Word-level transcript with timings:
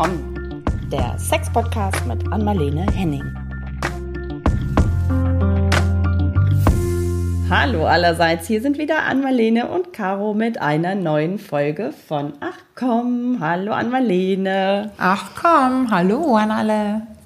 Komm, 0.00 0.54
der 0.92 1.18
Sex-Podcast 1.18 2.06
mit 2.06 2.32
Anmalene 2.32 2.86
Henning. 2.92 3.24
Hallo 7.50 7.84
allerseits, 7.84 8.46
hier 8.46 8.62
sind 8.62 8.78
wieder 8.78 9.02
Anmalene 9.02 9.66
und 9.66 9.92
Caro 9.92 10.34
mit 10.34 10.60
einer 10.60 10.94
neuen 10.94 11.40
Folge 11.40 11.92
von 12.06 12.34
Ach 12.38 12.60
komm, 12.76 13.38
hallo 13.40 13.72
Anmalene. 13.72 14.92
Ach 14.98 15.30
komm, 15.34 15.90
hallo 15.90 16.36
an 16.36 16.52
alle. 16.52 17.17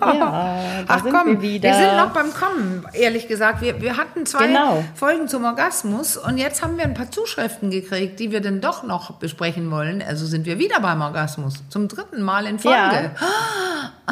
Ja, 0.00 0.60
Ach 0.88 1.02
komm, 1.02 1.26
wir 1.26 1.42
wieder. 1.42 1.68
wir 1.70 1.74
sind 1.76 1.96
noch 1.96 2.10
beim 2.12 2.32
Kommen, 2.34 2.84
ehrlich 2.92 3.28
gesagt. 3.28 3.60
Wir, 3.60 3.80
wir 3.80 3.96
hatten 3.96 4.26
zwei 4.26 4.46
Genau. 4.48 4.84
Folgen 4.94 5.28
zum 5.28 5.44
Orgasmus 5.44 6.16
und 6.16 6.38
jetzt 6.38 6.62
haben 6.62 6.76
wir 6.76 6.84
ein 6.84 6.94
paar 6.94 7.10
Zuschriften 7.10 7.70
gekriegt, 7.70 8.18
die 8.20 8.32
wir 8.32 8.40
dann 8.40 8.60
doch 8.60 8.82
noch 8.82 9.12
besprechen 9.12 9.70
wollen. 9.70 10.02
Also 10.02 10.26
sind 10.26 10.46
wir 10.46 10.58
wieder 10.58 10.80
beim 10.80 11.00
Orgasmus. 11.00 11.62
Zum 11.68 11.88
dritten 11.88 12.22
Mal 12.22 12.46
in 12.46 12.58
Folge. 12.58 13.12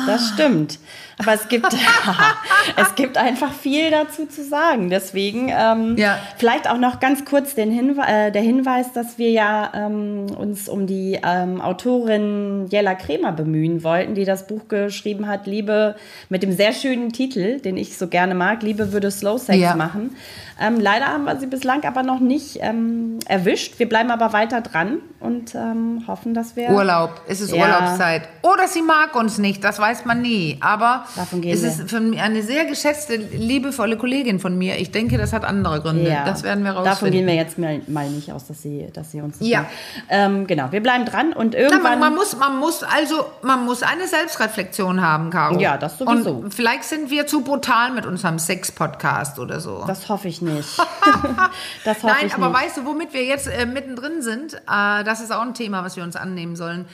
Das 0.06 0.28
stimmt. 0.28 0.78
Aber 1.20 1.34
es 1.34 1.48
gibt, 1.48 1.66
es 2.76 2.94
gibt 2.94 3.16
einfach 3.16 3.52
viel 3.52 3.90
dazu 3.90 4.26
zu 4.26 4.42
sagen. 4.42 4.90
Deswegen 4.90 5.50
ähm, 5.54 5.96
Ja. 5.98 6.18
vielleicht 6.38 6.68
auch 6.68 6.78
noch 6.78 6.98
ganz 6.98 7.24
kurz 7.24 7.54
den 7.54 7.70
Hinwe 7.70 8.02
äh, 8.06 8.32
der 8.32 8.42
Hinweis, 8.42 8.92
dass 8.92 9.18
wir 9.18 9.30
ja 9.30 9.70
ähm, 9.74 10.26
uns 10.36 10.68
um 10.68 10.86
die 10.86 11.18
ähm, 11.24 11.60
Autorin 11.60 12.66
Jella 12.70 12.94
Kremer 12.94 13.32
bemühen 13.32 13.84
wollten, 13.84 14.14
die 14.14 14.24
das 14.24 14.46
Buch 14.46 14.68
geschrieben 14.68 15.26
hat, 15.28 15.46
Liebe, 15.46 15.94
mit 16.28 16.42
dem 16.42 16.52
sehr 16.52 16.72
schönen 16.72 17.12
Titel, 17.12 17.60
den 17.60 17.76
ich 17.76 17.96
so 17.98 18.08
gerne 18.08 18.34
mag, 18.34 18.62
Liebe 18.62 18.92
würde 18.92 19.10
Slow 19.10 19.38
Sex 19.38 19.58
Ja. 19.58 19.74
machen. 19.76 20.16
Ähm, 20.60 20.78
leider 20.78 21.06
haben 21.06 21.24
wir 21.24 21.38
sie 21.40 21.46
bislang 21.46 21.84
aber 21.84 22.02
noch 22.02 22.20
nicht 22.20 22.58
ähm, 22.60 23.18
erwischt. 23.26 23.78
Wir 23.78 23.88
bleiben 23.88 24.10
aber 24.10 24.32
weiter 24.34 24.60
dran 24.60 24.98
und 25.18 25.54
ähm, 25.54 26.04
hoffen, 26.06 26.34
dass 26.34 26.54
wir 26.56 26.68
Urlaub, 26.70 27.22
es 27.28 27.40
ist 27.40 27.54
Ja. 27.54 27.62
Urlaubszeit. 27.64 28.28
Oder 28.42 28.68
sie 28.68 28.82
mag 28.82 29.14
uns 29.14 29.38
nicht, 29.38 29.64
das 29.64 29.78
weiß 29.78 30.04
man 30.04 30.20
nie. 30.20 30.58
Aber 30.60 31.04
es 31.16 31.32
wir. 31.42 31.54
ist 31.54 31.94
eine 31.94 32.42
sehr 32.42 32.66
geschätzte, 32.66 33.16
liebevolle 33.16 33.96
Kollegin 33.96 34.38
von 34.38 34.56
mir. 34.58 34.78
Ich 34.78 34.90
denke, 34.90 35.16
das 35.18 35.32
hat 35.32 35.44
andere 35.44 35.80
Gründe. 35.80 36.10
Ja, 36.10 36.24
Das 36.24 36.42
werden 36.42 36.62
wir 36.64 36.72
rausfinden. 36.72 36.90
Davon 36.94 37.10
gehen 37.10 37.26
wir 37.26 37.34
jetzt 37.34 37.58
mal, 37.58 37.80
mal 37.86 38.08
nicht 38.10 38.30
aus, 38.32 38.46
dass 38.46 38.60
sie, 38.62 38.88
dass 38.92 39.12
sie 39.12 39.20
uns 39.22 39.36
Ja. 39.40 39.64
Ähm, 40.08 40.46
genau, 40.46 40.72
wir 40.72 40.82
bleiben 40.82 41.04
dran 41.06 41.32
und 41.32 41.52
Na, 41.54 41.58
irgendwann. 41.58 41.82
man, 41.82 42.00
man, 42.00 42.14
muss, 42.14 42.36
man 42.36 42.58
muss 42.58 42.82
also, 42.82 43.24
man 43.42 43.64
muss 43.64 43.82
eine 43.82 44.06
Selbstreflexion 44.06 45.00
haben, 45.00 45.30
Caro. 45.30 45.58
Ja, 45.58 45.78
das 45.78 45.96
sowieso. 45.98 46.30
Und 46.32 46.54
vielleicht 46.54 46.84
sind 46.84 47.10
wir 47.10 47.26
zu 47.26 47.42
brutal 47.42 47.92
mit 47.92 48.04
unserem 48.04 48.38
Sex-Podcast 48.38 49.38
oder 49.38 49.60
so. 49.60 49.84
das 49.86 50.08
hoffe 50.08 50.28
ich 50.28 50.42
nicht. 50.42 50.49
das 51.84 52.02
hoffe 52.02 52.06
Nein, 52.06 52.26
ich 52.26 52.34
aber 52.34 52.48
nicht. 52.48 52.60
weißt 52.60 52.76
du, 52.78 52.84
womit 52.84 53.12
wir 53.12 53.24
jetzt 53.24 53.46
äh, 53.46 53.66
mittendrin 53.66 54.22
sind? 54.22 54.54
Äh, 54.54 55.04
das 55.04 55.20
ist 55.20 55.30
auch 55.32 55.42
ein 55.42 55.54
Thema, 55.54 55.84
was 55.84 55.96
wir 55.96 56.04
uns 56.04 56.16
annehmen 56.16 56.56
sollen. 56.56 56.86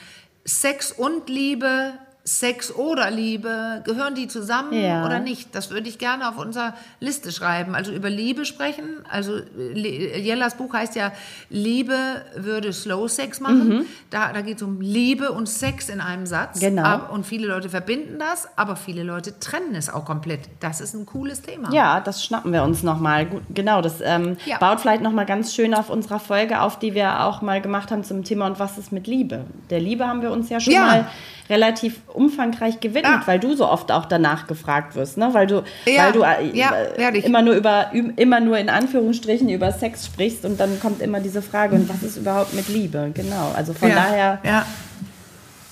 Sex 0.45 0.91
und 0.91 1.29
Liebe, 1.29 1.93
Sex 2.27 2.75
oder 2.75 3.09
Liebe, 3.09 3.81
gehören 3.85 4.13
die 4.13 4.27
zusammen 4.27 4.73
Ja. 4.73 5.05
oder 5.05 5.19
nicht? 5.19 5.55
Das 5.55 5.71
würde 5.71 5.87
ich 5.87 5.97
gerne 5.97 6.27
auf 6.27 6.37
unserer 6.37 6.73
Liste 6.99 7.31
schreiben. 7.31 7.73
Also 7.73 7.93
über 7.93 8.09
Liebe 8.09 8.43
sprechen. 8.43 8.83
Also 9.09 9.37
äh, 9.37 10.19
Jellas 10.19 10.55
Buch 10.57 10.73
heißt 10.73 10.97
ja 10.97 11.13
Liebe 11.49 11.95
würde 12.35 12.73
Slow 12.73 13.07
Sex 13.07 13.39
machen. 13.39 13.85
Da, 14.09 14.33
da 14.33 14.41
geht 14.41 14.57
es 14.57 14.63
um 14.63 14.81
Liebe 14.81 15.31
und 15.31 15.47
Sex 15.47 15.87
in 15.87 16.01
einem 16.01 16.25
Satz. 16.25 16.57
Mhm. 16.57 16.75
Genau. 16.75 17.09
Und 17.13 17.25
viele 17.25 17.47
Leute 17.47 17.69
verbinden 17.69 18.19
das, 18.19 18.47
aber 18.57 18.75
viele 18.75 19.03
Leute 19.03 19.39
trennen 19.39 19.73
es 19.75 19.89
auch 19.89 20.03
komplett. 20.03 20.41
Das 20.59 20.81
ist 20.81 20.93
ein 20.95 21.05
cooles 21.05 21.41
Thema. 21.41 21.71
Ja, 21.71 22.01
das 22.01 22.25
schnappen 22.25 22.51
wir 22.51 22.63
uns 22.63 22.83
nochmal. 22.83 23.27
Genau, 23.53 23.81
das 23.81 24.01
ähm, 24.03 24.35
Ja. 24.45 24.57
baut 24.57 24.81
vielleicht 24.81 25.01
nochmal 25.01 25.25
ganz 25.25 25.55
schön 25.55 25.73
auf 25.73 25.89
unserer 25.89 26.19
Folge 26.19 26.59
auf, 26.61 26.77
die 26.77 26.93
wir 26.93 27.23
auch 27.23 27.41
mal 27.41 27.61
gemacht 27.61 27.89
haben 27.91 28.03
zum 28.03 28.25
Thema 28.25 28.47
und 28.47 28.59
was 28.59 28.77
ist 28.77 28.91
mit 28.91 29.07
Liebe. 29.07 29.45
Der 29.69 29.79
Liebe 29.79 30.05
haben 30.05 30.21
wir 30.21 30.31
uns 30.31 30.49
ja 30.49 30.59
schon 30.59 30.73
Ja. 30.73 30.81
mal 30.85 31.07
relativ 31.49 31.99
umfangreich 32.13 32.79
gewidmet, 32.79 33.05
Ja. 33.05 33.21
weil 33.25 33.39
du 33.39 33.55
so 33.55 33.67
oft 33.67 33.91
auch 33.91 34.05
danach 34.05 34.47
gefragt 34.47 34.95
wirst, 34.95 35.17
ne? 35.17 35.29
Weil 35.33 35.47
du, 35.47 35.63
Ja, 35.85 36.05
weil 36.05 36.11
du 36.11 36.21
äh, 36.21 36.57
ja, 36.57 36.71
äh, 36.97 37.19
immer 37.19 37.41
nur 37.41 37.55
über 37.55 37.91
immer 38.15 38.39
nur 38.39 38.57
in 38.57 38.69
Anführungsstrichen 38.69 39.49
über 39.49 39.71
Sex 39.71 40.05
sprichst 40.05 40.45
und 40.45 40.59
dann 40.59 40.79
kommt 40.79 41.01
immer 41.01 41.19
diese 41.19 41.41
Frage 41.41 41.75
und 41.75 41.89
was 41.89 42.03
ist 42.03 42.17
überhaupt 42.17 42.53
mit 42.53 42.67
Liebe? 42.69 43.11
Genau. 43.13 43.51
Also 43.55 43.73
von 43.73 43.89
daher 43.89 44.39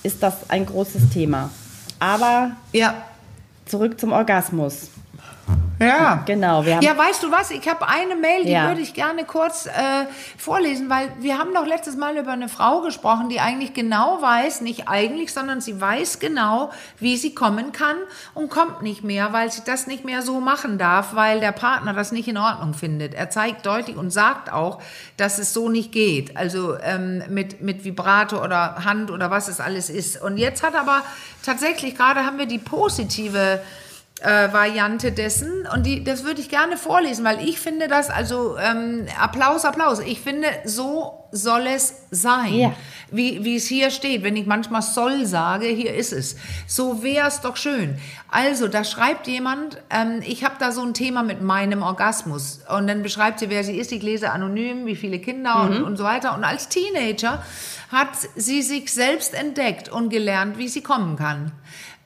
ist 0.02 0.22
das 0.22 0.48
ein 0.50 0.64
großes 0.66 1.10
Thema. 1.10 1.50
Aber 1.98 2.52
zurück 3.66 3.98
zum 3.98 4.12
Orgasmus. 4.12 4.90
Ja. 5.78 6.22
Genau, 6.24 6.64
wir 6.64 6.76
haben 6.76 6.82
Ja, 6.82 6.96
weißt 6.96 7.22
du 7.22 7.30
was? 7.30 7.50
Ich 7.50 7.68
habe 7.68 7.86
eine 7.86 8.16
Mail, 8.16 8.44
die 8.44 8.52
Ja. 8.52 8.68
würde 8.68 8.80
ich 8.80 8.94
gerne 8.94 9.24
kurz 9.24 9.66
äh, 9.66 9.70
vorlesen, 10.38 10.88
weil 10.88 11.12
wir 11.20 11.38
haben 11.38 11.52
doch 11.52 11.66
letztes 11.66 11.96
Mal 11.96 12.16
über 12.16 12.32
eine 12.32 12.48
Frau 12.48 12.80
gesprochen, 12.80 13.28
die 13.28 13.40
eigentlich 13.40 13.74
genau 13.74 14.22
weiß, 14.22 14.62
nicht 14.62 14.88
eigentlich, 14.88 15.32
sondern 15.32 15.60
sie 15.60 15.78
weiß 15.80 16.18
genau, 16.18 16.70
wie 16.98 17.16
sie 17.16 17.34
kommen 17.34 17.72
kann 17.72 17.96
und 18.34 18.48
kommt 18.48 18.82
nicht 18.82 19.04
mehr, 19.04 19.32
weil 19.32 19.52
sie 19.52 19.62
das 19.66 19.86
nicht 19.86 20.04
mehr 20.04 20.22
so 20.22 20.40
machen 20.40 20.78
darf, 20.78 21.14
weil 21.14 21.40
der 21.40 21.52
Partner 21.52 21.92
das 21.92 22.10
nicht 22.10 22.28
in 22.28 22.38
Ordnung 22.38 22.72
findet. 22.72 23.14
Er 23.14 23.28
zeigt 23.28 23.66
deutlich 23.66 23.96
und 23.96 24.10
sagt 24.10 24.50
auch, 24.52 24.80
dass 25.16 25.38
es 25.38 25.52
so 25.52 25.68
nicht 25.68 25.92
geht. 25.92 26.36
Also 26.36 26.76
ähm, 26.82 27.22
mit, 27.28 27.60
mit 27.60 27.84
Vibrato 27.84 28.42
oder 28.42 28.84
Hand 28.84 29.10
oder 29.10 29.30
was 29.30 29.48
es 29.48 29.60
alles 29.60 29.90
ist. 29.90 30.22
Und 30.22 30.38
jetzt 30.38 30.62
hat 30.62 30.74
aber 30.74 31.02
tatsächlich, 31.44 31.96
gerade 31.96 32.24
haben 32.24 32.38
wir 32.38 32.46
die 32.46 32.58
positive 32.58 33.60
äh, 34.22 34.52
Variante 34.52 35.12
dessen 35.12 35.66
und 35.74 35.84
die, 35.84 36.02
das 36.02 36.24
würde 36.24 36.40
ich 36.40 36.48
gerne 36.48 36.76
vorlesen, 36.78 37.24
weil 37.24 37.46
ich 37.46 37.60
finde 37.60 37.86
das, 37.86 38.08
also 38.08 38.56
ähm, 38.56 39.06
Applaus, 39.20 39.64
Applaus, 39.64 40.00
ich 40.00 40.20
finde, 40.20 40.48
so 40.64 41.22
soll 41.32 41.66
es 41.66 41.92
sein, 42.10 42.54
Ja. 42.54 42.72
wie, 43.10 43.44
wie 43.44 43.56
es 43.56 43.66
hier 43.66 43.90
steht. 43.90 44.22
Wenn 44.22 44.36
ich 44.36 44.46
manchmal 44.46 44.80
soll 44.80 45.26
sage, 45.26 45.66
hier 45.66 45.92
ist 45.94 46.12
es. 46.14 46.36
So 46.66 47.02
wäre 47.02 47.28
es 47.28 47.42
doch 47.42 47.56
schön. 47.58 47.98
Also, 48.30 48.68
da 48.68 48.84
schreibt 48.84 49.26
jemand, 49.26 49.76
ähm, 49.90 50.22
ich 50.24 50.44
habe 50.44 50.54
da 50.58 50.72
so 50.72 50.80
ein 50.82 50.94
Thema 50.94 51.22
mit 51.22 51.42
meinem 51.42 51.82
Orgasmus 51.82 52.60
und 52.74 52.86
dann 52.86 53.02
beschreibt 53.02 53.40
sie, 53.40 53.50
wer 53.50 53.64
sie 53.64 53.76
ist, 53.76 53.92
ich 53.92 54.02
lese 54.02 54.30
anonym, 54.30 54.86
wie 54.86 54.96
viele 54.96 55.18
Kinder 55.18 55.62
und, 55.62 55.82
und 55.82 55.96
so 55.98 56.04
weiter 56.04 56.34
und 56.34 56.44
als 56.44 56.68
Teenager 56.68 57.42
hat 57.92 58.08
sie 58.34 58.62
sich 58.62 58.92
selbst 58.94 59.34
entdeckt 59.34 59.90
und 59.90 60.08
gelernt, 60.08 60.56
wie 60.56 60.68
sie 60.68 60.80
kommen 60.82 61.16
kann. 61.16 61.52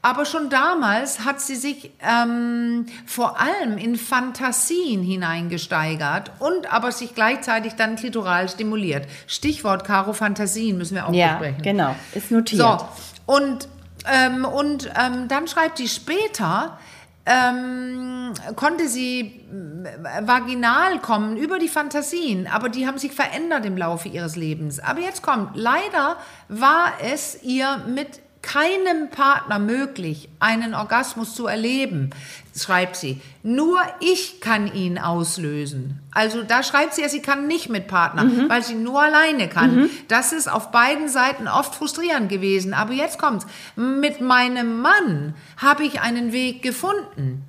Aber 0.02 0.24
schon 0.24 0.48
damals 0.48 1.26
hat 1.26 1.42
sie 1.42 1.56
sich 1.56 1.92
ähm, 2.00 2.86
vor 3.04 3.38
allem 3.38 3.76
in 3.76 3.96
Fantasien 3.96 5.02
hineingesteigert 5.02 6.32
und 6.38 6.72
aber 6.72 6.90
sich 6.90 7.14
gleichzeitig 7.14 7.74
dann 7.74 7.96
klitoral 7.96 8.48
stimuliert. 8.48 9.06
Stichwort 9.26 9.84
Caro 9.84 10.14
Fantasien 10.14 10.78
müssen 10.78 10.94
wir 10.94 11.06
auch 11.06 11.12
ja, 11.12 11.34
besprechen. 11.34 11.62
genau, 11.62 11.94
ist 12.14 12.30
notiert. 12.30 12.62
So, 12.62 12.78
und, 13.26 13.68
ähm, 14.10 14.46
und 14.46 14.90
ähm, 14.98 15.28
dann 15.28 15.46
schreibt 15.46 15.76
sie 15.76 15.88
später, 15.88 16.78
ähm, 17.26 18.32
konnte 18.56 18.88
sie 18.88 19.20
äh, 19.20 20.26
vaginal 20.26 20.98
kommen 21.00 21.36
über 21.36 21.58
die 21.58 21.68
Fantasien, 21.68 22.48
aber 22.50 22.70
die 22.70 22.86
haben 22.86 22.96
sich 22.96 23.12
verändert 23.12 23.66
im 23.66 23.76
Laufe 23.76 24.08
ihres 24.08 24.36
Lebens. 24.36 24.80
Aber 24.80 25.00
jetzt 25.00 25.22
kommt, 25.22 25.56
leider 25.56 26.16
war 26.48 26.92
es 27.02 27.42
ihr 27.42 27.82
mit 27.86 28.20
keinem 28.42 29.10
Partner 29.10 29.58
möglich, 29.58 30.28
einen 30.40 30.74
Orgasmus 30.74 31.34
zu 31.34 31.46
erleben, 31.46 32.10
schreibt 32.56 32.96
sie. 32.96 33.20
Nur 33.42 33.78
ich 34.00 34.40
kann 34.40 34.72
ihn 34.72 34.98
auslösen. 34.98 36.00
Also 36.12 36.42
da 36.42 36.62
schreibt 36.62 36.94
sie 36.94 37.02
ja, 37.02 37.08
sie 37.08 37.22
kann 37.22 37.46
nicht 37.46 37.68
mit 37.68 37.86
Partner, 37.86 38.24
weil 38.48 38.62
sie 38.62 38.74
nur 38.74 39.02
alleine 39.02 39.48
kann. 39.48 39.90
Das 40.08 40.32
ist 40.32 40.50
auf 40.50 40.70
beiden 40.70 41.08
Seiten 41.08 41.48
oft 41.48 41.74
frustrierend 41.74 42.28
gewesen. 42.28 42.74
Aber 42.74 42.92
jetzt 42.92 43.18
kommt's. 43.18 43.46
Mit 43.76 44.20
meinem 44.20 44.80
Mann 44.80 45.34
habe 45.58 45.84
ich 45.84 46.00
einen 46.00 46.32
Weg 46.32 46.62
gefunden, 46.62 47.44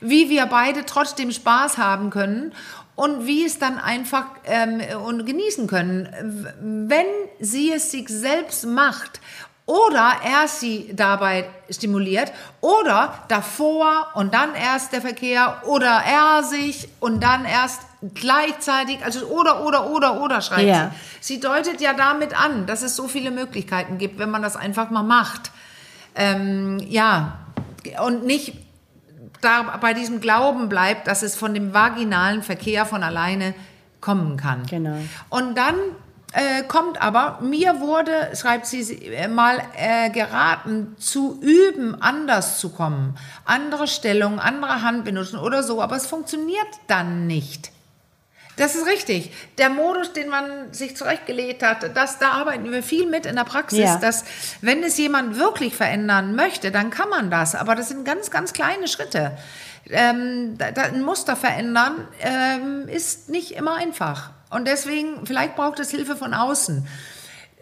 wie 0.00 0.30
wir 0.30 0.46
beide 0.46 0.86
trotzdem 0.86 1.32
Spaß 1.32 1.76
haben 1.76 2.10
können 2.10 2.52
und 2.94 3.26
wie 3.26 3.44
es 3.44 3.58
dann 3.58 3.78
einfach 3.78 4.26
ähm, 4.44 4.80
und 5.04 5.24
genießen 5.24 5.66
können, 5.66 6.08
wenn 6.88 7.06
sie 7.38 7.72
es 7.72 7.90
sich 7.90 8.08
selbst 8.08 8.66
macht 8.66 9.20
oder 9.70 10.14
er 10.24 10.48
sie 10.48 10.90
dabei 10.92 11.48
stimuliert 11.70 12.32
oder 12.60 13.14
davor 13.28 14.08
und 14.14 14.34
dann 14.34 14.56
erst 14.56 14.92
der 14.92 15.00
Verkehr 15.00 15.62
oder 15.64 16.02
er 16.04 16.42
sich 16.42 16.88
und 16.98 17.22
dann 17.22 17.44
erst 17.44 17.82
gleichzeitig, 18.14 19.04
also 19.04 19.26
oder, 19.26 19.64
oder, 19.64 19.88
oder, 19.90 20.20
oder 20.20 20.40
schreibt 20.40 20.66
Ja. 20.66 20.90
sie. 21.20 21.34
Sie 21.36 21.40
deutet 21.40 21.80
ja 21.80 21.92
damit 21.92 22.36
an, 22.36 22.66
dass 22.66 22.82
es 22.82 22.96
so 22.96 23.06
viele 23.06 23.30
Möglichkeiten 23.30 23.98
gibt, 23.98 24.18
wenn 24.18 24.30
man 24.30 24.42
das 24.42 24.56
einfach 24.56 24.90
mal 24.90 25.04
macht. 25.04 25.52
Ähm, 26.16 26.80
ja, 26.88 27.38
und 28.04 28.26
nicht 28.26 28.54
da 29.40 29.78
bei 29.80 29.94
diesem 29.94 30.20
Glauben 30.20 30.68
bleibt, 30.68 31.06
dass 31.06 31.22
es 31.22 31.36
von 31.36 31.54
dem 31.54 31.72
vaginalen 31.72 32.42
Verkehr 32.42 32.86
von 32.86 33.04
alleine 33.04 33.54
kommen 34.00 34.36
kann. 34.36 34.66
Genau. 34.66 34.96
Und 35.28 35.56
dann 35.56 35.76
äh, 36.32 36.62
kommt 36.62 37.00
aber, 37.02 37.38
mir 37.40 37.80
wurde, 37.80 38.30
schreibt 38.36 38.66
sie 38.66 38.80
äh, 39.06 39.26
mal, 39.28 39.60
äh, 39.76 40.10
geraten, 40.10 40.94
zu 40.98 41.40
üben, 41.42 42.00
anders 42.00 42.58
zu 42.58 42.70
kommen. 42.70 43.16
Andere 43.44 43.88
Stellung, 43.88 44.38
andere 44.38 44.82
Hand 44.82 45.04
benutzen 45.04 45.38
oder 45.38 45.62
so, 45.62 45.82
aber 45.82 45.96
es 45.96 46.06
funktioniert 46.06 46.68
dann 46.86 47.26
nicht. 47.26 47.72
Das 48.56 48.74
ist 48.74 48.86
richtig. 48.86 49.32
Der 49.58 49.70
Modus, 49.70 50.12
den 50.12 50.28
man 50.28 50.72
sich 50.72 50.94
zurechtgelegt 50.94 51.62
hat, 51.62 51.96
das, 51.96 52.18
da 52.18 52.32
arbeiten 52.32 52.70
wir 52.70 52.82
viel 52.82 53.06
mit 53.08 53.24
in 53.24 53.36
der 53.36 53.44
Praxis, 53.44 53.78
Ja. 53.78 53.96
dass 53.96 54.24
wenn 54.60 54.82
es 54.82 54.98
jemand 54.98 55.38
wirklich 55.38 55.74
verändern 55.74 56.34
möchte, 56.34 56.70
dann 56.70 56.90
kann 56.90 57.08
man 57.08 57.30
das. 57.30 57.54
Aber 57.54 57.74
das 57.74 57.88
sind 57.88 58.04
ganz, 58.04 58.30
ganz 58.30 58.52
kleine 58.52 58.86
Schritte. 58.86 59.36
Ähm, 59.88 60.58
da, 60.58 60.72
da 60.72 60.82
ein 60.82 61.02
Muster 61.02 61.36
verändern 61.36 62.06
ähm, 62.20 62.86
ist 62.86 63.30
nicht 63.30 63.52
immer 63.52 63.76
einfach. 63.76 64.30
Und 64.50 64.66
deswegen, 64.66 65.26
vielleicht 65.26 65.56
braucht 65.56 65.78
es 65.78 65.90
Hilfe 65.90 66.16
von 66.16 66.34
außen. 66.34 66.86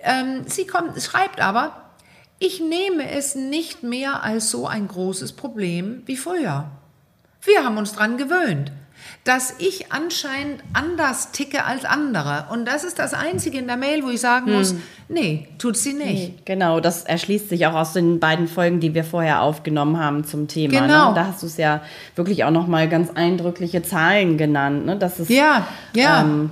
Ähm, 0.02 0.44
sie 0.46 0.67
kommt, 0.67 1.00
schreibt 1.02 1.40
aber, 1.40 1.85
ich 2.38 2.61
nehme 2.61 3.11
es 3.11 3.35
nicht 3.35 3.82
mehr 3.82 4.23
als 4.23 4.50
so 4.50 4.67
ein 4.67 4.88
großes 4.88 5.32
Problem 5.32 6.02
wie 6.06 6.17
früher. 6.17 6.67
Wir 7.43 7.64
haben 7.64 7.76
uns 7.79 7.93
dran 7.93 8.17
gewöhnt, 8.17 8.73
dass 9.25 9.55
ich 9.58 9.93
anscheinend 9.93 10.62
anders 10.73 11.32
ticke 11.32 11.64
als 11.64 11.85
andere. 11.85 12.46
Und 12.50 12.67
das 12.67 12.85
ist 12.85 12.99
das 12.99 13.12
Einzige 13.12 13.58
in 13.58 13.67
der 13.67 13.76
Mail, 13.76 14.05
wo 14.05 14.11
ich 14.11 14.20
sagen 14.20 14.52
muss, 14.52 14.75
nee, 15.08 15.49
tut 15.58 15.76
sie 15.76 15.94
nicht. 15.94 16.46
Genau, 16.46 16.81
das 16.81 17.05
erschließt 17.05 17.49
sich 17.49 17.67
auch 17.67 17.75
aus 17.75 17.93
den 17.93 18.20
beiden 18.20 18.49
Folgen, 18.49 18.81
die 18.81 18.94
wir 18.94 19.05
vorher 19.05 19.43
aufgenommen 19.43 19.99
haben 19.99 20.25
zum 20.25 20.49
Thema. 20.49 20.81
Genau. 20.81 21.08
Ne? 21.11 21.14
Da 21.14 21.26
hast 21.26 21.43
du 21.43 21.46
es 21.46 21.56
ja 21.56 21.82
wirklich 22.17 22.44
auch 22.44 22.50
noch 22.50 22.67
mal 22.67 22.88
ganz 22.88 23.11
eindrückliche 23.14 23.82
Zahlen 23.82 24.38
genannt. 24.38 24.87
Ne? 24.87 24.96
Das 24.96 25.19
ist, 25.20 25.29
Ja, 25.29 25.67
ja. 25.94 26.23
Ähm, 26.23 26.50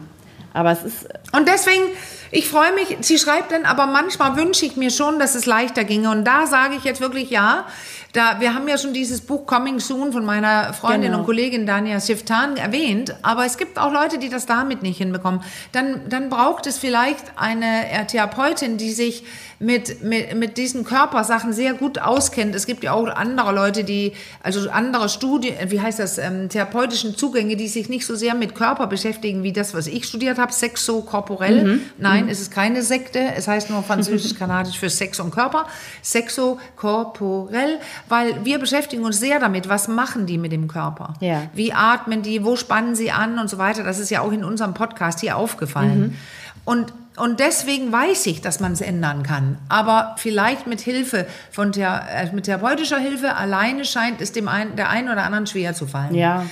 aber 0.56 0.72
es 0.72 0.82
ist 0.82 1.08
Und 1.32 1.46
deswegen, 1.46 1.84
ich 2.30 2.48
freue 2.48 2.72
mich, 2.74 2.96
sie 3.00 3.18
schreibt 3.18 3.52
dann, 3.52 3.64
aber 3.64 3.86
manchmal 3.86 4.36
wünsche 4.36 4.66
ich 4.66 4.76
mir 4.76 4.90
schon, 4.90 5.18
dass 5.18 5.34
es 5.34 5.46
leichter 5.46 5.84
ginge. 5.84 6.10
Und 6.10 6.24
da 6.24 6.46
sage 6.46 6.74
ich 6.76 6.84
jetzt 6.84 7.00
wirklich 7.00 7.30
ja. 7.30 7.66
Da, 8.12 8.40
wir 8.40 8.54
haben 8.54 8.66
ja 8.66 8.78
schon 8.78 8.94
dieses 8.94 9.20
Buch 9.20 9.44
Coming 9.46 9.78
Soon 9.78 10.10
von 10.10 10.24
meiner 10.24 10.72
Freundin 10.72 11.10
Genau. 11.10 11.18
und 11.18 11.24
Kollegin 11.26 11.66
Dania 11.66 12.00
Siftan 12.00 12.56
erwähnt. 12.56 13.14
Aber 13.22 13.44
es 13.44 13.58
gibt 13.58 13.78
auch 13.78 13.92
Leute, 13.92 14.18
die 14.18 14.30
das 14.30 14.46
damit 14.46 14.82
nicht 14.82 14.96
hinbekommen. 14.96 15.42
Dann, 15.72 16.08
dann 16.08 16.30
braucht 16.30 16.66
es 16.66 16.78
vielleicht 16.78 17.32
eine 17.36 17.90
äh, 17.90 18.06
Therapeutin, 18.06 18.78
die 18.78 18.92
sich 18.92 19.24
mit, 19.58 20.02
mit, 20.02 20.34
mit 20.34 20.56
diesen 20.56 20.84
Körpersachen 20.84 21.52
sehr 21.52 21.74
gut 21.74 21.98
auskennt. 21.98 22.54
Es 22.54 22.66
gibt 22.66 22.84
ja 22.84 22.92
auch 22.92 23.06
andere 23.06 23.52
Leute, 23.52 23.84
die, 23.84 24.12
also 24.42 24.70
andere 24.70 25.08
Studien, 25.10 25.54
wie 25.68 25.80
heißt 25.80 25.98
das, 25.98 26.16
ähm, 26.18 26.48
therapeutischen 26.48 27.16
Zugänge, 27.16 27.56
die 27.56 27.68
sich 27.68 27.88
nicht 27.90 28.06
so 28.06 28.14
sehr 28.16 28.34
mit 28.34 28.54
Körper 28.54 28.86
beschäftigen, 28.86 29.42
wie 29.42 29.52
das, 29.52 29.74
was 29.74 29.86
ich 29.86 30.04
studiert 30.06 30.38
habe, 30.38 30.52
sexokorporell. 30.52 31.80
Nein, 31.98 32.15
es 32.28 32.40
ist 32.40 32.50
keine 32.50 32.82
Sekte, 32.82 33.20
es 33.36 33.48
heißt 33.48 33.70
nur 33.70 33.82
französisch-kanadisch 33.82 34.78
für 34.80 34.90
Sex 34.90 35.20
und 35.20 35.30
Körper. 35.30 35.66
Sexokorporell, 36.02 37.78
weil 38.08 38.44
wir 38.44 38.58
beschäftigen 38.58 39.04
uns 39.04 39.18
sehr 39.18 39.38
damit, 39.38 39.68
was 39.68 39.88
machen 39.88 40.26
die 40.26 40.38
mit 40.38 40.52
dem 40.52 40.68
Körper? 40.68 41.14
Ja. 41.20 41.42
Wie 41.54 41.72
atmen 41.72 42.22
die, 42.22 42.44
wo 42.44 42.56
spannen 42.56 42.94
sie 42.94 43.10
an 43.10 43.38
und 43.38 43.48
so 43.48 43.58
weiter. 43.58 43.84
Das 43.84 43.98
ist 43.98 44.10
ja 44.10 44.20
auch 44.20 44.32
in 44.32 44.44
unserem 44.44 44.74
Podcast 44.74 45.20
hier 45.20 45.36
aufgefallen. 45.36 46.16
Und, 46.64 46.92
und 47.16 47.40
deswegen 47.40 47.90
weiß 47.92 48.26
ich, 48.26 48.40
dass 48.42 48.60
man 48.60 48.72
es 48.72 48.80
ändern 48.80 49.22
kann. 49.22 49.58
Aber 49.68 50.14
vielleicht 50.18 50.66
mit 50.66 50.80
Hilfe 50.80 51.26
von 51.50 51.72
Thera 51.72 52.00
äh, 52.08 52.30
mit 52.32 52.44
therapeutischer 52.44 52.98
Hilfe 52.98 53.34
alleine 53.36 53.84
scheint 53.84 54.20
es 54.20 54.32
dem 54.32 54.48
einen, 54.48 54.76
der 54.76 54.90
einen 54.90 55.08
oder 55.08 55.22
anderen 55.24 55.46
schwer 55.46 55.74
zu 55.74 55.86
fallen. 55.86 56.14
Ja. 56.14 56.44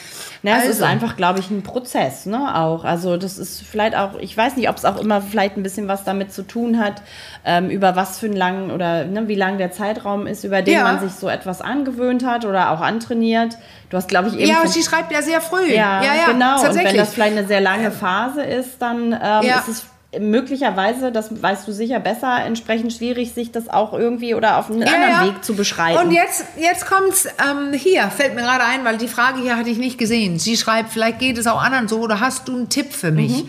Na, 0.43 0.59
es 0.59 0.65
ist 0.65 0.71
Also. 0.83 0.85
einfach, 0.85 1.17
glaube 1.17 1.39
ich, 1.41 1.51
ein 1.51 1.63
Prozess, 1.63 2.27
ne? 2.27 2.55
Auch. 2.55 2.85
Also 2.85 3.17
das 3.17 3.39
ist 3.39 3.63
vielleicht 3.63 3.97
auch, 3.97 4.19
ich 4.19 4.37
weiß 4.37 4.57
nicht, 4.57 4.69
ob 4.69 4.77
es 4.77 4.85
auch 4.85 4.99
immer 5.01 5.23
vielleicht 5.23 5.57
ein 5.57 5.63
bisschen 5.63 5.89
was 5.89 6.05
damit 6.05 6.33
zu 6.33 6.43
tun 6.43 6.79
hat, 6.79 7.01
ähm, 7.47 7.71
über 7.71 7.97
was 7.97 8.19
für 8.19 8.27
einen 8.27 8.37
langen 8.37 8.71
oder 8.71 9.05
ne, 9.07 9.27
wie 9.29 9.35
lang 9.37 9.57
der 9.59 9.73
Zeitraum 9.73 10.27
ist, 10.27 10.45
über 10.45 10.61
den 10.63 10.75
Ja. 10.75 10.83
man 10.83 11.01
sich 11.01 11.13
so 11.13 11.29
etwas 11.29 11.61
angewöhnt 11.63 12.27
hat 12.27 12.45
oder 12.45 12.71
auch 12.73 12.81
antrainiert. 12.81 13.57
Du 13.91 13.97
hast, 13.97 14.09
glaube 14.09 14.29
ich, 14.29 14.35
eben. 14.39 14.49
Ja, 14.51 14.67
sie 14.67 14.83
schreibt 14.83 15.13
ja 15.13 15.23
sehr 15.23 15.41
früh. 15.41 15.73
ja, 15.73 16.03
ja, 16.03 16.15
ja 16.15 16.27
genau. 16.33 16.63
Und 16.63 16.75
wenn 16.75 16.97
das 16.97 17.15
vielleicht 17.15 17.37
eine 17.37 17.47
sehr 17.47 17.61
lange 17.63 17.91
Phase 17.91 18.43
ist, 18.43 18.81
dann 18.83 19.13
ähm, 19.13 19.19
Ja. 19.43 19.59
ist 19.61 19.69
es 19.69 19.87
möglicherweise, 20.21 21.13
das 21.13 21.43
weißt 21.43 21.67
du 21.67 21.73
sicher 21.73 22.01
besser, 22.01 22.45
entsprechend 22.45 22.93
schwierig, 22.93 23.33
sich 23.33 23.53
das 23.53 23.69
auch 23.69 23.93
irgendwie 23.93 24.35
oder 24.35 24.59
auf 24.59 24.71
einen 24.71 24.83
Ja, 24.83 24.87
anderen 24.87 25.11
ja. 25.11 25.27
Weg 25.27 25.45
zu 25.45 25.55
beschreiten. 25.55 25.99
Und 25.99 26.13
jetzt, 26.13 26.45
jetzt 26.57 26.87
kommt's 26.87 27.27
ähm, 27.27 27.73
hier, 27.73 28.09
fällt 28.11 28.35
mir 28.35 28.43
gerade 28.43 28.65
ein, 28.65 28.85
weil 28.85 28.99
die 28.99 29.09
Frage 29.09 29.41
hier 29.41 29.57
hatte 29.57 29.71
ich 29.71 29.79
nicht 29.79 29.99
gesehen. 29.99 30.39
Sie 30.39 30.57
schreibt, 30.57 30.93
vielleicht 30.93 31.19
geht 31.19 31.39
es 31.39 31.47
auch 31.47 31.63
anderen 31.63 31.89
so 31.89 32.01
oder 32.01 32.21
hast 32.21 32.49
du 32.49 32.57
einen 32.57 32.69
Tipp 32.69 32.93
für 32.93 33.11
mich? 33.11 33.45
Mhm. 33.45 33.49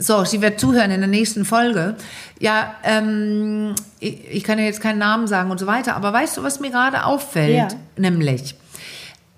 So, 0.00 0.24
sie 0.24 0.40
wird 0.40 0.60
zuhören 0.60 0.92
in 0.92 1.00
der 1.00 1.08
nächsten 1.08 1.44
Folge. 1.44 1.96
Ja, 2.38 2.76
ähm, 2.84 3.74
ich, 3.98 4.30
ich 4.30 4.44
kann 4.44 4.58
ja 4.58 4.64
jetzt 4.64 4.80
keinen 4.80 4.98
Namen 4.98 5.26
sagen 5.26 5.50
und 5.50 5.58
so 5.58 5.66
weiter, 5.66 5.96
aber 5.96 6.12
weißt 6.12 6.36
du, 6.36 6.42
was 6.44 6.60
mir 6.60 6.70
gerade 6.70 7.04
auffällt? 7.04 7.56
Ja. 7.56 7.68
Nämlich, 7.96 8.54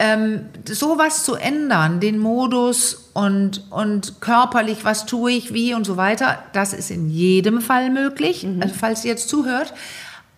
ähm, 0.00 0.46
sowas 0.64 1.24
zu 1.24 1.34
ändern, 1.34 2.00
den 2.00 2.18
Modus 2.18 3.10
und, 3.12 3.66
und 3.68 4.22
körperlich, 4.22 4.82
was 4.82 5.04
tue 5.04 5.32
ich, 5.32 5.52
wie 5.52 5.74
und 5.74 5.84
so 5.84 5.98
weiter, 5.98 6.42
das 6.54 6.72
ist 6.72 6.90
in 6.90 7.10
jedem 7.10 7.60
Fall 7.60 7.90
möglich, 7.90 8.48
also 8.60 8.74
falls 8.74 9.02
sie 9.02 9.08
jetzt 9.08 9.28
zuhört. 9.28 9.74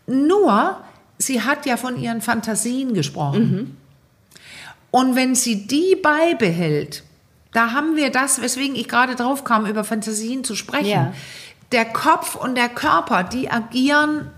Nur, 0.09 0.81
sie 1.17 1.43
hat 1.43 1.65
ja 1.65 1.77
von 1.77 1.97
ihren 1.97 2.21
Fantasien 2.21 2.93
gesprochen. 2.93 3.77
Und 4.91 5.15
wenn 5.15 5.37
sie 5.37 5.69
die 5.69 5.95
beibehält, 5.95 7.05
da 7.53 7.71
haben 7.71 7.95
wir 7.95 8.11
das, 8.11 8.43
weswegen 8.43 8.75
ich 8.75 8.89
gerade 8.89 9.15
drauf 9.15 9.45
kam, 9.45 9.65
über 9.67 9.85
Fantasien 9.85 10.43
zu 10.43 10.57
sprechen. 10.57 10.89
Ja. 10.89 11.13
Der 11.71 11.85
Kopf 11.85 12.35
und 12.35 12.57
der 12.57 12.69
Körper, 12.69 13.23
die 13.23 13.49
agieren 13.49 14.29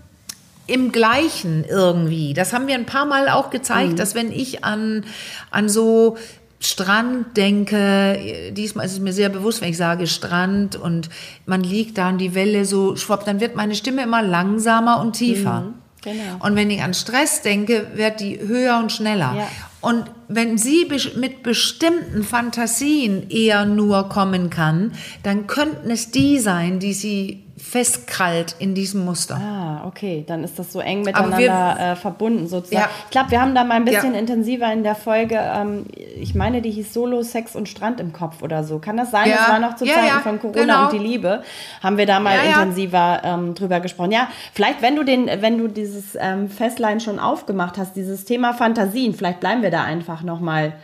im 0.66 0.93
Gleichen 0.93 1.64
irgendwie. 1.69 2.34
Das 2.34 2.52
haben 2.52 2.66
wir 2.66 2.75
ein 2.75 2.87
paar 2.87 3.06
Mal 3.06 3.28
auch 3.28 3.50
gezeigt, 3.50 3.99
dass 3.99 4.14
wenn 4.14 4.32
ich 4.32 4.64
an, 4.64 5.05
an 5.50 5.69
so 5.69 6.16
Strand 6.61 7.37
denke, 7.37 8.52
diesmal 8.52 8.87
ist 8.87 8.93
es 8.93 9.00
mir 9.00 9.12
sehr 9.12 9.28
bewusst, 9.28 9.61
wenn 9.61 9.69
ich 9.69 9.76
sage 9.76 10.06
Strand 10.06 10.76
und 10.76 11.11
man 11.44 11.62
liegt 11.62 11.99
da 11.99 12.08
und 12.08 12.19
die 12.19 12.34
Welle 12.34 12.64
so 12.64 12.96
schwappt, 12.96 13.26
dann 13.26 13.40
wird 13.40 13.55
meine 13.55 13.75
Stimme 13.75 14.02
immer 14.02 14.22
langsamer 14.22 15.00
und 15.00 15.12
tiefer. 15.12 15.75
genau. 16.02 16.44
Und 16.44 16.56
wenn 16.56 16.70
ich 16.70 16.82
an 16.82 16.94
Stress 16.94 17.43
denke, 17.43 17.88
wird 17.94 18.20
die 18.20 18.40
höher 18.40 18.78
und 18.78 18.90
schneller. 18.90 19.34
Ja. 19.37 19.49
Und 19.82 20.05
wenn 20.28 20.56
sie 20.56 20.88
mit 21.17 21.43
bestimmten 21.43 22.22
Fantasien 22.22 23.28
eher 23.28 23.67
nur 23.67 24.08
kommen 24.08 24.49
kann, 24.49 24.93
dann 25.22 25.46
könnten 25.46 25.90
es 25.90 26.10
die 26.10 26.38
sein, 26.38 26.78
die 26.78 26.94
sie 26.94 27.44
festkrallt 27.64 28.55
in 28.58 28.75
diesem 28.75 29.05
Muster. 29.05 29.37
Ah, 29.37 29.87
okay, 29.87 30.22
dann 30.26 30.44
ist 30.44 30.58
das 30.58 30.72
so 30.72 30.81
eng 30.81 31.02
miteinander 31.02 31.38
wir- 31.38 31.76
äh, 31.81 31.96
verbunden 31.96 32.46
sozusagen. 32.46 32.82
Ja. 32.82 32.90
Ich 33.06 33.11
glaube, 33.11 33.31
wir 33.31 33.40
haben 33.40 33.55
da 33.55 33.64
mal 33.64 33.75
ein 33.75 33.84
bisschen 33.84 34.12
Ja. 34.12 34.20
intensiver 34.20 34.72
in 34.72 34.82
der 34.84 34.94
Folge, 34.94 35.38
ähm, 35.40 35.87
ich 36.16 36.34
meine, 36.34 36.61
die 36.62 36.70
hieß 36.70 36.93
Solo, 36.93 37.22
Sex 37.22 37.56
und 37.56 37.69
Strand 37.69 38.00
im 38.00 38.12
Kopf 38.12 38.43
oder 38.43 38.64
so. 38.64 38.78
Kann 38.78 38.96
das 38.96 39.11
sein? 39.11 39.28
Ja. 39.31 39.37
Das 39.37 39.49
war 39.49 39.58
noch 39.58 39.76
zu 39.76 39.87
Zeiten 39.87 40.20
von 40.22 40.38
Corona 40.40 40.61
genau. 40.61 40.84
und 40.84 40.93
die 40.93 40.99
Liebe. 40.99 41.43
Haben 41.82 41.96
wir 41.96 42.06
da 42.06 42.20
mal 42.20 42.37
intensiver 42.46 43.22
ähm, 43.25 43.55
drüber 43.55 43.81
gesprochen. 43.81 44.12
Ja, 44.12 44.29
vielleicht, 44.53 44.82
wenn 44.82 44.94
du 44.96 45.03
den, 45.03 45.27
wenn 45.41 45.58
du 45.58 45.69
dieses 45.69 46.17
ähm, 46.20 46.48
Festlein 46.48 47.00
schon 47.00 47.19
aufgemacht 47.19 47.79
hast, 47.79 47.96
dieses 47.96 48.24
Thema 48.24 48.53
Fantasien, 48.53 49.15
vielleicht 49.15 49.41
bleiben 49.41 49.62
wir 49.62 49.70
da 49.70 49.82
einfach 49.84 50.22
noch 50.22 50.41
mal 50.41 50.74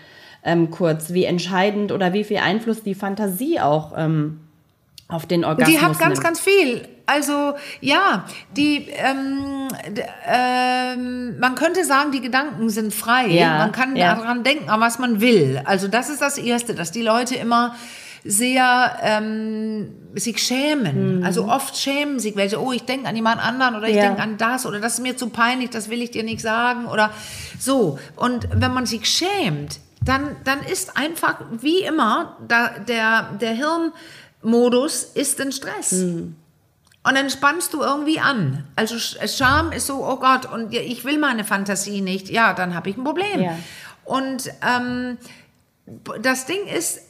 ähm, 0.43 0.71
kurz, 0.71 1.13
wie 1.13 1.25
entscheidend 1.25 1.93
oder 1.93 2.15
wie 2.15 2.25
viel 2.25 2.39
Einfluss 2.39 2.83
die 2.83 2.95
Fantasie 2.95 3.61
auch 3.61 3.93
ähm, 3.97 4.41
auf 5.11 5.27
den 5.27 5.45
Orgasmus 5.45 5.69
Die 5.79 5.85
hat 5.85 5.99
ganz, 5.99 6.15
nimmt. 6.15 6.25
ganz 6.25 6.41
viel. 6.41 6.89
Also 7.07 7.55
ja, 7.81 8.25
die, 8.57 8.87
ähm, 8.89 9.69
ähm, 10.27 11.39
man 11.41 11.55
könnte 11.57 11.85
sagen, 11.85 12.13
die 12.13 12.21
Gedanken 12.21 12.71
sind 12.71 12.95
frei. 12.95 13.27
Ja, 13.27 13.59
man 13.59 13.73
kann 13.73 13.97
ja. 13.97 14.15
daran 14.15 14.45
denken, 14.45 14.71
an 14.71 14.81
was 14.81 14.99
man 14.99 15.21
will. 15.21 15.61
Also 15.65 15.89
das 15.89 16.09
ist 16.09 16.23
das 16.23 16.39
Erste, 16.39 16.75
dass 16.75 16.93
die 16.93 17.03
Leute 17.03 17.35
immer 17.35 17.75
sehr 18.23 18.99
ähm, 19.03 19.95
sich 20.15 20.39
schämen. 20.39 21.19
Mhm. 21.19 21.25
Also 21.25 21.47
oft 21.47 21.77
schämen 21.77 22.21
sich 22.21 22.37
welche, 22.37 22.61
oh, 22.63 22.71
ich 22.71 22.85
denke 22.85 23.09
an 23.09 23.17
jemand 23.17 23.43
anderen 23.43 23.75
oder 23.77 23.89
ich 23.89 23.97
Ja. 23.97 24.03
denke 24.03 24.23
an 24.23 24.37
das 24.37 24.67
oder 24.67 24.79
das 24.79 24.95
ist 24.95 25.01
mir 25.01 25.17
zu 25.17 25.31
peinlich, 25.31 25.71
das 25.71 25.89
will 25.89 26.03
ich 26.03 26.11
dir 26.11 26.23
nicht 26.23 26.43
sagen 26.43 26.87
oder 26.87 27.11
so. 27.59 27.99
Und 28.17 28.49
wenn 28.55 28.73
man 28.73 28.87
sich 28.87 29.07
schämt, 29.07 29.81
dann, 30.03 30.37
dann 30.45 30.61
ist 30.63 30.97
einfach 30.97 31.37
wie 31.61 31.81
immer 31.81 32.37
da, 32.47 32.71
der, 32.87 33.31
der 33.41 33.53
Hirnmodus 34.43 35.05
ist 35.05 35.41
in 35.41 35.53
Stress. 35.53 35.93
Mhm. 35.93 36.37
Und 37.03 37.15
dann 37.17 37.31
spannst 37.31 37.73
du 37.73 37.81
irgendwie 37.81 38.21
an. 38.21 38.65
Also 38.77 38.97
Sch- 38.97 39.17
Scham 39.37 39.73
ist 39.73 39.87
so, 39.87 40.05
oh 40.07 40.17
Gott, 40.17 40.45
und 40.53 40.75
ich 40.75 41.05
will 41.05 41.19
meine 41.19 41.45
Fantasie 41.45 42.03
nicht. 42.03 42.29
Ja, 42.29 42.53
dann 42.53 42.75
habe 42.75 42.91
ich 42.91 42.97
ein 42.99 43.05
Problem. 43.05 43.41
Ja. 43.41 43.59
Und 44.05 44.51
ähm, 44.67 45.17
das 46.21 46.45
Ding 46.45 46.67
ist, 46.67 47.01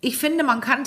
ich 0.00 0.16
finde, 0.16 0.44
man 0.44 0.60
kann 0.60 0.84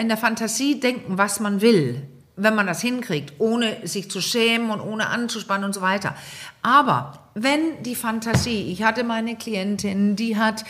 in 0.00 0.08
der 0.08 0.16
Fantasie 0.16 0.80
denken, 0.80 1.18
was 1.18 1.38
man 1.40 1.60
will, 1.60 2.02
wenn 2.36 2.54
man 2.56 2.66
das 2.66 2.80
hinkriegt, 2.80 3.34
ohne 3.38 3.86
sich 3.86 4.10
zu 4.10 4.20
schämen 4.20 4.70
und 4.70 4.80
ohne 4.80 5.08
anzuspannen 5.08 5.64
und 5.64 5.72
so 5.72 5.80
weiter. 5.80 6.16
Aber 6.62 7.20
wenn 7.34 7.82
die 7.84 7.94
Fantasie, 7.94 8.72
ich 8.72 8.82
hatte 8.82 9.04
meine 9.04 9.36
Klientin, 9.36 10.16
die 10.16 10.36
hat, 10.36 10.64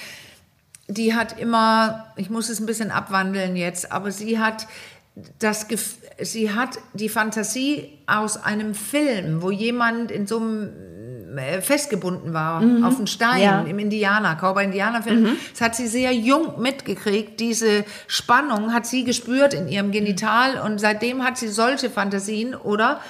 die 0.89 1.15
hat 1.15 1.39
immer, 1.39 2.07
ich 2.17 2.31
muss 2.31 2.49
es 2.49 2.61
ein 2.61 2.67
bisschen 2.67 2.91
abwandeln 2.91 3.57
jetzt, 3.57 3.91
aber 3.93 4.11
sie 4.11 4.39
hat 4.39 4.67
das, 5.39 5.69
Gef- 5.71 5.97
sie 6.21 6.53
hat 6.53 6.79
die 6.93 7.09
Fantasie 7.09 7.99
aus 8.07 8.37
einem 8.43 8.75
Film, 8.75 9.43
wo 9.43 9.51
jemand 9.51 10.11
in 10.11 10.27
so 10.27 10.39
einem 10.39 10.71
äh, 11.37 11.61
festgebunden 11.63 12.33
war 12.35 12.59
auf 12.85 12.97
einen 12.97 13.07
Stein 13.07 13.43
Ja. 13.43 13.63
im 13.63 13.79
Indianer, 13.79 14.35
Cowboy-Indianer-Film. 14.37 15.37
Das 15.53 15.61
hat 15.61 15.75
sie 15.77 15.87
sehr 15.89 16.13
jung 16.13 16.61
mitgekriegt. 16.61 17.39
Diese 17.41 17.85
Spannung 18.07 18.73
hat 18.73 18.87
sie 18.87 19.05
gespürt 19.05 19.55
in 19.55 19.69
ihrem 19.69 19.91
Genital 19.93 20.59
und 20.61 20.79
seitdem 20.81 21.23
hat 21.25 21.39
sie 21.39 21.49
solche 21.49 21.91
Fantasien 21.91 22.55
oder 22.55 23.01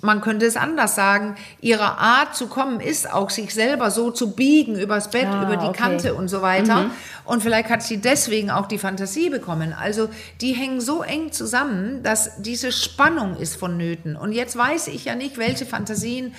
man 0.00 0.20
könnte 0.20 0.46
es 0.46 0.56
anders 0.56 0.94
sagen, 0.94 1.36
ihre 1.60 1.98
Art 1.98 2.36
zu 2.36 2.46
kommen 2.46 2.80
ist 2.80 3.12
auch, 3.12 3.30
sich 3.30 3.52
selber 3.52 3.90
so 3.90 4.10
zu 4.10 4.32
biegen 4.32 4.78
übers 4.78 5.10
Bett, 5.10 5.26
Ah, 5.26 5.42
über 5.42 5.56
die 5.56 5.66
okay. 5.66 5.78
Kante 5.78 6.14
und 6.14 6.28
so 6.28 6.40
weiter. 6.42 6.90
Und 7.24 7.42
vielleicht 7.42 7.68
hat 7.68 7.82
sie 7.82 7.98
deswegen 7.98 8.50
auch 8.50 8.66
die 8.66 8.78
Fantasie 8.78 9.28
bekommen. 9.30 9.72
Also 9.72 10.08
die 10.40 10.52
hängen 10.52 10.80
so 10.80 11.02
eng 11.02 11.32
zusammen, 11.32 12.02
dass 12.02 12.40
diese 12.40 12.70
Spannung 12.72 13.36
ist 13.36 13.56
vonnöten. 13.56 14.16
Und 14.16 14.32
jetzt 14.32 14.56
weiß 14.56 14.88
ich 14.88 15.04
ja 15.04 15.14
nicht, 15.14 15.36
welche 15.36 15.66
Fantasien 15.66 16.34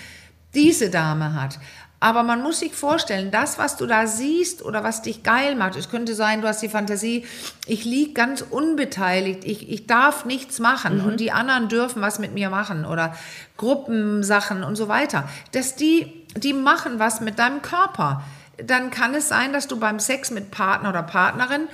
diese 0.54 0.90
Dame 0.90 1.34
hat. 1.40 1.60
Aber 2.02 2.24
man 2.24 2.42
muss 2.42 2.60
sich 2.60 2.74
vorstellen, 2.74 3.30
das, 3.30 3.58
was 3.58 3.76
du 3.76 3.86
da 3.86 4.08
siehst 4.08 4.64
oder 4.64 4.84
was 4.84 5.02
dich 5.02 5.22
geil 5.24 5.56
macht, 5.56 5.76
es 5.76 5.90
könnte 5.90 6.16
sein, 6.16 6.42
du 6.42 6.48
hast 6.48 6.62
die 6.62 6.70
Fantasie, 6.70 7.26
ich 7.66 7.84
lieg 7.84 8.16
ganz 8.16 8.42
unbeteiligt, 8.42 9.44
ich, 9.44 9.70
ich 9.70 9.86
darf 9.86 10.24
nichts 10.24 10.60
machen 10.60 11.02
und 11.02 11.20
die 11.20 11.34
anderen 11.34 11.68
dürfen 11.68 12.02
was 12.02 12.18
mit 12.20 12.34
mir 12.34 12.50
machen 12.50 12.86
oder 12.86 13.16
Gruppensachen 13.58 14.64
und 14.64 14.78
so 14.78 14.88
weiter. 14.88 15.28
Dass 15.52 15.76
die, 15.76 16.26
die 16.38 16.54
machen 16.54 17.00
was 17.00 17.20
mit 17.20 17.38
deinem 17.38 17.62
Körper. 17.62 18.24
Dann 18.58 18.92
kann 18.92 19.14
es 19.14 19.28
sein, 19.28 19.52
dass 19.52 19.68
du 19.68 19.78
beim 19.78 20.00
Sex 20.00 20.32
mit 20.32 20.52
Partner 20.52 20.90
oder 20.90 21.04
Partnerin 21.04 21.68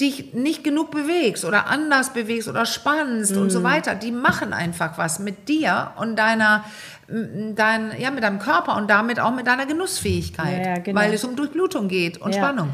dich 0.00 0.32
nicht 0.34 0.64
genug 0.64 0.90
bewegst 0.90 1.44
oder 1.44 1.66
anders 1.68 2.12
bewegst 2.12 2.48
oder 2.48 2.64
spannst 2.66 3.36
und 3.36 3.44
Mhm. 3.44 3.50
so 3.50 3.62
weiter. 3.62 3.94
Die 3.94 4.12
machen 4.12 4.52
einfach 4.52 4.96
was 4.98 5.18
mit 5.18 5.48
dir 5.48 5.92
und 5.96 6.16
deiner, 6.16 6.64
dein, 7.54 7.92
ja, 7.98 8.10
mit 8.10 8.22
deinem 8.22 8.38
Körper 8.38 8.76
und 8.76 8.88
damit 8.90 9.20
auch 9.20 9.34
mit 9.34 9.46
deiner 9.46 9.66
Genussfähigkeit, 9.66 10.58
Ja, 10.64 10.68
ja, 10.74 10.78
genau. 10.78 11.00
weil 11.00 11.12
es 11.12 11.24
um 11.24 11.36
Durchblutung 11.36 11.88
geht 11.88 12.18
und 12.18 12.34
Ja. 12.34 12.42
Spannung. 12.44 12.70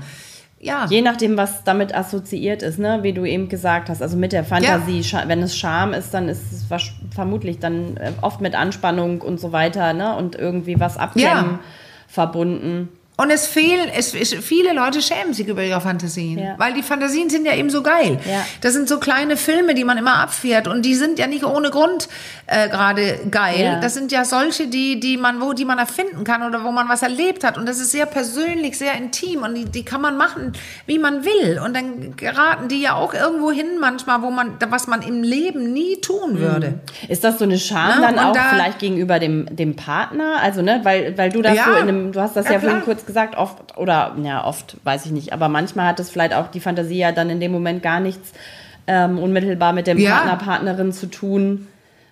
Ja, 0.58 0.86
Je 0.88 1.02
nachdem, 1.02 1.36
was 1.36 1.64
damit 1.64 1.94
assoziiert 1.94 2.62
ist, 2.62 2.78
ne? 2.78 3.00
wie 3.02 3.12
du 3.12 3.26
eben 3.26 3.48
gesagt 3.50 3.90
hast. 3.90 4.00
Also 4.00 4.16
mit 4.16 4.32
der 4.32 4.42
Fantasie, 4.42 5.00
Scha- 5.02 5.28
wenn 5.28 5.42
es 5.42 5.56
Scham 5.56 5.92
ist, 5.92 6.14
dann 6.14 6.30
ist 6.30 6.40
es 6.50 6.64
vermutlich 7.14 7.58
dann 7.58 7.98
äh, 7.98 8.12
oft 8.22 8.40
mit 8.40 8.54
Anspannung 8.54 9.20
und 9.20 9.38
so 9.38 9.52
weiter 9.52 9.92
ne? 9.92 10.16
und 10.16 10.34
irgendwie 10.34 10.80
was 10.80 10.96
abklemmen 10.96 11.44
Ja. 11.52 11.58
verbunden. 12.08 12.88
Und 13.18 13.30
es 13.30 13.46
fehlen, 13.46 13.88
es, 13.96 14.14
es, 14.14 14.34
viele 14.34 14.74
Leute 14.74 15.00
schämen 15.00 15.32
sich 15.32 15.48
über 15.48 15.62
ihre 15.64 15.80
Fantasien, 15.80 16.38
Ja. 16.38 16.54
weil 16.58 16.74
die 16.74 16.82
Fantasien 16.82 17.30
sind 17.30 17.46
ja 17.46 17.54
eben 17.54 17.70
so 17.70 17.82
geil. 17.82 18.18
Ja. 18.28 18.44
Das 18.60 18.74
sind 18.74 18.90
so 18.90 18.98
kleine 19.00 19.38
Filme, 19.38 19.72
die 19.74 19.84
man 19.84 19.96
immer 19.96 20.16
abfährt 20.18 20.68
und 20.68 20.82
die 20.84 20.94
sind 20.94 21.18
ja 21.18 21.26
nicht 21.26 21.42
ohne 21.42 21.70
Grund 21.70 22.08
äh, 22.46 22.68
gerade 22.68 23.20
geil. 23.30 23.58
Ja. 23.64 23.80
Das 23.80 23.94
sind 23.94 24.12
ja 24.12 24.26
solche, 24.26 24.66
die, 24.66 25.00
die 25.00 25.16
man, 25.16 25.40
wo 25.40 25.54
die 25.54 25.64
man 25.64 25.78
erfinden 25.78 26.24
kann 26.24 26.42
oder 26.42 26.62
wo 26.62 26.72
man 26.72 26.90
was 26.90 27.00
erlebt 27.02 27.42
hat 27.42 27.56
und 27.56 27.66
das 27.66 27.80
ist 27.80 27.90
sehr 27.90 28.04
persönlich, 28.04 28.76
sehr 28.76 28.94
intim 28.94 29.42
und 29.44 29.54
die, 29.54 29.64
die 29.64 29.82
kann 29.82 30.02
man 30.02 30.18
machen, 30.18 30.52
wie 30.84 30.98
man 30.98 31.24
will 31.24 31.58
und 31.64 31.74
dann 31.74 32.16
geraten 32.16 32.68
die 32.68 32.82
ja 32.82 32.96
auch 32.96 33.14
irgendwo 33.14 33.50
hin 33.50 33.78
manchmal, 33.80 34.20
wo 34.20 34.30
man, 34.30 34.58
was 34.68 34.88
man 34.88 35.00
im 35.00 35.22
Leben 35.22 35.72
nie 35.72 36.02
tun 36.02 36.38
würde. 36.38 36.80
Ist 37.08 37.24
das 37.24 37.38
so 37.38 37.44
eine 37.44 37.58
Scham 37.58 37.92
Na, 37.98 38.10
dann 38.10 38.18
auch 38.18 38.32
da- 38.34 38.50
vielleicht 38.50 38.78
gegenüber 38.78 39.18
dem, 39.18 39.46
dem 39.56 39.74
Partner? 39.74 40.36
Also, 40.42 40.60
ne, 40.60 40.80
weil, 40.82 41.16
weil 41.16 41.30
du 41.30 41.40
das 41.40 41.56
so 41.56 41.70
in 41.72 41.76
einem, 41.88 42.12
du 42.12 42.20
hast 42.20 42.36
das 42.36 42.44
Ja, 42.44 42.52
ja, 42.52 42.60
vorhin 42.60 42.82
klar. 42.82 42.96
Gesagt, 43.06 43.36
oft, 43.36 43.76
oder 43.78 44.14
ja, 44.22 44.44
oft, 44.44 44.76
weiß 44.84 45.06
ich 45.06 45.12
nicht, 45.12 45.32
aber 45.32 45.48
manchmal 45.48 45.86
hat 45.86 46.00
es 46.00 46.10
vielleicht 46.10 46.34
auch 46.34 46.48
die 46.48 46.60
Fantasie 46.60 46.98
ja 46.98 47.12
dann 47.12 47.30
in 47.30 47.40
dem 47.40 47.52
Moment 47.52 47.82
gar 47.82 48.00
nichts 48.00 48.32
ähm, 48.86 49.18
unmittelbar 49.18 49.72
mit 49.72 49.86
dem 49.86 49.98
Ja. 49.98 50.16
Partner, 50.18 50.36
Partnerin 50.36 50.92
zu 50.92 51.06
tun, 51.06 51.66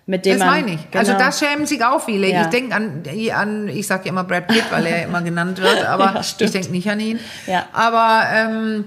mit 0.07 0.25
dem 0.25 0.37
Das 0.39 0.47
meine 0.47 0.71
ich. 0.73 0.79
Also 0.93 1.13
Genau. 1.13 1.25
das 1.25 1.39
schämen 1.39 1.65
sich 1.65 1.83
auch 1.83 2.03
viele. 2.03 2.27
Ja. 2.29 2.41
Ich 2.41 2.47
denke 2.47 2.75
an, 2.75 3.03
an, 3.33 3.67
ich 3.69 3.87
sage 3.87 4.03
ja 4.05 4.09
immer 4.11 4.23
Brad 4.23 4.47
Pitt, 4.47 4.63
weil 4.71 4.85
er 4.85 5.03
immer 5.05 5.21
genannt 5.21 5.59
wird, 5.61 5.85
aber 5.87 6.13
Ja, 6.15 6.19
ich 6.21 6.51
denke 6.51 6.71
nicht 6.71 6.89
an 6.89 6.99
ihn. 6.99 7.19
Ja. 7.47 7.65
Aber 7.73 8.23
ähm, 8.33 8.85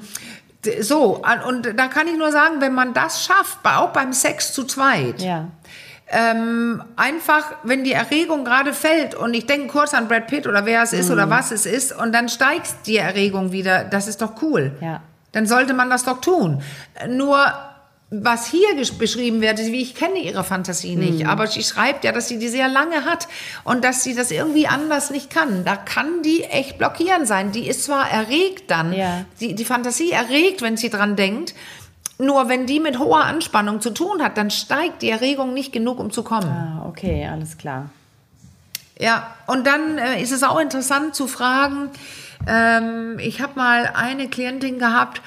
so, 0.81 1.23
und 1.49 1.73
da 1.77 1.87
kann 1.87 2.09
ich 2.09 2.17
nur 2.19 2.31
sagen, 2.33 2.61
wenn 2.61 2.75
man 2.75 2.93
das 2.93 3.25
schafft, 3.25 3.59
auch 3.65 3.89
beim 3.91 4.13
Sex 4.13 4.53
zu 4.53 4.65
zweit, 4.65 5.21
Ja. 5.23 5.49
Ähm, 6.11 6.83
einfach, 6.97 7.53
wenn 7.65 7.85
die 7.85 7.93
Erregung 7.93 8.45
gerade 8.45 8.73
fällt 8.73 9.15
und 9.15 9.35
ich 9.35 9.47
denke 9.47 9.69
kurz 9.69 9.93
an 9.95 10.09
Brad 10.09 10.27
Pitt 10.27 10.47
oder 10.47 10.65
wer 10.65 10.83
es 10.83 10.93
ist 10.93 11.07
Mhm. 11.07 11.13
oder 11.13 11.31
was 11.31 11.51
es 11.51 11.67
ist 11.67 11.93
und 11.97 12.13
dann 12.13 12.29
steigt 12.29 12.87
die 12.87 12.97
Erregung 12.97 13.53
wieder, 13.53 13.85
das 13.85 14.09
ist 14.09 14.23
doch 14.23 14.41
cool. 14.43 14.73
Ja. 14.81 15.03
Dann 15.33 15.47
sollte 15.47 15.75
man 15.75 15.91
das 15.91 16.05
doch 16.05 16.21
tun. 16.21 16.63
Nur 17.09 17.39
was 18.11 18.47
hier 18.47 18.69
beschrieben 18.99 19.43
wird, 19.43 19.59
wie 19.59 19.83
ich 19.83 19.95
kenne 19.95 20.19
ihre 20.21 20.43
Fantasie 20.43 20.97
nicht, 20.97 21.27
aber 21.27 21.47
sie 21.47 21.63
schreibt 21.63 22.05
ja, 22.05 22.13
dass 22.13 22.27
sie 22.27 22.39
die 22.39 22.49
sehr 22.49 22.67
lange 22.69 23.05
hat 23.05 23.29
und 23.65 23.85
dass 23.85 24.03
sie 24.03 24.15
das 24.15 24.31
irgendwie 24.31 24.67
anders 24.67 25.11
nicht 25.11 25.29
kann. 25.29 25.63
Da 25.67 25.77
kann 25.77 26.23
die 26.23 26.45
echt 26.45 26.79
blockierend 26.79 27.29
sein. 27.29 27.53
Die 27.53 27.69
ist 27.69 27.85
zwar 27.85 28.11
erregt 28.11 28.71
dann, 28.71 28.95
Ja. 28.95 29.27
die, 29.41 29.55
die 29.55 29.65
Fantasie 29.67 30.11
erregt, 30.13 30.63
wenn 30.63 30.79
sie 30.79 30.89
dran 30.89 31.17
denkt, 31.17 31.55
nur 32.19 32.49
wenn 32.49 32.67
die 32.67 32.81
mit 32.81 32.99
hoher 32.99 33.25
Anspannung 33.25 33.81
zu 33.81 33.91
tun 33.91 34.23
hat, 34.23 34.37
dann 34.37 34.51
steigt 34.51 35.03
die 35.03 35.11
Erregung 35.11 35.55
nicht 35.55 35.73
genug, 35.73 36.01
um 36.01 36.11
zu 36.11 36.23
kommen. 36.23 36.49
Ah, 36.49 36.85
okay, 36.87 37.27
alles 37.31 37.57
klar. 37.57 37.91
Ja, 38.99 39.35
und 39.47 39.67
dann 39.67 39.99
äh, 39.99 40.21
ist 40.21 40.33
es 40.33 40.43
auch 40.43 40.59
interessant 40.59 41.15
zu 41.15 41.29
fragen, 41.29 41.91
ähm, 42.49 43.19
ich 43.21 43.41
habe 43.41 43.53
mal 43.55 43.93
eine 43.95 44.29
Klientin 44.29 44.79
gehabt, 44.79 45.23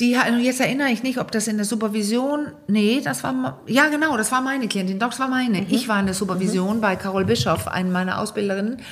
die 0.00 0.14
und 0.14 0.40
jetzt 0.40 0.60
erinnere 0.60 0.88
ich 0.88 1.02
nicht, 1.02 1.18
ob 1.18 1.30
das 1.30 1.48
in 1.48 1.56
der 1.56 1.64
Supervision, 1.64 2.48
nee, 2.66 3.00
das 3.02 3.24
war, 3.24 3.58
ja 3.66 3.88
genau, 3.88 4.16
das 4.16 4.30
war 4.30 4.42
meine 4.42 4.68
Klientin, 4.68 4.98
doch, 4.98 5.10
das 5.10 5.20
war 5.20 5.28
meine. 5.28 5.64
Ich 5.70 5.88
war 5.88 5.98
in 6.00 6.06
der 6.06 6.14
Supervision 6.14 6.80
bei 6.82 6.96
Carol 6.96 7.24
Bischoff, 7.24 7.66
eine 7.66 7.90
meiner 7.90 8.20
Ausbilderinnen. 8.20 8.82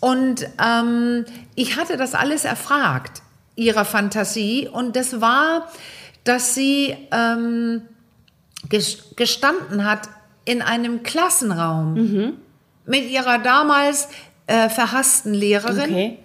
Und 0.00 0.46
ähm, 0.62 1.24
ich 1.54 1.78
hatte 1.78 1.96
das 1.96 2.14
alles 2.14 2.44
erfragt, 2.44 3.22
ihrer 3.56 3.84
Fantasie. 3.84 4.68
Und 4.72 4.96
das 4.96 5.20
war, 5.20 5.68
dass 6.24 6.54
sie 6.54 6.96
ähm, 7.12 7.82
ges- 8.68 9.14
gestanden 9.16 9.84
hat 9.84 10.08
in 10.44 10.60
einem 10.62 11.02
Klassenraum 11.02 11.94
mit 12.86 13.08
ihrer 13.10 13.38
damals 13.38 14.08
äh, 14.46 14.68
verhassten 14.68 15.32
Lehrerin. 15.34 15.90
Okay. 15.90 16.18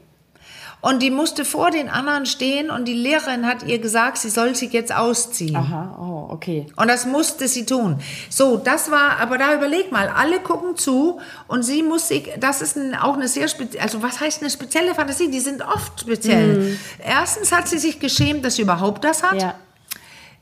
Und 0.81 1.01
die 1.01 1.11
musste 1.11 1.43
vor 1.43 1.71
den 1.71 1.89
anderen 1.89 2.25
stehen 2.25 2.71
und 2.71 2.85
die 2.85 2.93
Lehrerin 2.93 3.45
hat 3.45 3.63
ihr 3.63 3.79
gesagt, 3.79 4.17
sie 4.17 4.29
soll 4.29 4.55
sich 4.55 4.71
jetzt 4.71 4.95
ausziehen. 4.95 5.57
Aha, 5.57 5.97
oh, 5.99 6.33
okay. 6.33 6.67
Und 6.77 6.87
das 6.87 7.05
musste 7.05 7.49
sie 7.49 7.65
tun. 7.65 7.99
So, 8.29 8.55
das 8.55 8.89
war, 8.89 9.19
aber 9.19 9.37
da 9.37 9.53
überleg 9.53 9.91
mal, 9.91 10.07
alle 10.07 10.39
gucken 10.39 10.77
zu 10.77 11.19
und 11.49 11.63
sie 11.63 11.83
muss 11.83 12.07
sich, 12.07 12.31
das 12.39 12.61
ist 12.61 12.77
ein, 12.77 12.95
auch 12.95 13.15
eine 13.15 13.27
sehr 13.27 13.49
spezielle, 13.49 13.83
also 13.83 14.01
was 14.01 14.21
heißt 14.21 14.41
eine 14.41 14.49
spezielle 14.49 14.95
Fantasie? 14.95 15.29
Die 15.29 15.41
sind 15.41 15.61
oft 15.61 15.99
speziell. 15.99 16.77
Erstens 17.03 17.51
hat 17.51 17.67
sie 17.67 17.77
sich 17.77 17.99
geschämt, 17.99 18.45
dass 18.45 18.55
sie 18.55 18.61
überhaupt 18.61 19.03
das 19.03 19.21
hat. 19.21 19.41
Ja. 19.41 19.55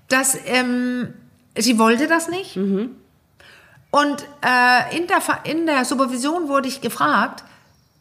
Dass 0.08 0.38
ähm, 0.46 1.16
sie 1.58 1.80
wollte 1.80 2.06
das 2.06 2.30
nicht. 2.30 2.56
Und 2.56 4.24
äh, 4.46 4.96
in, 4.96 5.08
der, 5.08 5.20
in 5.46 5.66
der 5.66 5.84
Supervision 5.84 6.48
wurde 6.48 6.68
ich 6.68 6.82
gefragt, 6.82 7.44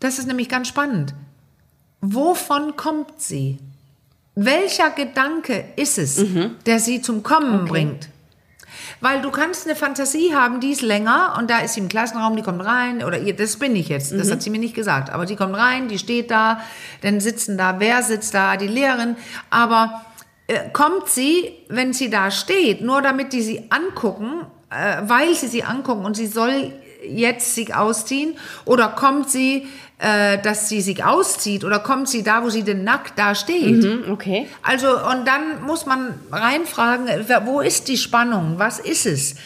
das 0.01 0.19
ist 0.19 0.27
nämlich 0.27 0.51
ganz 0.51 0.69
spannend, 0.69 1.15
wovon 2.15 2.77
kommt 2.77 3.21
sie? 3.21 3.59
Welcher 4.35 4.91
Gedanke 4.91 5.65
ist 5.77 5.99
es, 5.99 6.23
der 6.67 6.79
sie 6.79 7.01
zum 7.01 7.23
Kommen 7.23 7.65
bringt? 7.65 8.09
Weil 9.01 9.21
du 9.21 9.31
kannst 9.31 9.67
eine 9.67 9.77
Fantasie 9.77 10.35
haben, 10.35 10.61
die 10.61 10.71
ist 10.73 10.83
länger 10.83 11.37
und 11.39 11.51
da 11.51 11.61
ist 11.61 11.75
sie 11.75 11.81
im 11.81 11.89
Klassenraum, 11.89 12.37
die 12.37 12.43
kommt 12.43 12.65
rein, 12.65 13.03
oder 13.03 13.19
ihr, 13.19 13.35
das 13.35 13.57
bin 13.57 13.77
ich 13.77 13.89
jetzt, 13.89 14.13
das 14.13 14.31
hat 14.31 14.43
sie 14.43 14.51
mir 14.51 14.59
nicht 14.59 14.75
gesagt, 14.75 15.11
aber 15.11 15.27
die 15.27 15.37
kommt 15.37 15.57
rein, 15.57 15.89
die 15.89 15.99
steht 15.99 16.31
da, 16.31 16.61
dann 17.03 17.21
sitzen 17.21 17.59
da, 17.59 17.79
wer 17.79 18.03
sitzt 18.03 18.35
da, 18.35 18.57
die 18.57 18.69
Lehrerin, 18.69 19.17
aber 19.51 20.05
äh, 20.47 20.71
kommt 20.73 21.09
sie, 21.09 21.53
wenn 21.69 21.93
sie 21.93 22.11
da 22.11 22.31
steht, 22.31 22.81
nur 22.81 23.03
damit 23.03 23.33
die 23.33 23.43
sie 23.43 23.71
angucken, 23.71 24.47
äh, 24.71 25.03
weil 25.03 25.35
sie 25.35 25.49
sie 25.49 25.65
angucken 25.65 26.05
und 26.05 26.17
sie 26.17 26.27
soll 26.27 26.73
jetzt 27.09 27.55
sich 27.55 27.75
ausziehen, 27.75 28.37
oder 28.65 28.89
kommt 28.89 29.31
sie, 29.31 29.67
äh, 29.99 30.39
dass 30.39 30.69
sie 30.69 30.81
sich 30.81 31.05
auszieht, 31.05 31.65
oder 31.65 31.79
kommt 31.79 32.09
sie 32.09 32.23
da, 32.23 32.43
wo 32.43 32.51
sie 32.51 32.63
denn 32.63 32.85
nackt 32.85 33.19
da 33.19 33.35
steht? 33.35 33.85
Hm, 33.85 34.05
okay. 34.11 34.47
Also, 34.63 34.89
und 34.89 35.27
dann 35.27 35.63
muss 35.65 35.87
man 35.87 36.15
reinfragen, 36.31 37.09
wo 37.45 37.61
ist 37.61 37.89
die 37.89 37.97
Spannung? 37.97 38.55
Was 38.59 38.79
ist 38.79 39.07
es? 39.07 39.37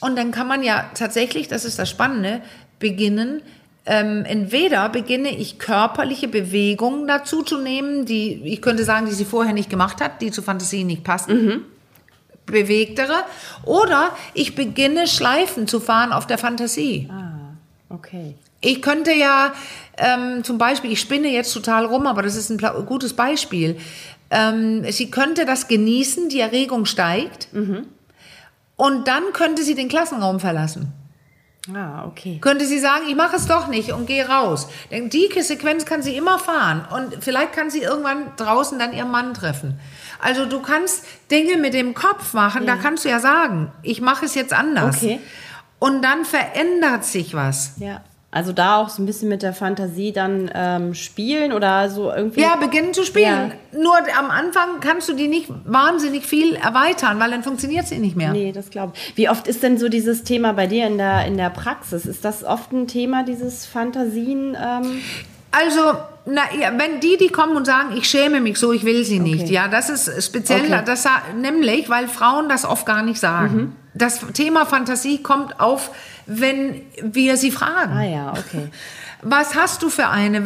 Und 0.00 0.16
dann 0.16 0.32
kann 0.32 0.46
man 0.46 0.62
ja 0.62 0.90
tatsächlich, 0.94 1.48
das 1.48 1.64
ist 1.64 1.78
das 1.78 1.88
Spannende, 1.88 2.42
beginnen, 2.78 3.42
ähm, 3.86 4.24
entweder 4.26 4.88
beginne 4.88 5.36
ich 5.36 5.58
körperliche 5.58 6.26
Bewegungen 6.28 7.06
dazu 7.06 7.42
zu 7.42 7.58
nehmen, 7.60 8.06
die, 8.06 8.40
ich 8.44 8.62
könnte 8.62 8.84
sagen, 8.84 9.06
die 9.06 9.12
sie 9.12 9.26
vorher 9.26 9.52
nicht 9.52 9.68
gemacht 9.68 10.00
hat, 10.00 10.22
die 10.22 10.30
zu 10.30 10.40
Fantasien 10.42 10.86
nicht 10.86 11.04
passen. 11.04 11.64
Bewegtere. 12.54 13.24
Oder 13.64 14.16
ich 14.32 14.54
beginne 14.54 15.06
Schleifen 15.06 15.68
zu 15.68 15.80
fahren 15.80 16.12
auf 16.12 16.26
der 16.26 16.38
Fantasie. 16.38 17.10
Okay. 17.90 18.34
Ich 18.62 18.80
könnte 18.80 19.12
ja 19.12 19.52
ähm, 19.98 20.42
zum 20.42 20.56
Beispiel, 20.56 20.90
ich 20.90 21.00
spinne 21.00 21.28
jetzt 21.28 21.52
total 21.52 21.84
rum, 21.84 22.06
aber 22.06 22.22
das 22.22 22.34
ist 22.34 22.48
ein 22.50 22.58
gutes 22.86 23.12
Beispiel. 23.12 23.76
Ähm, 24.30 24.90
sie 24.90 25.10
könnte 25.10 25.44
das 25.44 25.68
genießen, 25.68 26.30
die 26.30 26.40
Erregung 26.40 26.86
steigt. 26.86 27.48
Und 28.76 29.06
dann 29.06 29.22
könnte 29.34 29.62
sie 29.62 29.74
den 29.74 29.88
Klassenraum 29.88 30.40
verlassen. 30.40 30.92
Ah, 31.72 32.04
okay. 32.06 32.38
Könnte 32.40 32.66
sie 32.66 32.78
sagen, 32.78 33.04
ich 33.08 33.14
mache 33.14 33.36
es 33.36 33.46
doch 33.46 33.68
nicht 33.68 33.92
und 33.92 34.06
gehe 34.06 34.28
raus. 34.28 34.68
Denn 34.90 35.08
die 35.08 35.30
Sequenz 35.40 35.86
kann 35.86 36.02
sie 36.02 36.16
immer 36.16 36.38
fahren 36.38 36.86
und 36.90 37.24
vielleicht 37.24 37.52
kann 37.52 37.70
sie 37.70 37.80
irgendwann 37.80 38.36
draußen 38.36 38.78
dann 38.78 38.92
ihren 38.92 39.10
Mann 39.10 39.32
treffen. 39.32 39.80
Also 40.20 40.44
du 40.44 40.60
kannst 40.60 41.04
Dinge 41.30 41.56
mit 41.56 41.72
dem 41.72 41.94
Kopf 41.94 42.34
machen, 42.34 42.66
da 42.66 42.76
kannst 42.76 43.04
du 43.04 43.08
ja 43.08 43.18
sagen, 43.18 43.72
ich 43.82 44.00
mache 44.00 44.26
es 44.26 44.34
jetzt 44.34 44.52
anders. 44.52 44.96
Okay. 44.96 45.20
Und 45.78 46.02
dann 46.02 46.24
verändert 46.24 47.04
sich 47.04 47.34
was. 47.34 47.72
Ja. 47.78 48.02
Also 48.34 48.50
da 48.52 48.78
auch 48.78 48.88
so 48.88 49.00
ein 49.00 49.06
bisschen 49.06 49.28
mit 49.28 49.42
der 49.42 49.52
Fantasie 49.52 50.10
dann 50.10 50.50
ähm, 50.52 50.92
spielen 50.94 51.52
oder 51.52 51.88
so 51.88 52.10
irgendwie. 52.10 52.40
Ja, 52.40 52.56
beginnen 52.56 52.92
zu 52.92 53.04
spielen. 53.04 53.52
Nur 53.72 53.96
am 54.18 54.28
Anfang 54.28 54.80
kannst 54.80 55.08
du 55.08 55.12
die 55.12 55.28
nicht 55.28 55.48
wahnsinnig 55.64 56.26
viel 56.26 56.56
erweitern, 56.56 57.20
weil 57.20 57.30
dann 57.30 57.44
funktioniert 57.44 57.86
sie 57.86 57.98
nicht 57.98 58.16
mehr. 58.16 58.32
Nee, 58.32 58.50
das 58.50 58.70
glaube 58.70 58.94
ich. 58.96 59.16
Wie 59.16 59.28
oft 59.28 59.46
ist 59.46 59.62
denn 59.62 59.78
so 59.78 59.88
dieses 59.88 60.24
Thema 60.24 60.52
bei 60.52 60.66
dir 60.66 60.84
in 60.88 60.98
der, 60.98 61.26
in 61.26 61.36
der 61.36 61.50
Praxis? 61.50 62.06
Ist 62.06 62.24
das 62.24 62.42
oft 62.42 62.72
ein 62.72 62.88
Thema, 62.88 63.22
dieses 63.22 63.66
Fantasien? 63.66 64.56
Ähm? 64.60 65.00
Also, 65.52 65.92
na, 66.26 66.42
ja, 66.60 66.72
wenn 66.76 66.98
die, 66.98 67.16
die 67.16 67.28
kommen 67.28 67.56
und 67.56 67.66
sagen, 67.66 67.96
ich 67.96 68.10
schäme 68.10 68.40
mich 68.40 68.58
so, 68.58 68.72
ich 68.72 68.84
will 68.84 69.04
sie 69.04 69.20
nicht, 69.20 69.44
Okay. 69.44 69.52
ja, 69.52 69.68
das 69.68 69.90
ist 69.90 70.24
speziell, 70.24 70.62
Okay. 70.62 70.82
das, 70.84 71.06
nämlich, 71.40 71.88
weil 71.88 72.08
Frauen 72.08 72.48
das 72.48 72.64
oft 72.64 72.84
gar 72.84 73.04
nicht 73.04 73.20
sagen. 73.20 73.56
Mhm. 73.56 73.72
Das 73.94 74.20
Thema 74.32 74.66
Fantasie 74.66 75.22
kommt 75.22 75.60
auf, 75.60 75.90
wenn 76.26 76.82
wir 77.00 77.36
sie 77.36 77.50
fragen. 77.50 77.92
Ah 77.92 78.04
ja, 78.04 78.32
okay. 78.32 78.68
Was 79.26 79.54
hast 79.54 79.82
du 79.82 79.88
für 79.88 80.08
eine? 80.08 80.44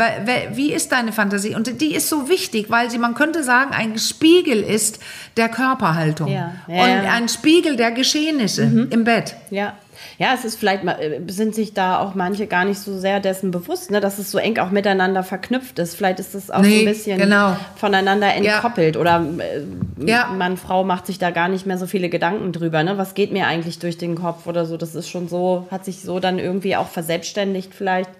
Wie 0.53 0.73
ist 0.73 0.93
deine 0.93 1.11
Fantasie? 1.13 1.57
Und 1.57 1.81
die 1.81 1.97
ist 1.97 2.09
so 2.09 2.29
wichtig, 2.29 2.67
weil 2.71 2.89
sie, 2.91 2.99
man 2.99 3.15
könnte 3.15 3.43
sagen, 3.43 3.73
ein 3.73 3.99
Spiegel 3.99 4.63
ist 4.63 5.01
der 5.37 5.49
Körperhaltung. 5.49 6.29
Ja. 6.29 6.53
Ja, 6.69 6.85
und. 6.85 7.03
Mhm. 7.03 7.09
ein 7.09 7.29
Spiegel 7.29 7.75
der 7.75 7.91
Geschehnisse 7.91 8.63
im 8.63 9.03
Bett. 9.03 9.35
Ja. 9.51 9.75
Ja, 10.19 10.33
es 10.35 10.45
ist 10.45 10.59
vielleicht, 10.59 10.85
äh, 10.85 11.21
sind 11.29 11.55
sich 11.55 11.75
da 11.75 12.01
auch 12.01 12.15
manche 12.15 12.47
gar 12.47 12.65
nicht 12.65 12.79
so 12.79 12.99
sehr 12.99 13.21
dessen 13.21 13.51
bewusst, 13.51 13.91
ne, 13.91 14.01
dass 14.01 14.19
es 14.19 14.31
so 14.31 14.39
eng 14.39 14.59
auch 14.59 14.71
miteinander 14.71 15.23
verknüpft 15.23 15.79
ist. 15.79 15.95
Vielleicht 15.95 16.21
ist 16.21 16.35
es 16.35 16.51
auch 16.51 16.63
so 16.63 16.69
Nee, 16.69 16.81
ein 16.81 16.85
bisschen 16.87 17.19
genau. 17.19 17.57
voneinander 17.77 18.33
entkoppelt 18.35 18.97
oder 18.97 19.25
äh, 19.39 20.09
Ja. 20.11 20.27
Mann, 20.37 20.57
Frau 20.57 20.85
macht 20.85 21.07
sich 21.07 21.19
da 21.19 21.31
gar 21.31 21.49
nicht 21.49 21.67
mehr 21.67 21.79
so 21.79 21.87
viele 21.87 22.09
Gedanken 22.09 22.53
drüber. 22.53 22.83
Ne? 22.83 22.99
Was 22.99 23.15
geht 23.15 23.33
mir 23.33 23.47
eigentlich 23.47 23.79
durch 23.79 23.99
den 23.99 24.15
Kopf 24.15 24.47
oder 24.47 24.65
so? 24.67 24.77
Das 24.77 24.95
ist 24.95 25.09
schon 25.09 25.29
so, 25.29 25.67
hat 25.71 25.85
sich 25.85 26.03
so 26.03 26.21
dann 26.21 26.39
irgendwie 26.39 26.77
auch 26.77 26.89
verselbstständigt 26.89 27.75
vielleicht. 27.75 28.11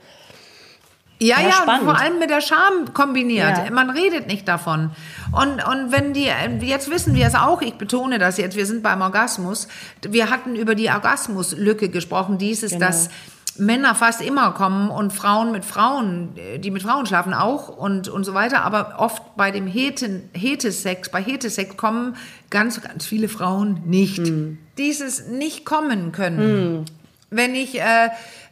Ja, 1.21 1.41
Ja, 1.41 1.49
ja, 1.67 1.79
vor 1.83 1.99
allem 1.99 2.19
mit 2.19 2.31
der 2.31 2.41
Scham 2.41 2.93
kombiniert. 2.95 3.59
Ja. 3.65 3.71
Man 3.71 3.91
redet 3.91 4.29
nicht 4.29 4.47
davon. 4.47 4.91
Und, 5.33 5.65
und 5.67 5.91
wenn 5.93 6.13
die, 6.13 6.31
jetzt 6.61 6.91
wissen 6.91 7.15
wir 7.15 7.27
es 7.27 7.35
auch, 7.35 7.61
ich 7.61 7.75
betone 7.75 8.19
das 8.19 8.39
jetzt, 8.39 8.57
wir 8.57 8.67
sind 8.67 8.83
beim 8.83 9.03
Orgasmus. 9.03 9.69
Wir 10.03 10.31
hatten 10.31 10.55
über 10.55 10.75
die 10.75 10.89
Orgasmuslücke 10.89 11.89
gesprochen, 11.89 12.39
dieses, 12.39 12.73
Genau. 12.73 12.87
dass 12.87 13.11
Männer 13.59 13.97
fast 13.97 14.23
immer 14.23 14.53
kommen 14.53 14.89
und 14.91 15.13
Frauen 15.13 15.51
mit 15.51 15.65
Frauen, 15.65 16.37
äh, 16.37 16.59
die 16.59 16.71
mit 16.71 16.83
Frauen 16.83 17.07
schlafen 17.07 17.35
auch 17.35 17.69
und, 17.69 18.09
und 18.09 18.25
so 18.25 18.35
weiter. 18.35 18.63
Aber 18.63 18.97
oft 18.99 19.37
bei 19.37 19.51
dem 19.51 19.67
Heten, 19.67 20.31
Hetesex, 20.33 21.09
bei 21.09 21.21
Hetesex 21.21 21.77
kommen 21.77 22.17
ganz, 22.51 22.81
ganz 22.81 23.05
viele 23.05 23.29
Frauen 23.29 23.83
nicht. 23.87 24.19
Hm. 24.19 24.59
Dieses 24.79 25.27
nicht 25.27 25.65
kommen 25.65 26.13
können. 26.13 26.85
Wenn 27.31 27.55
ich 27.57 27.81
äh, 27.81 28.11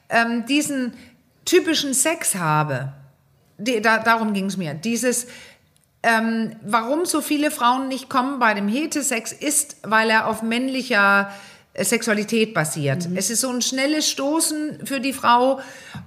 ähm, 0.08 0.44
diesen 0.46 0.92
typischen 1.46 1.94
Sex 1.94 2.34
habe, 2.34 2.92
die, 3.56 3.80
da, 3.80 3.98
darum 3.98 4.34
ging 4.34 4.46
es 4.46 4.58
mir, 4.58 4.74
dieses, 4.74 5.26
ähm, 6.02 6.56
warum 6.62 7.06
so 7.06 7.20
viele 7.20 7.50
Frauen 7.50 7.88
nicht 7.88 8.10
kommen 8.10 8.38
bei 8.38 8.54
dem 8.54 8.68
Hetesex 8.68 9.32
ist, 9.32 9.78
weil 9.82 10.10
er 10.10 10.26
auf 10.26 10.42
männlicher 10.42 11.32
äh, 11.72 11.84
Sexualität 11.84 12.54
basiert. 12.54 13.08
Es 13.14 13.30
ist 13.30 13.40
so 13.40 13.50
ein 13.50 13.62
schnelles 13.62 14.08
Stoßen 14.08 14.86
für 14.86 15.00
die 15.00 15.12
Frau 15.12 15.60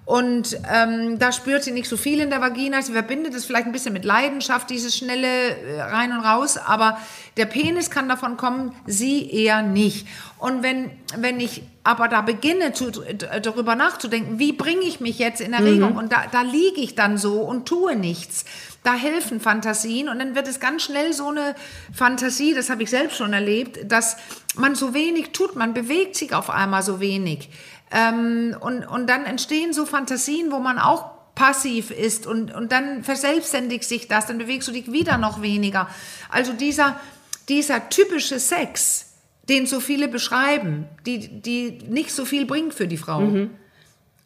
und 0.06 0.58
ähm, 0.72 1.20
da 1.20 1.32
spürt 1.32 1.64
sie 1.64 1.72
nicht 1.72 1.90
so 1.90 1.98
viel 1.98 2.22
in 2.22 2.30
der 2.30 2.42
Vagina. 2.42 2.82
Sie 2.82 2.94
verbindet 2.94 3.34
es 3.34 3.46
vielleicht 3.46 3.66
ein 3.66 3.72
bisschen 3.72 3.94
mit 3.94 4.06
Leidenschaft, 4.06 4.70
dieses 4.70 4.96
schnelle 4.96 5.28
äh, 5.28 5.82
rein 5.82 6.12
und 6.12 6.20
raus, 6.20 6.58
aber 6.58 6.98
der 7.38 7.46
Penis 7.46 7.90
kann 7.90 8.10
davon 8.10 8.38
kommen, 8.38 8.76
sie 8.86 9.30
eher 9.30 9.62
nicht. 9.62 10.08
Und 10.38 10.64
wenn, 10.64 10.92
wenn 11.18 11.40
ich 11.40 11.64
aber 11.84 12.08
da 12.08 12.22
beginne, 12.22 12.74
zu, 12.74 12.92
darüber 12.92 13.76
nachzudenken, 13.76 14.40
wie 14.40 14.52
bringe 14.52 14.82
ich 14.82 15.00
mich 15.00 15.20
jetzt 15.20 15.42
in 15.42 15.54
Erregung? 15.54 15.96
Und 15.96 16.12
da, 16.12 16.26
da 16.32 16.42
liege 16.42 16.82
ich 16.82 16.96
dann 16.96 17.18
so 17.18 17.42
und 17.42 17.68
tue 17.68 17.96
nichts. 17.96 18.46
Da 18.84 18.94
helfen 18.94 19.40
Fantasien 19.40 20.08
und 20.08 20.20
dann 20.20 20.36
wird 20.36 20.48
es 20.48 20.60
ganz 20.60 20.84
schnell 20.84 21.14
so 21.14 21.30
eine 21.30 21.56
Fantasie, 21.94 22.54
das 22.54 22.70
habe 22.70 22.84
ich 22.84 22.90
selbst 22.90 23.18
schon 23.18 23.34
erlebt, 23.34 23.92
dass 23.92 24.18
man 24.56 24.76
so 24.76 24.94
wenig 24.94 25.32
tut, 25.32 25.56
man 25.56 25.74
bewegt 25.74 26.16
sich 26.16 26.34
auf 26.34 26.50
einmal 26.50 26.84
so 26.84 27.00
wenig. 27.00 27.50
Ähm, 27.92 28.56
und, 28.60 28.86
und 28.86 29.10
dann 29.10 29.26
entstehen 29.26 29.74
so 29.74 29.86
Fantasien, 29.86 30.52
wo 30.52 30.60
man 30.60 30.80
auch 30.80 31.12
passiv 31.36 31.90
ist 31.90 32.28
und, 32.28 32.54
und 32.54 32.72
dann 32.72 33.04
verselbstständigt 33.04 33.86
sich 33.86 34.08
das, 34.08 34.26
dann 34.26 34.38
bewegst 34.38 34.68
du 34.68 34.74
dich 34.74 34.92
wieder 34.92 35.18
noch 35.18 35.42
weniger. 35.42 35.90
Also 36.30 36.54
dieser, 36.54 37.00
dieser 37.50 37.90
typische 37.90 38.40
Sex, 38.40 39.14
den 39.50 39.66
so 39.66 39.80
viele 39.80 40.08
beschreiben, 40.08 40.86
die, 41.06 41.42
die 41.42 41.80
nicht 41.90 42.12
so 42.12 42.24
viel 42.26 42.46
bringt 42.46 42.74
für 42.74 42.88
die 42.88 42.98
Frau. 42.98 43.48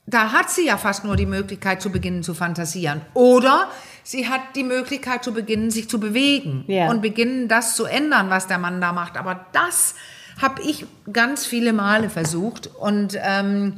Da 0.05 0.33
hat 0.33 0.49
sie 0.49 0.65
ja 0.65 0.77
fast 0.77 1.05
nur 1.05 1.15
die 1.15 1.25
Möglichkeit 1.25 1.81
zu 1.81 1.89
beginnen 1.89 2.23
zu 2.23 2.33
fantasieren. 2.33 3.01
Oder 3.13 3.69
sie 4.03 4.27
hat 4.27 4.41
die 4.57 4.63
Möglichkeit 4.65 5.23
zu 5.23 5.33
beginnen, 5.33 5.71
sich 5.71 5.87
zu 5.89 5.97
bewegen 5.99 6.65
Ja. 6.67 6.89
und 6.89 7.01
beginnen, 7.01 7.47
das 7.47 7.77
zu 7.77 7.85
ändern, 7.85 8.29
was 8.29 8.47
der 8.47 8.57
Mann 8.57 8.81
da 8.81 8.91
macht. 8.91 9.15
Aber 9.15 9.45
das 9.53 9.95
habe 10.41 10.61
ich 10.61 10.85
ganz 11.13 11.45
viele 11.45 11.71
Male 11.71 12.09
versucht 12.09 12.67
und 12.67 13.17
ähm, 13.21 13.77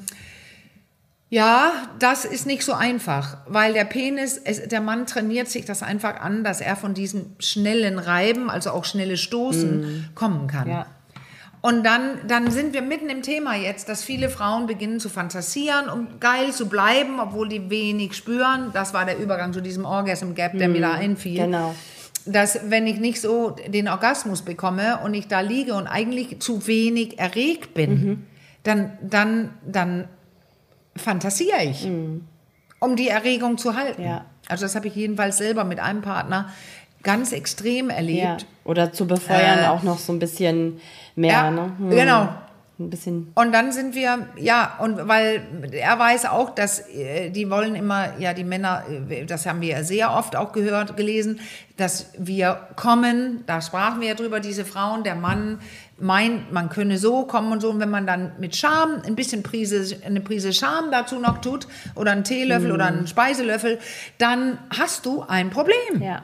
ja, 1.29 1.71
das 1.99 2.23
ist 2.23 2.45
nicht 2.45 2.63
so 2.63 2.73
einfach, 2.73 3.38
weil 3.47 3.73
der 3.73 3.85
Penis, 3.85 4.39
es, 4.43 4.67
der 4.67 4.81
Mann 4.81 5.05
trainiert 5.07 5.47
sich 5.49 5.65
das 5.65 5.81
einfach 5.81 6.19
an, 6.21 6.43
dass 6.43 6.61
er 6.61 6.75
von 6.75 6.93
diesem 6.93 7.35
schnellen 7.39 7.97
Reiben, 7.97 8.49
also 8.49 8.71
auch 8.71 8.85
schnelle 8.85 9.17
Stoßen, 9.17 10.09
kommen 10.13 10.47
kann. 10.47 10.69
Ja. 10.69 10.85
Und 11.61 11.83
dann, 11.83 12.19
dann 12.27 12.51
sind 12.51 12.75
wir 12.75 12.83
mitten 12.83 13.09
im 13.09 13.23
Thema 13.23 13.55
jetzt, 13.55 13.89
dass 13.89 14.03
viele 14.03 14.29
Frauen 14.29 14.67
beginnen 14.67 14.99
zu 14.99 15.09
fantasieren, 15.09 15.89
um 15.89 16.19
geil 16.19 16.51
zu 16.51 16.69
bleiben, 16.69 17.19
obwohl 17.19 17.49
die 17.49 17.71
wenig 17.71 18.13
spüren. 18.13 18.69
Das 18.71 18.93
war 18.93 19.03
der 19.03 19.17
Übergang 19.17 19.51
zu 19.51 19.61
diesem 19.61 19.83
Orgasm 19.83 20.35
Gap, 20.35 20.55
der 20.55 20.69
mir 20.69 20.81
da 20.81 20.93
einfiel 20.93 21.38
Genau. 21.45 21.73
dass 22.27 22.59
wenn 22.69 22.85
ich 22.85 22.99
nicht 22.99 23.19
so 23.19 23.49
den 23.49 23.88
Orgasmus 23.88 24.43
bekomme 24.43 24.99
und 25.03 25.15
ich 25.15 25.27
da 25.27 25.39
liege 25.39 25.73
und 25.73 25.88
eigentlich 25.88 26.39
zu 26.39 26.67
wenig 26.67 27.17
erregt 27.17 27.73
bin, 27.73 28.27
dann, 28.61 28.91
dann, 29.01 29.49
dann 29.65 30.07
fantasiere 30.95 31.63
ich, 31.63 31.88
um 32.79 32.95
die 32.95 33.10
Erregung 33.10 33.58
zu 33.58 33.75
halten. 33.75 34.03
Ja. 34.03 34.25
Also 34.47 34.65
das 34.65 34.75
habe 34.75 34.88
ich 34.88 34.95
jedenfalls 34.95 35.38
selber 35.38 35.63
mit 35.63 35.79
einem 35.79 36.01
Partner 36.01 36.49
ganz 37.03 37.31
extrem 37.31 37.89
Ja. 37.89 37.95
erlebt. 37.95 38.45
Oder 38.63 38.91
zu 38.91 39.05
befeuern 39.08 39.60
Äh, 39.60 39.67
auch 39.67 39.84
noch 39.84 39.99
so 39.99 40.12
ein 40.13 40.19
bisschen 40.19 40.79
mehr. 41.15 41.31
Ja, 41.31 41.51
ne? 41.51 41.71
Hm. 41.77 41.89
genau. 41.91 42.29
Ein 42.77 42.89
bisschen. 42.89 43.31
Und 43.36 43.53
dann 43.53 43.71
sind 43.71 43.95
wir, 43.95 44.27
ja, 44.38 44.77
und 44.81 45.08
weil 45.08 45.43
er 45.71 45.97
weiß 45.97 46.25
auch, 46.25 46.49
dass 46.53 46.79
äh, 46.89 47.29
die 47.29 47.49
wollen 47.49 47.73
immer, 47.73 48.19
ja, 48.19 48.34
die 48.34 48.43
Männer, 48.43 48.84
äh, 49.10 49.23
das 49.23 49.45
haben 49.45 49.62
wir 49.62 49.69
ja 49.69 49.84
sehr 49.84 50.12
oft 50.12 50.36
auch 50.36 50.51
gehört, 50.51 50.97
gelesen, 50.97 51.39
dass 51.77 52.08
wir 52.17 52.67
kommen, 52.75 53.45
da 53.45 53.62
sprachen 53.62 54.01
wir 54.01 54.10
ja 54.10 54.13
drüber, 54.15 54.41
diese 54.41 54.65
Frauen, 54.65 55.03
der 55.05 55.15
Mann 55.15 55.60
meint, 55.97 56.51
man 56.51 56.69
könne 56.69 56.97
so 56.97 57.23
kommen 57.23 57.51
und 57.51 57.62
so. 57.62 57.69
Und 57.69 57.79
wenn 57.79 57.89
man 57.89 58.05
dann 58.05 58.34
mit 58.39 58.55
Scham, 58.55 59.01
ein 59.05 59.15
bisschen 59.15 59.43
Prise, 59.43 59.97
eine 60.05 60.21
Prise 60.21 60.53
Scham 60.53 60.91
dazu 60.91 61.19
noch 61.19 61.39
tut, 61.39 61.67
oder 61.95 62.12
einen 62.12 62.23
Teelöffel 62.23 62.71
oder 62.71 62.86
einen 62.86 63.08
Speiselöffel, 63.08 63.79
dann 64.17 64.58
hast 64.77 65.05
du 65.05 65.21
ein 65.21 65.49
Problem. 65.49 66.01
Ja. 66.01 66.23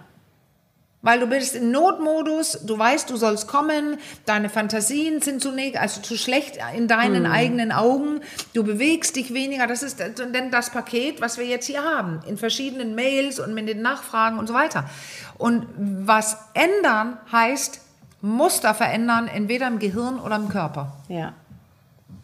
Weil 1.03 1.19
du 1.19 1.25
bist 1.25 1.55
im 1.55 1.71
Notmodus, 1.71 2.59
du 2.63 2.77
weißt, 2.77 3.09
du 3.09 3.15
sollst 3.15 3.47
kommen, 3.47 3.97
deine 4.25 4.49
Fantasien 4.49 5.19
sind 5.19 5.41
zu 5.41 5.51
also 5.73 6.01
zu 6.01 6.15
schlecht 6.15 6.59
in 6.75 6.87
deinen 6.87 7.25
eigenen 7.25 7.71
Augen, 7.71 8.21
du 8.53 8.63
bewegst 8.63 9.15
dich 9.15 9.33
weniger. 9.33 9.65
Das 9.65 9.81
ist 9.81 9.99
denn 9.99 10.51
das 10.51 10.69
Paket, 10.69 11.19
was 11.19 11.39
wir 11.39 11.45
jetzt 11.45 11.65
hier 11.65 11.83
haben, 11.83 12.19
in 12.27 12.37
verschiedenen 12.37 12.93
Mails 12.93 13.39
und 13.39 13.55
mit 13.55 13.67
den 13.67 13.81
Nachfragen 13.81 14.37
und 14.37 14.45
so 14.45 14.53
weiter. 14.53 14.87
Und 15.39 15.65
was 15.75 16.37
ändern 16.53 17.17
heißt, 17.31 17.81
Muster 18.21 18.73
verändern, 18.73 19.27
entweder 19.27 19.67
im 19.67 19.79
Gehirn 19.79 20.19
oder 20.19 20.35
im 20.35 20.49
Körper. 20.49 20.93
Ja. 21.07 21.33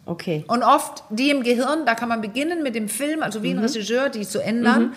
Okay. 0.06 0.44
Und 0.48 0.62
oft 0.62 1.02
die 1.10 1.30
im 1.30 1.42
Gehirn, 1.42 1.84
da 1.84 1.94
kann 1.94 2.08
man 2.08 2.20
beginnen 2.20 2.62
mit 2.62 2.74
dem 2.74 2.88
Film, 2.88 3.22
also 3.22 3.42
wie 3.42 3.50
ein 3.50 3.58
Regisseur, 3.58 4.08
die 4.08 4.26
zu 4.26 4.40
ändern. 4.42 4.94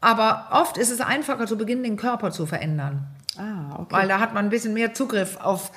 Aber 0.00 0.46
oft 0.52 0.78
ist 0.78 0.90
es 0.90 1.00
einfacher 1.00 1.46
zu 1.46 1.58
beginnen, 1.58 1.82
den 1.82 1.96
Körper 1.96 2.30
zu 2.30 2.46
verändern. 2.46 3.04
Ah, 3.36 3.74
okay. 3.80 3.86
Weil 3.90 4.08
da 4.08 4.20
hat 4.20 4.34
man 4.34 4.46
ein 4.46 4.50
bisschen 4.50 4.72
mehr 4.74 4.94
Zugriff 4.94 5.36
auf, 5.40 5.70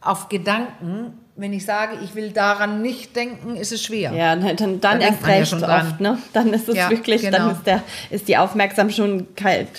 auf 0.00 0.28
Gedanken. 0.28 1.18
Wenn 1.36 1.52
ich 1.52 1.64
sage, 1.64 1.98
ich 2.02 2.14
will 2.16 2.32
daran 2.32 2.82
nicht 2.82 3.14
denken, 3.14 3.54
ist 3.54 3.70
es 3.70 3.84
schwer. 3.84 4.12
Ja, 4.12 4.34
dann, 4.34 4.56
dann, 4.56 4.80
dann 4.80 5.00
erst 5.00 5.20
ja 5.20 5.26
recht 5.28 5.52
dran. 5.62 5.86
oft, 5.86 6.00
ne? 6.00 6.18
Dann 6.32 6.52
ist 6.52 6.68
es 6.68 6.74
Ja, 6.76 6.90
wirklich, 6.90 7.22
genau. 7.22 7.38
dann 7.38 7.50
ist, 7.52 7.64
der, 7.66 7.82
ist 8.10 8.26
die 8.26 8.36
Aufmerksamkeit 8.36 8.96
schon, 8.96 9.26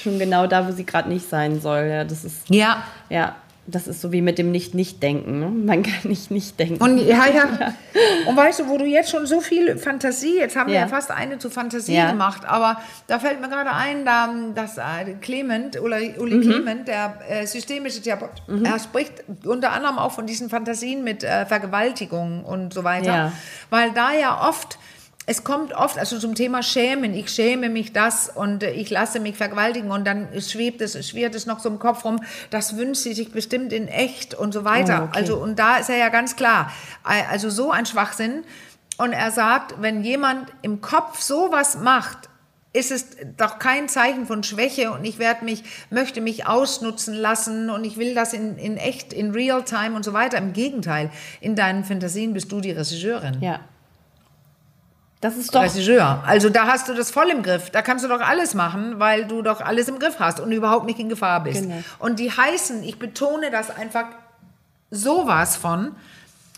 schon 0.02 0.20
genau 0.20 0.48
da, 0.48 0.65
wo 0.65 0.72
sie 0.72 0.86
gerade 0.86 1.10
nicht 1.10 1.28
sein 1.28 1.60
soll. 1.60 1.88
Ja, 1.92 2.04
das 2.06 2.24
ist, 2.24 2.50
Ja, 2.50 2.84
ja. 3.10 3.36
Das 3.71 3.88
ist 3.88 4.01
so 4.01 4.12
wie 4.12 4.21
mit 4.21 4.38
dem 4.38 4.51
Nicht-Nicht-Denken. 4.51 5.39
Ne? 5.39 5.47
Man 5.49 5.84
kann 5.84 6.10
nicht 6.10 6.32
nicht 6.32 6.60
denken. 6.60 6.82
Und 6.84 6.97
ja, 6.99 7.25
ja. 7.34 7.73
Und 8.27 8.36
weißt 8.38 8.60
du, 8.62 8.67
wo 8.69 8.77
du 8.77 8.86
jetzt 8.86 9.10
schon 9.12 9.25
so 9.25 9.41
viel 9.41 9.77
Fantasie, 9.77 10.38
jetzt 10.38 10.55
haben 10.55 10.67
wir 10.67 10.75
Ja. 10.75 10.82
ja 10.82 10.88
fast 10.88 11.12
eine 11.12 11.38
zu 11.39 11.49
Fantasie 11.49 11.95
Ja. 11.95 12.12
gemacht, 12.12 12.43
aber 12.45 12.82
da 13.08 13.19
fällt 13.19 13.41
mir 13.41 13.49
gerade 13.49 13.71
ein, 13.71 14.05
da, 14.05 14.34
dass 14.55 14.77
äh, 14.77 15.13
Clement, 15.21 15.79
Uli, 15.79 16.15
Uli 16.17 16.36
Mhm. 16.36 16.41
Clement, 16.41 16.88
der 16.88 17.19
äh, 17.29 17.45
systemische 17.45 18.01
Therapeut, 18.01 18.41
er 18.63 18.79
spricht 18.79 19.13
unter 19.45 19.71
anderem 19.71 19.97
auch 19.99 20.12
von 20.12 20.25
diesen 20.25 20.49
Fantasien 20.49 21.03
mit 21.03 21.23
äh, 21.23 21.45
Vergewaltigung 21.45 22.43
und 22.43 22.73
so 22.73 22.84
weiter, 22.84 23.05
Ja. 23.15 23.32
weil 23.69 23.91
da 23.91 24.13
ja 24.13 24.47
oft 24.47 24.77
es 25.30 25.44
kommt 25.44 25.74
oft, 25.74 26.00
also 26.00 26.18
zum 26.18 26.34
Thema 26.34 26.63
Schämen, 26.63 27.13
ich 27.13 27.30
schäme 27.30 27.70
mich 27.70 27.94
das 27.94 28.30
und 28.30 28.63
äh, 28.63 28.72
ich 28.72 28.89
lasse 28.89 29.20
mich 29.20 29.38
vergewaltigen 29.38 29.92
und 29.92 30.06
dann 30.08 30.28
schwebt 30.42 30.82
es, 30.82 31.08
schwirrt 31.08 31.36
es 31.36 31.46
noch 31.46 31.60
so 31.60 31.70
im 31.70 31.78
Kopf 31.78 32.04
rum, 32.04 32.20
das 32.50 32.78
wünscht 32.78 33.04
sie 33.04 33.13
sich 33.13 33.32
bestimmt 33.32 33.72
in 33.72 33.88
echt 33.88 34.34
und 34.34 34.56
so 34.56 34.65
weiter. 34.65 35.02
Oh, 35.02 35.06
okay. 35.10 35.20
Also, 35.20 35.38
und 35.38 35.60
da 35.60 35.78
ist 35.78 35.92
er 35.92 35.98
ja 35.98 36.10
ganz 36.10 36.36
klar. 36.36 36.72
Also 37.04 37.52
so 37.52 37.70
ein 37.70 37.86
Schwachsinn. 37.86 38.44
Und 38.98 39.13
er 39.13 39.30
sagt, 39.30 39.80
wenn 39.80 40.04
jemand 40.04 40.52
im 40.63 40.82
Kopf 40.82 41.22
sowas 41.22 41.78
macht, 41.78 42.28
ist 42.74 42.92
es 42.92 43.15
doch 43.38 43.60
kein 43.60 43.88
Zeichen 43.88 44.26
von 44.26 44.42
Schwäche 44.42 44.92
und 44.92 45.06
ich 45.06 45.20
werde 45.20 45.46
mich, 45.46 45.63
möchte 45.92 46.22
mich 46.22 46.48
ausnutzen 46.48 47.13
lassen 47.13 47.70
und 47.70 47.84
ich 47.84 47.98
will 47.98 48.15
das 48.15 48.34
in, 48.34 48.58
in 48.58 48.78
echt, 48.78 49.13
in 49.13 49.30
real 49.30 49.63
time 49.63 49.96
und 49.96 50.04
so 50.04 50.13
weiter. 50.13 50.39
Im 50.39 50.54
Gegenteil, 50.54 51.12
in 51.39 51.56
deinen 51.56 51.84
Fantasien 51.84 52.34
bist 52.34 52.52
du 52.52 52.62
die 52.62 52.72
Regisseurin. 52.72 53.38
Ja. 53.42 53.60
Das 55.21 55.36
ist 55.36 55.53
doch. 55.53 55.62
Regisseur. 55.63 56.23
Also 56.25 56.49
da 56.49 56.67
hast 56.67 56.88
du 56.88 56.93
das 56.93 57.12
voll 57.12 57.29
im 57.29 57.43
Griff. 57.43 57.69
Da 57.71 57.82
kannst 57.82 58.05
du 58.05 58.10
doch 58.10 58.21
alles 58.21 58.53
machen, 58.53 58.99
weil 58.99 59.25
du 59.25 59.41
doch 59.41 59.60
alles 59.60 59.88
im 59.89 59.99
Griff 59.99 60.17
hast 60.19 60.39
und 60.39 60.51
überhaupt 60.51 60.86
nicht 60.86 60.97
in 60.99 61.10
Gefahr 61.10 61.43
bist. 61.43 61.63
Genau. 61.63 61.75
Und 61.99 62.19
die 62.19 62.32
heißen, 62.32 62.84
ich 62.84 62.99
betone 62.99 63.51
das 63.51 63.69
einfach 63.69 64.05
sowas 64.91 65.58
von, 65.58 65.91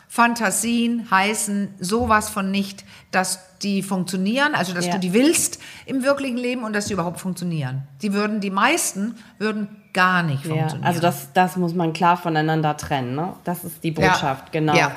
Fantasien 0.07 1.07
heißen 1.09 1.73
sowas 1.79 2.29
von 2.29 2.51
nicht, 2.51 2.83
dass 3.11 3.39
die 3.59 3.81
funktionieren, 3.81 4.53
also 4.55 4.73
dass 4.73 4.85
Ja. 4.87 4.91
du 4.93 4.99
die 4.99 5.13
willst 5.13 5.59
im 5.85 6.03
wirklichen 6.03 6.35
Leben 6.37 6.63
und 6.65 6.73
dass 6.73 6.87
sie 6.87 6.93
überhaupt 6.93 7.19
funktionieren. 7.21 7.83
Die 8.01 8.11
würden, 8.13 8.41
die 8.41 8.49
meisten 8.49 9.15
würden 9.39 9.69
gar 9.93 10.21
nicht 10.21 10.43
Ja, 10.43 10.49
funktionieren. 10.55 10.85
also 10.85 10.99
das, 10.99 11.31
das 11.33 11.55
muss 11.55 11.73
man 11.73 11.93
klar 11.93 12.17
voneinander 12.17 12.75
trennen. 12.75 13.15
Ne? 13.15 13.33
Das 13.45 13.63
ist 13.63 13.83
die 13.85 13.91
Botschaft, 13.91 14.47
ja. 14.47 14.51
genau. 14.51 14.75
Ja. 14.75 14.91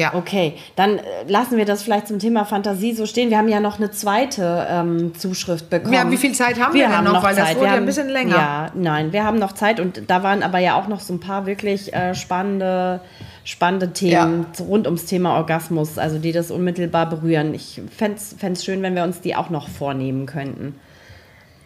Ja. 0.00 0.14
Okay, 0.14 0.54
dann 0.76 0.98
äh, 0.98 1.02
lassen 1.28 1.56
wir 1.56 1.64
das 1.64 1.82
vielleicht 1.82 2.08
zum 2.08 2.18
Thema 2.18 2.44
Fantasie 2.44 2.92
so 2.94 3.06
stehen. 3.06 3.30
Wir 3.30 3.38
haben 3.38 3.48
ja 3.48 3.60
noch 3.60 3.78
eine 3.78 3.90
zweite 3.90 4.66
ähm, 4.68 5.14
Zuschrift 5.14 5.70
bekommen. 5.70 5.92
Ja, 5.94 6.10
wie 6.10 6.16
viel 6.16 6.32
Zeit 6.32 6.58
haben 6.60 6.74
wir 6.74 6.88
denn 6.88 7.04
noch? 7.04 7.22
Weil 7.22 7.36
das 7.36 7.50
wurde 7.50 7.60
Wir 7.60 7.66
ja 7.66 7.72
ein 7.72 7.76
haben- 7.78 7.86
bisschen 7.86 8.08
länger. 8.08 8.36
Ja, 8.36 8.70
nein, 8.74 9.12
wir 9.12 9.24
haben 9.24 9.38
noch 9.38 9.52
Zeit 9.52 9.78
und 9.78 10.02
da 10.08 10.22
waren 10.22 10.42
aber 10.42 10.58
ja 10.58 10.74
auch 10.80 10.88
noch 10.88 11.00
so 11.00 11.12
ein 11.12 11.20
paar 11.20 11.46
wirklich 11.46 11.92
äh, 11.94 12.14
spannende, 12.14 13.00
spannende 13.44 13.92
Themen 13.92 14.46
rund 14.60 14.86
ums 14.86 15.06
Thema 15.06 15.36
Orgasmus, 15.36 15.98
also 15.98 16.18
die 16.18 16.32
das 16.32 16.50
unmittelbar 16.50 17.08
berühren. 17.08 17.54
Ich 17.54 17.80
fände 17.96 18.18
es 18.18 18.64
schön, 18.64 18.82
wenn 18.82 18.94
wir 18.94 19.04
uns 19.04 19.20
die 19.20 19.36
auch 19.36 19.50
noch 19.50 19.68
vornehmen 19.68 20.26
könnten. 20.26 20.74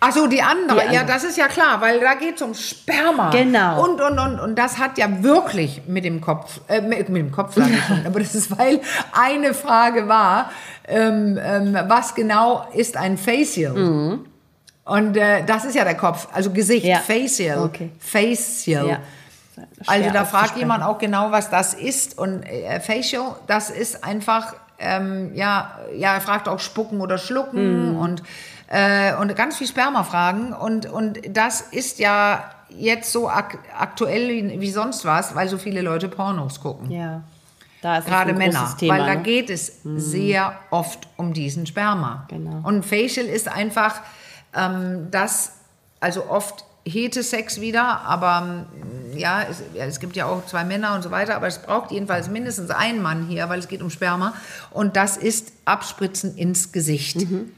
Ach 0.00 0.12
so, 0.12 0.26
die 0.26 0.42
andere. 0.42 0.76
Die 0.76 0.80
andere. 0.82 0.94
Ja, 0.94 1.02
das 1.04 1.24
ist 1.24 1.38
ja 1.38 1.48
klar, 1.48 1.80
weil 1.80 1.98
da 2.00 2.14
geht 2.14 2.36
es 2.36 2.42
um 2.42 2.52
Sperma. 2.54 3.30
Genau. 3.30 3.82
Und, 3.84 4.00
und, 4.02 4.18
und, 4.18 4.38
und 4.40 4.58
das 4.58 4.78
hat 4.78 4.98
ja 4.98 5.22
wirklich 5.22 5.82
mit 5.86 6.04
dem 6.04 6.20
Kopf, 6.20 6.60
äh, 6.68 6.80
mit, 6.82 7.08
mit 7.08 7.22
dem 7.22 7.32
Kopf 7.32 7.54
sage 7.54 7.70
ich 7.72 7.84
schon, 7.84 8.02
aber 8.06 8.20
das 8.20 8.34
ist, 8.34 8.56
weil 8.58 8.80
eine 9.12 9.54
Frage 9.54 10.06
war, 10.08 10.50
ähm, 10.86 11.38
ähm, 11.42 11.78
was 11.88 12.14
genau 12.14 12.66
ist 12.74 12.96
ein 12.98 13.16
Facial? 13.16 14.18
Und 14.84 15.16
äh, 15.16 15.42
das 15.46 15.64
ist 15.64 15.74
ja 15.74 15.84
der 15.84 15.96
Kopf, 15.96 16.28
also 16.34 16.50
Gesicht, 16.50 16.84
Mhm. 16.84 16.90
Ja. 16.90 16.98
Facial. 16.98 17.58
Okay. 17.64 17.90
Facial. 17.98 18.86
Ja. 18.88 18.98
Also 19.86 20.10
da 20.10 20.24
fragt 20.24 20.56
jemand 20.58 20.82
auch 20.84 20.98
genau, 20.98 21.30
was 21.30 21.48
das 21.48 21.72
ist. 21.74 22.18
Und 22.18 22.42
äh, 22.42 22.80
Facial, 22.80 23.36
das 23.46 23.70
ist 23.70 24.04
einfach, 24.04 24.54
ähm, 24.78 25.30
ja, 25.34 25.78
ja, 25.96 26.14
er 26.14 26.20
fragt 26.20 26.48
auch 26.48 26.58
Spucken 26.60 27.00
oder 27.00 27.16
Schlucken 27.18 27.92
Mhm. 27.92 27.96
und, 27.96 28.22
äh, 28.68 29.14
und 29.16 29.34
ganz 29.36 29.56
viel 29.56 29.66
Spermafragen. 29.66 30.52
Und, 30.52 30.86
und 30.86 31.20
das 31.28 31.60
ist 31.60 31.98
ja 31.98 32.50
jetzt 32.68 33.12
so 33.12 33.28
ak 33.28 33.58
aktuell 33.78 34.28
wie, 34.28 34.60
wie 34.60 34.70
sonst 34.70 35.04
was, 35.04 35.34
weil 35.34 35.48
so 35.48 35.58
viele 35.58 35.80
Leute 35.80 36.08
Pornos 36.08 36.60
gucken. 36.60 36.90
Ja, 36.90 37.22
da 37.82 37.98
ist 37.98 38.06
Gerade 38.06 38.32
Männer, 38.32 38.74
Thema. 38.78 38.94
weil 38.94 39.06
da 39.06 39.14
ne? 39.14 39.22
geht 39.22 39.50
es 39.50 39.80
sehr 39.84 40.58
oft 40.70 41.06
um 41.16 41.34
diesen 41.34 41.66
Sperma. 41.66 42.26
Genau. 42.28 42.66
Und 42.66 42.84
Facial 42.84 43.26
ist 43.26 43.46
einfach 43.46 44.00
ähm, 44.54 45.08
das, 45.10 45.52
also 46.00 46.30
oft 46.30 46.64
Hetesex 46.86 47.60
wieder, 47.60 48.00
aber 48.00 48.66
ähm, 48.74 49.18
ja 49.18 49.42
es, 49.42 49.62
ja, 49.74 49.84
es 49.84 50.00
gibt 50.00 50.16
ja 50.16 50.26
auch 50.26 50.46
zwei 50.46 50.64
Männer 50.64 50.94
und 50.94 51.02
so 51.02 51.10
weiter, 51.10 51.36
aber 51.36 51.46
es 51.46 51.58
braucht 51.58 51.90
jedenfalls 51.90 52.28
mindestens 52.28 52.70
einen 52.70 53.02
Mann 53.02 53.26
hier, 53.26 53.48
weil 53.48 53.58
es 53.58 53.68
geht 53.68 53.82
um 53.82 53.90
Sperma. 53.90 54.34
Und 54.70 54.96
das 54.96 55.16
ist 55.16 55.52
Abspritzen 55.64 56.36
ins 56.36 56.72
Gesicht. 56.72 57.16
Mhm. 57.16 57.52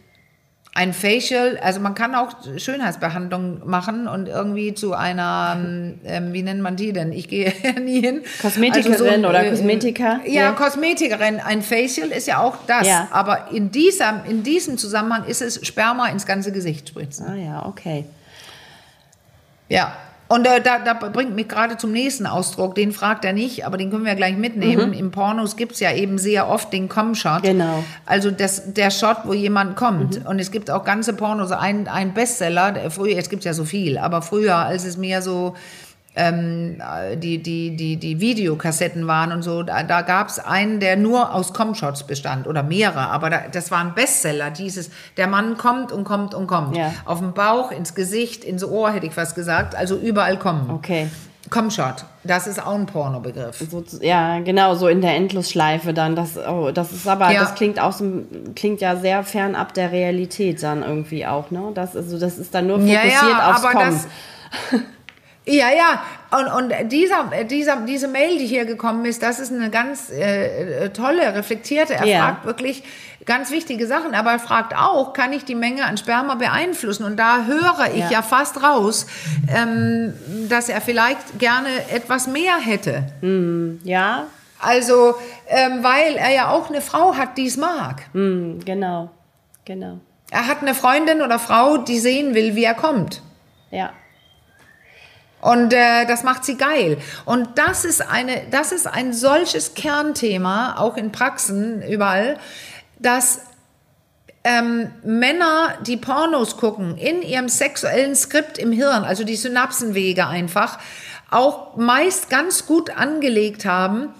Ein 0.77 0.93
Facial, 0.93 1.59
also 1.63 1.81
man 1.81 1.95
kann 1.95 2.15
auch 2.15 2.33
Schönheitsbehandlung 2.59 3.67
machen 3.67 4.07
und 4.07 4.29
irgendwie 4.29 4.75
zu 4.75 4.93
einer, 4.93 5.57
ähm, 6.05 6.35
wie 6.35 6.43
nennt 6.43 6.61
man 6.61 6.77
die 6.77 6.93
denn? 6.93 7.13
Ich 7.13 7.29
gehe 7.31 7.51
nie 7.83 8.03
hin. 8.03 8.23
Kosmetikerin 8.43 9.25
oder 9.25 9.43
äh, 9.43 9.49
Kosmetiker? 9.49 10.21
Ja, 10.27 10.33
Ja. 10.43 10.53
Kosmetikerin. 10.53 11.41
Ein 11.41 11.63
Facial 11.63 12.09
ist 12.09 12.27
ja 12.27 12.41
auch 12.41 12.59
das. 12.67 12.87
Ja. 12.87 13.09
Aber 13.11 13.49
in, 13.53 13.71
dieser, 13.71 14.23
in 14.29 14.43
diesem 14.43 14.77
Zusammenhang 14.77 15.25
ist 15.25 15.41
es 15.41 15.67
Sperma 15.67 16.09
ins 16.09 16.27
ganze 16.27 16.53
Gesicht 16.53 16.91
spritzen. 16.91 17.27
Ah 17.27 17.37
ja, 17.37 17.65
okay. 17.65 18.05
Ja. 19.71 19.97
Und 20.29 20.47
äh, 20.47 20.61
da, 20.61 20.79
da 20.79 20.95
bringt 20.95 21.35
mich 21.37 21.49
gerade 21.49 21.77
zum 21.77 21.93
nächsten 21.93 22.27
Ausdruck, 22.27 22.75
den 22.75 22.93
fragt 22.93 23.25
er 23.25 23.33
nicht, 23.33 23.65
aber 23.65 23.77
den 23.77 23.91
können 23.91 24.05
wir 24.05 24.15
gleich 24.17 24.37
mitnehmen. 24.37 24.93
Im 24.93 25.11
Pornos 25.11 25.57
gibt 25.57 25.73
es 25.73 25.81
ja 25.81 25.93
eben 25.93 26.19
sehr 26.19 26.49
oft 26.49 26.73
den 26.73 26.89
Com-Shot. 26.89 27.43
Mhm. 27.43 27.47
Genau. 27.47 27.77
Mhm. 27.79 27.85
Also 28.07 28.31
das, 28.31 28.73
der 28.73 28.91
Shot, 28.91 29.19
wo 29.25 29.33
jemand 29.33 29.77
kommt. 29.77 30.27
Und 30.27 30.39
es 30.41 30.51
gibt 30.51 30.71
auch 30.71 30.85
ganze 30.85 31.13
Pornos, 31.13 31.53
ein, 31.53 31.87
ein 31.87 32.13
Bestseller, 32.13 32.91
früher, 32.91 33.15
jetzt 33.15 33.31
gibt 33.31 33.41
es 33.41 33.45
ja 33.45 33.55
so 33.55 33.65
viel, 33.65 33.99
aber 33.99 34.23
früher, 34.23 34.57
als 34.57 34.85
es 34.85 34.97
mehr 34.97 35.23
so 35.23 35.55
ähm, 36.17 36.81
die, 37.17 37.43
die, 37.43 37.77
die, 37.77 37.97
die 37.99 38.21
Videokassetten 38.21 39.07
waren 39.07 39.33
und 39.33 39.43
so, 39.43 39.63
da, 39.63 39.83
da 39.83 40.01
gab 40.03 40.29
es 40.29 40.39
einen, 40.39 40.81
der 40.81 40.97
nur 40.97 41.33
aus 41.35 41.53
Com-Shots 41.53 42.05
bestand 42.07 42.47
oder 42.47 42.63
mehrere, 42.63 43.09
aber 43.11 43.31
da, 43.31 43.41
das 43.53 43.71
war 43.71 43.81
ein 43.81 43.95
Bestseller, 43.95 44.51
dieses, 44.51 44.91
der 45.19 45.27
Mann 45.27 45.59
kommt 45.59 45.93
und 45.93 46.05
kommt 46.05 46.35
und 46.35 46.47
kommt. 46.47 46.77
Ja. 46.77 46.93
Auf 47.05 47.19
dem 47.21 47.35
Bauch, 47.35 47.71
ins 47.71 47.95
Gesicht, 47.95 48.45
ins 48.45 48.65
Ohr, 48.65 48.91
hätte 48.93 49.07
ich 49.07 49.13
fast 49.13 49.35
gesagt, 49.35 49.75
also 49.75 49.97
überall 49.97 50.39
kommen. 50.39 50.71
Okay. 50.71 51.09
Com-Shot, 51.49 52.07
das 52.25 52.49
ist 52.49 52.61
auch 52.61 52.75
ein 52.75 52.87
Pornobegriff. 52.87 53.59
So, 53.71 53.85
ja, 54.01 54.41
genau, 54.41 54.75
so 54.75 54.89
in 54.89 55.01
der 55.01 55.15
Endlosschleife 55.15 55.95
dann. 55.95 56.17
Das, 56.17 56.37
oh, 56.37 56.73
das 56.73 56.91
ist 56.93 57.07
aber, 57.07 57.31
Ja. 57.31 57.41
das 57.41 57.55
klingt 57.55 57.79
auch 57.79 57.93
so, 57.93 58.23
klingt 58.57 58.81
ja 58.81 58.97
sehr 58.97 59.23
fernab 59.23 59.73
der 59.75 59.93
Realität 59.93 60.61
dann 60.63 60.83
irgendwie 60.83 61.25
auch, 61.25 61.53
ne? 61.53 61.71
Das, 61.75 61.95
also, 61.95 62.19
das 62.19 62.39
ist 62.39 62.53
dann 62.53 62.67
nur 62.67 62.79
Ja, 62.81 62.99
fokussiert 63.01 63.23
ja, 63.39 63.51
aufs 63.53 63.65
aber 63.65 63.73
Kommen. 63.79 64.01
das. 64.73 64.81
Ja, 65.49 65.67
ja, 65.71 66.03
und, 66.37 66.49
und 66.73 66.91
dieser, 66.91 67.31
dieser, 67.45 67.77
diese 67.77 68.09
Mail, 68.09 68.37
die 68.39 68.47
hier 68.47 68.65
gekommen 68.65 69.05
ist, 69.05 69.23
das 69.23 69.39
ist 69.39 69.53
eine 69.53 69.71
ganz 69.71 70.11
äh, 70.11 70.89
tolle, 70.91 71.35
reflektierte. 71.37 71.95
Er 71.95 72.05
Ja. 72.05 72.19
fragt 72.25 72.47
wirklich 72.47 72.83
ganz 73.27 73.53
wichtige 73.53 73.87
Sachen, 73.87 74.13
aber 74.15 74.33
er 74.33 74.39
fragt 74.41 74.75
auch, 74.77 75.13
kann 75.13 75.33
ich 75.33 75.45
die 75.45 75.55
Menge 75.55 75.85
an 75.85 75.99
Sperma 75.99 76.35
beeinflussen? 76.35 77.05
Und 77.05 77.17
da 77.17 77.45
höre 77.45 77.91
ich 77.95 78.05
Ja. 78.05 78.11
ja, 78.11 78.23
fast 78.23 78.61
raus, 78.65 79.07
ähm, 79.49 80.15
dass 80.49 80.69
er 80.69 80.81
vielleicht 80.81 81.39
gerne 81.39 81.69
etwas 81.93 82.27
mehr 82.27 82.57
hätte. 82.59 83.05
ja, 83.85 84.27
Also, 84.59 85.15
ähm, 85.49 85.85
weil 85.85 86.17
er 86.17 86.31
ja 86.35 86.51
auch 86.51 86.71
eine 86.71 86.81
Frau 86.81 87.15
hat, 87.17 87.37
die 87.39 87.47
es 87.47 87.57
mag. 87.57 88.03
hm, 88.13 88.65
genau, 88.65 89.11
genau. 89.65 89.99
Er 90.33 90.49
hat 90.49 90.63
eine 90.63 90.75
Freundin 90.75 91.23
oder 91.23 91.39
Frau, 91.39 91.77
die 91.77 92.01
sehen 92.01 92.35
will, 92.35 92.57
wie 92.57 92.65
er 92.65 92.75
kommt. 92.75 93.23
Ja, 93.71 93.91
Und 95.41 95.73
äh, 95.73 96.07
das 96.07 96.23
macht 96.25 96.45
sie 96.45 96.57
geil. 96.57 96.99
Und 97.25 97.51
das 97.57 97.85
ist, 97.85 98.01
eine, 98.01 98.43
das 98.51 98.73
ist 98.73 98.87
ein 98.87 99.13
solches 99.13 99.75
Kernthema, 99.75 100.77
auch 100.79 100.97
in 100.97 101.13
Praxen 101.13 101.83
überall, 101.83 102.39
dass 102.99 103.41
ähm, 104.45 104.91
Männer, 105.03 105.75
die 105.85 105.97
Pornos 105.97 106.57
gucken, 106.57 106.97
in 106.97 107.23
ihrem 107.23 107.49
sexuellen 107.49 108.15
Skript 108.15 108.59
im 108.59 108.73
Hirn, 108.73 109.05
also 109.05 109.25
die 109.25 109.37
Synapsenwege 109.37 110.27
einfach, 110.27 110.79
auch 111.31 111.77
meist 111.77 112.31
ganz 112.31 112.67
gut 112.67 112.91
angelegt 112.97 113.65
haben, 113.65 114.11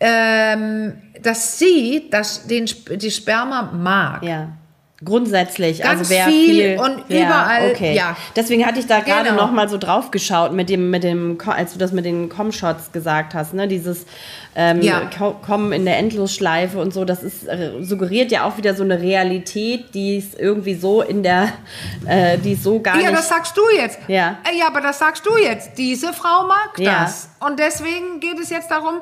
ähm, 0.00 1.00
dass 1.22 1.58
sie 1.58 2.08
das, 2.10 2.46
den, 2.46 2.66
die 2.66 3.10
Sperma 3.10 3.62
mag. 3.62 4.22
ja, 4.22 4.57
Grundsätzlich, 5.04 5.80
Ganz 5.82 6.00
also 6.00 6.10
wer 6.10 6.24
viel 6.26 6.54
viel, 6.76 6.80
und 6.80 7.04
ja, 7.08 7.26
überall, 7.26 7.70
Okay. 7.70 7.94
ja. 7.94 8.16
Deswegen 8.34 8.66
hatte 8.66 8.80
ich 8.80 8.86
da 8.88 8.98
gerade 8.98 9.28
Genau. 9.30 9.42
noch 9.46 9.52
mal 9.52 9.68
so 9.68 9.78
drauf 9.78 10.10
geschaut 10.10 10.52
mit 10.52 10.68
dem, 10.68 10.90
mit 10.90 11.04
dem, 11.04 11.38
als 11.46 11.72
du 11.72 11.78
das 11.78 11.92
mit 11.92 12.04
den 12.04 12.28
Com-Shots 12.28 12.90
gesagt 12.90 13.32
hast, 13.32 13.54
ne, 13.54 13.68
dieses 13.68 14.06
ähm, 14.56 14.82
Ja. 14.82 15.08
Kommen 15.46 15.70
in 15.72 15.84
der 15.84 15.98
Endlosschleife 15.98 16.80
und 16.80 16.92
so, 16.92 17.04
das 17.04 17.22
ist 17.22 17.46
äh, 17.46 17.74
suggeriert 17.80 18.32
ja 18.32 18.42
auch 18.42 18.56
wieder 18.56 18.74
so 18.74 18.82
eine 18.82 19.00
Realität, 19.00 19.94
die 19.94 20.16
es 20.18 20.34
irgendwie 20.34 20.74
so 20.74 21.00
in 21.02 21.22
der, 21.22 21.52
äh, 22.04 22.36
die 22.36 22.56
so 22.56 22.80
gar 22.80 22.96
Ja, 22.96 23.02
nicht. 23.10 23.18
das 23.20 23.28
sagst 23.28 23.56
du 23.56 23.62
jetzt. 23.76 24.00
Ja. 24.08 24.38
Äh, 24.52 24.58
Ja, 24.58 24.66
aber 24.66 24.80
das 24.80 24.98
sagst 24.98 25.24
du 25.24 25.36
jetzt. 25.36 25.78
Diese 25.78 26.12
Frau 26.12 26.48
mag 26.48 26.76
Ja. 26.76 27.02
das. 27.04 27.28
Und 27.38 27.60
deswegen 27.60 28.18
geht 28.18 28.40
es 28.40 28.50
jetzt 28.50 28.68
darum, 28.68 28.94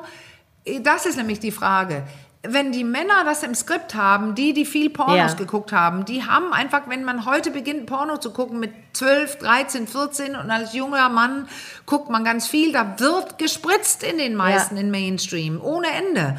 äh, 0.63 0.79
das 0.79 1.07
ist 1.07 1.17
nämlich 1.17 1.39
die 1.39 1.49
Frage. 1.51 2.03
Wenn 2.49 2.71
die 2.71 2.83
Männer 2.83 3.23
das 3.25 3.43
im 3.43 3.53
Skript 3.55 3.95
haben, 3.95 4.35
die, 4.35 4.53
die 4.53 4.65
viel 4.65 4.89
Pornos 4.89 5.15
Ja. 5.17 5.33
geguckt 5.33 5.71
haben, 5.71 6.05
die 6.05 6.23
haben 6.25 6.53
einfach, 6.53 6.83
wenn 6.87 7.03
man 7.03 7.25
heute 7.25 7.51
beginnt, 7.51 7.85
Porno 7.85 8.17
zu 8.17 8.31
gucken 8.31 8.59
mit 8.59 8.71
12, 8.93 9.37
13, 9.37 9.87
14 9.87 10.35
und 10.35 10.49
als 10.51 10.73
junger 10.73 11.09
Mann 11.09 11.47
guckt 11.85 12.09
man 12.09 12.23
ganz 12.23 12.47
viel, 12.47 12.71
da 12.71 12.95
wird 12.99 13.37
gespritzt 13.37 14.03
in 14.03 14.17
den 14.17 14.35
meisten 14.35 14.75
Ja. 14.75 14.81
in 14.81 14.91
Mainstream, 14.91 15.59
ohne 15.61 15.87
Ende. 15.87 16.37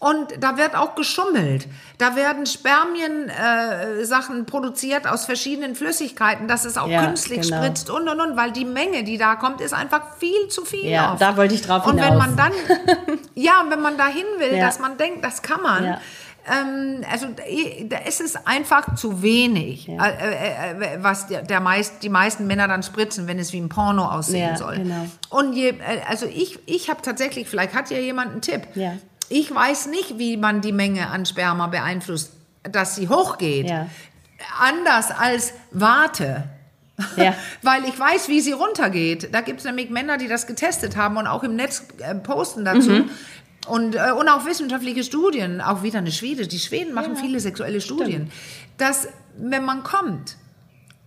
Und 0.00 0.42
da 0.42 0.56
wird 0.56 0.74
auch 0.74 0.94
geschummelt. 0.94 1.68
Da 1.98 2.16
werden 2.16 2.46
Spermien-Sachen 2.46 4.40
äh, 4.40 4.44
produziert 4.44 5.06
aus 5.06 5.24
verschiedenen 5.26 5.74
Flüssigkeiten, 5.74 6.48
dass 6.48 6.64
es 6.64 6.76
auch 6.78 6.88
Ja, 6.88 7.04
künstlich 7.04 7.42
genau. 7.42 7.62
spritzt 7.62 7.90
und 7.90 8.08
und 8.08 8.20
und, 8.20 8.36
weil 8.36 8.50
die 8.52 8.64
Menge, 8.64 9.04
die 9.04 9.18
da 9.18 9.36
kommt, 9.36 9.60
ist 9.60 9.74
einfach 9.74 10.16
viel 10.16 10.48
zu 10.48 10.64
viel. 10.64 10.86
Ja, 10.88 11.12
oft. 11.12 11.20
da 11.22 11.36
wollte 11.36 11.54
ich 11.54 11.62
drauf 11.62 11.86
Und 11.86 11.96
wenn 11.96 12.04
hinaus. 12.14 12.18
man 12.28 12.36
dann, 12.36 12.52
ja, 13.34 13.64
wenn 13.68 13.80
man 13.80 13.96
dahin 13.98 14.24
will, 14.38 14.56
Ja. 14.56 14.66
dass 14.66 14.78
man 14.78 14.96
denkt, 14.96 15.22
das 15.24 15.42
kann 15.42 15.60
man. 15.62 15.84
Ja. 15.84 16.00
Ähm, 16.50 17.04
also 17.12 17.26
da- 17.26 17.42
da 17.84 17.98
ist 17.98 18.22
es 18.22 18.46
einfach 18.46 18.94
zu 18.94 19.20
wenig, 19.22 19.86
Ja. 19.86 20.06
äh, 20.06 20.70
äh, 20.72 20.94
äh, 20.94 21.02
was 21.02 21.26
der, 21.26 21.42
der 21.42 21.60
meist, 21.60 22.02
die 22.02 22.08
meisten 22.08 22.46
Männer 22.46 22.66
dann 22.66 22.82
spritzen, 22.82 23.26
wenn 23.28 23.38
es 23.38 23.52
wie 23.52 23.60
ein 23.60 23.68
Porno 23.68 24.06
aussehen 24.06 24.48
Ja, 24.52 24.56
soll. 24.56 24.76
genau. 24.76 25.04
Und 25.28 25.52
je, 25.52 25.74
also 26.08 26.24
ich, 26.24 26.58
ich 26.66 26.88
habe 26.88 27.02
tatsächlich, 27.02 27.46
vielleicht 27.48 27.74
hat 27.74 27.90
ja 27.90 27.98
jemand 27.98 28.32
einen 28.32 28.40
Tipp. 28.40 28.62
Ja. 28.74 28.94
Ich 29.30 29.54
weiß 29.54 29.86
nicht, 29.86 30.18
wie 30.18 30.36
man 30.36 30.60
die 30.60 30.72
Menge 30.72 31.08
an 31.08 31.24
Sperma 31.24 31.68
beeinflusst, 31.68 32.32
dass 32.64 32.96
sie 32.96 33.08
hochgeht. 33.08 33.70
Ja. 33.70 33.88
Anders 34.58 35.12
als 35.12 35.54
warte. 35.70 36.44
Ja. 37.16 37.34
Weil 37.62 37.84
ich 37.84 37.98
weiß, 37.98 38.28
wie 38.28 38.40
sie 38.40 38.52
runtergeht. 38.52 39.32
Da 39.32 39.40
gibt 39.40 39.60
es 39.60 39.64
nämlich 39.64 39.88
Männer, 39.88 40.18
die 40.18 40.26
das 40.26 40.48
getestet 40.48 40.96
haben 40.96 41.16
und 41.16 41.28
auch 41.28 41.44
im 41.44 41.54
Netz 41.54 41.86
äh, 41.98 42.14
posten 42.16 42.64
dazu. 42.64 42.90
Mhm. 42.90 43.10
Und, 43.68 43.94
äh, 43.94 44.10
und 44.18 44.28
auch 44.28 44.46
wissenschaftliche 44.46 45.04
Studien, 45.04 45.60
auch 45.60 45.84
wieder 45.84 45.98
eine 45.98 46.10
Schwede. 46.10 46.48
Die 46.48 46.58
Schweden 46.58 46.92
machen 46.92 47.16
viele 47.16 47.38
sexuelle 47.38 47.80
Studien. 47.80 48.32
Dass, 48.78 49.08
wenn 49.36 49.64
man 49.64 49.84
kommt, 49.84 50.36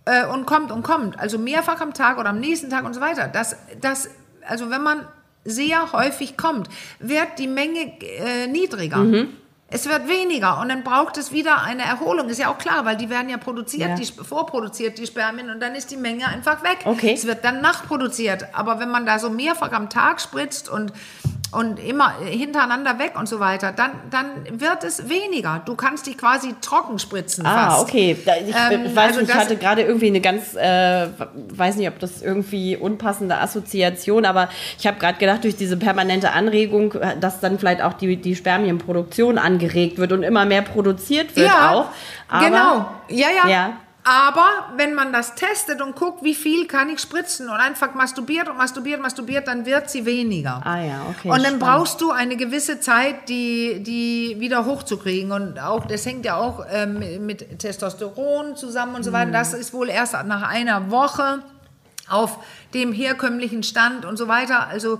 äh, 0.06 0.26
und 0.26 0.46
kommt 0.46 0.72
und 0.72 0.82
kommt, 0.82 1.18
also 1.20 1.38
mehrfach 1.38 1.82
am 1.82 1.92
Tag 1.92 2.16
oder 2.16 2.30
am 2.30 2.40
nächsten 2.40 2.70
Tag 2.70 2.84
und 2.84 2.94
so 2.94 3.02
weiter, 3.02 3.28
dass, 3.28 3.56
dass 3.82 4.08
also 4.46 4.70
wenn 4.70 4.82
man 4.82 5.06
sehr 5.44 5.92
häufig 5.92 6.36
kommt, 6.36 6.68
wird 6.98 7.38
die 7.38 7.48
Menge 7.48 7.92
äh, 8.00 8.46
niedriger. 8.46 8.98
Mhm. 8.98 9.28
Es 9.74 9.88
wird 9.88 10.08
weniger 10.08 10.60
und 10.60 10.68
dann 10.68 10.84
braucht 10.84 11.18
es 11.18 11.32
wieder 11.32 11.62
eine 11.62 11.82
Erholung. 11.82 12.28
Ist 12.28 12.38
ja 12.38 12.48
auch 12.48 12.58
klar, 12.58 12.84
weil 12.84 12.96
die 12.96 13.10
werden 13.10 13.28
ja 13.28 13.38
produziert, 13.38 13.88
Ja. 13.90 13.94
die 13.96 14.04
vorproduziert, 14.06 14.98
die 14.98 15.06
Spermien, 15.06 15.50
und 15.50 15.58
dann 15.60 15.74
ist 15.74 15.90
die 15.90 15.96
Menge 15.96 16.28
einfach 16.28 16.62
weg. 16.62 16.78
Okay. 16.84 17.12
Es 17.12 17.26
wird 17.26 17.44
dann 17.44 17.60
nachproduziert. 17.60 18.46
Aber 18.52 18.78
wenn 18.78 18.88
man 18.90 19.04
da 19.04 19.18
so 19.18 19.30
mehrfach 19.30 19.72
am 19.72 19.90
Tag 19.90 20.20
spritzt 20.20 20.68
und, 20.68 20.92
und 21.50 21.78
immer 21.84 22.14
hintereinander 22.20 22.98
weg 23.00 23.14
und 23.18 23.28
so 23.28 23.40
weiter, 23.40 23.72
dann, 23.72 23.90
dann 24.10 24.26
wird 24.60 24.84
es 24.84 25.08
weniger. 25.08 25.60
Du 25.64 25.74
kannst 25.74 26.06
dich 26.06 26.18
quasi 26.18 26.54
trocken 26.60 26.98
spritzen 27.00 27.44
Ah, 27.44 27.70
fast. 27.70 27.82
okay. 27.82 28.16
Ich, 28.46 28.54
Ähm, 28.54 28.94
weiß 28.94 29.06
also 29.08 29.20
nicht, 29.20 29.30
ich 29.30 29.34
hatte 29.36 29.56
gerade 29.56 29.82
irgendwie 29.82 30.06
eine 30.08 30.20
ganz, 30.20 30.54
äh, 30.54 31.08
weiß 31.34 31.76
nicht, 31.76 31.88
ob 31.88 31.98
das 31.98 32.22
irgendwie 32.22 32.76
unpassende 32.76 33.38
Assoziation, 33.38 34.24
aber 34.24 34.48
ich 34.78 34.86
habe 34.86 34.98
gerade 34.98 35.18
gedacht, 35.18 35.42
durch 35.44 35.56
diese 35.56 35.76
permanente 35.76 36.30
Anregung, 36.32 36.92
äh, 36.94 37.16
dass 37.18 37.40
dann 37.40 37.58
vielleicht 37.58 37.82
auch 37.82 37.94
die, 37.94 38.16
die 38.16 38.36
Spermienproduktion 38.36 39.38
angeregt 39.64 39.98
wird 39.98 40.12
und 40.12 40.22
immer 40.22 40.44
mehr 40.44 40.62
produziert 40.62 41.34
wird 41.36 41.50
auch. 41.50 41.86
Aber, 42.28 42.44
genau. 42.44 42.90
Ja, 43.08 43.28
ja. 43.44 43.48
Ja. 43.48 43.72
Aber 44.06 44.46
wenn 44.76 44.92
man 44.92 45.14
das 45.14 45.34
testet 45.34 45.80
und 45.80 45.96
guckt, 45.96 46.22
wie 46.22 46.34
viel 46.34 46.66
kann 46.66 46.90
ich 46.90 47.00
spritzen 47.00 47.48
und 47.48 47.54
einfach 47.56 47.94
masturbiert 47.94 48.50
und 48.50 48.58
masturbiert, 48.58 49.00
masturbiert, 49.00 49.48
dann 49.48 49.64
wird 49.64 49.88
sie 49.88 50.04
weniger. 50.04 50.60
Ah 50.62 50.78
ja, 50.78 51.00
okay. 51.08 51.28
Und 51.30 51.36
dann 51.42 51.54
spannend. 51.56 51.60
brauchst 51.60 52.00
du 52.02 52.10
eine 52.10 52.36
gewisse 52.36 52.80
Zeit, 52.80 53.30
die, 53.30 53.82
die 53.82 54.36
wieder 54.40 54.66
hochzukriegen. 54.66 55.32
Und 55.32 55.58
auch, 55.58 55.86
das 55.86 56.04
hängt 56.04 56.26
ja 56.26 56.36
auch 56.36 56.66
ähm, 56.70 57.24
mit 57.24 57.58
Testosteron 57.58 58.56
zusammen 58.56 58.94
und 58.96 59.04
so 59.04 59.10
Mhm. 59.10 59.14
weiter. 59.14 59.30
Das 59.30 59.54
ist 59.54 59.72
wohl 59.72 59.88
erst 59.88 60.12
nach 60.26 60.42
einer 60.50 60.90
Woche 60.90 61.38
auf 62.10 62.38
dem 62.74 62.92
herkömmlichen 62.92 63.62
Stand 63.62 64.04
und 64.04 64.16
so 64.16 64.28
weiter. 64.28 64.66
Also 64.68 64.98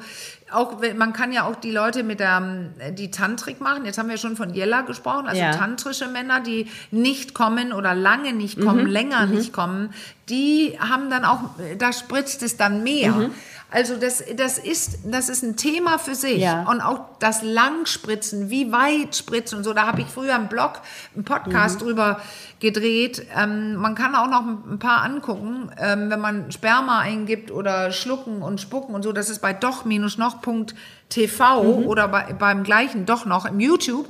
auch, 0.52 0.80
man 0.96 1.12
kann 1.12 1.32
ja 1.32 1.44
auch 1.44 1.56
die 1.56 1.70
Leute 1.72 2.02
mit 2.04 2.20
der, 2.20 2.36
ähm, 2.38 2.94
die 2.94 3.10
Tantrik 3.10 3.60
machen. 3.60 3.84
Jetzt 3.84 3.98
haben 3.98 4.08
wir 4.08 4.18
schon 4.18 4.36
von 4.36 4.54
Jella 4.54 4.82
gesprochen, 4.82 5.26
also 5.26 5.40
Ja. 5.40 5.50
tantrische 5.52 6.06
Männer, 6.08 6.40
die 6.40 6.70
nicht 6.90 7.34
kommen 7.34 7.72
oder 7.72 7.94
lange 7.94 8.32
nicht 8.32 8.58
Mhm. 8.58 8.64
kommen, 8.66 8.86
länger 8.86 9.26
nicht 9.26 9.52
kommen, 9.52 9.92
die 10.28 10.78
haben 10.78 11.10
dann 11.10 11.24
auch, 11.24 11.40
da 11.78 11.92
spritzt 11.92 12.42
es 12.42 12.56
dann 12.56 12.82
mehr. 12.84 13.12
Mhm. 13.12 13.30
Also 13.70 13.96
das, 13.96 14.22
das, 14.36 14.58
ist, 14.58 14.98
das 15.04 15.28
ist 15.28 15.42
ein 15.42 15.56
Thema 15.56 15.98
für 15.98 16.14
sich. 16.14 16.38
Ja. 16.38 16.62
Und 16.70 16.80
auch 16.80 17.00
das 17.18 17.42
Langspritzen, 17.42 18.48
wie 18.48 18.70
weit 18.70 19.16
spritzen 19.16 19.58
und 19.58 19.64
so. 19.64 19.72
Da 19.72 19.86
habe 19.88 20.02
ich 20.02 20.06
früher 20.06 20.36
einen 20.36 20.46
Blog, 20.48 20.74
einen 21.14 21.24
Podcast 21.24 21.80
Mhm. 21.80 21.84
drüber 21.84 22.20
gedreht. 22.60 23.26
Ähm, 23.36 23.74
man 23.74 23.96
kann 23.96 24.14
auch 24.14 24.28
noch 24.28 24.42
ein 24.46 24.78
paar 24.78 25.02
angucken, 25.02 25.70
ähm, 25.78 26.08
wenn 26.08 26.20
man 26.20 26.52
Sperma 26.52 27.00
eingibt 27.00 27.50
oder 27.50 27.63
schlucken 27.92 28.42
und 28.42 28.60
spucken 28.60 28.94
und 28.94 29.02
so. 29.02 29.12
Das 29.12 29.30
ist 29.30 29.40
bei 29.40 29.52
doch-noch.tv 29.52 31.62
Mhm. 31.62 31.86
oder 31.86 32.08
bei, 32.08 32.32
beim 32.32 32.64
gleichen 32.64 33.06
doch 33.06 33.24
noch 33.24 33.46
im 33.46 33.60
YouTube. 33.60 34.08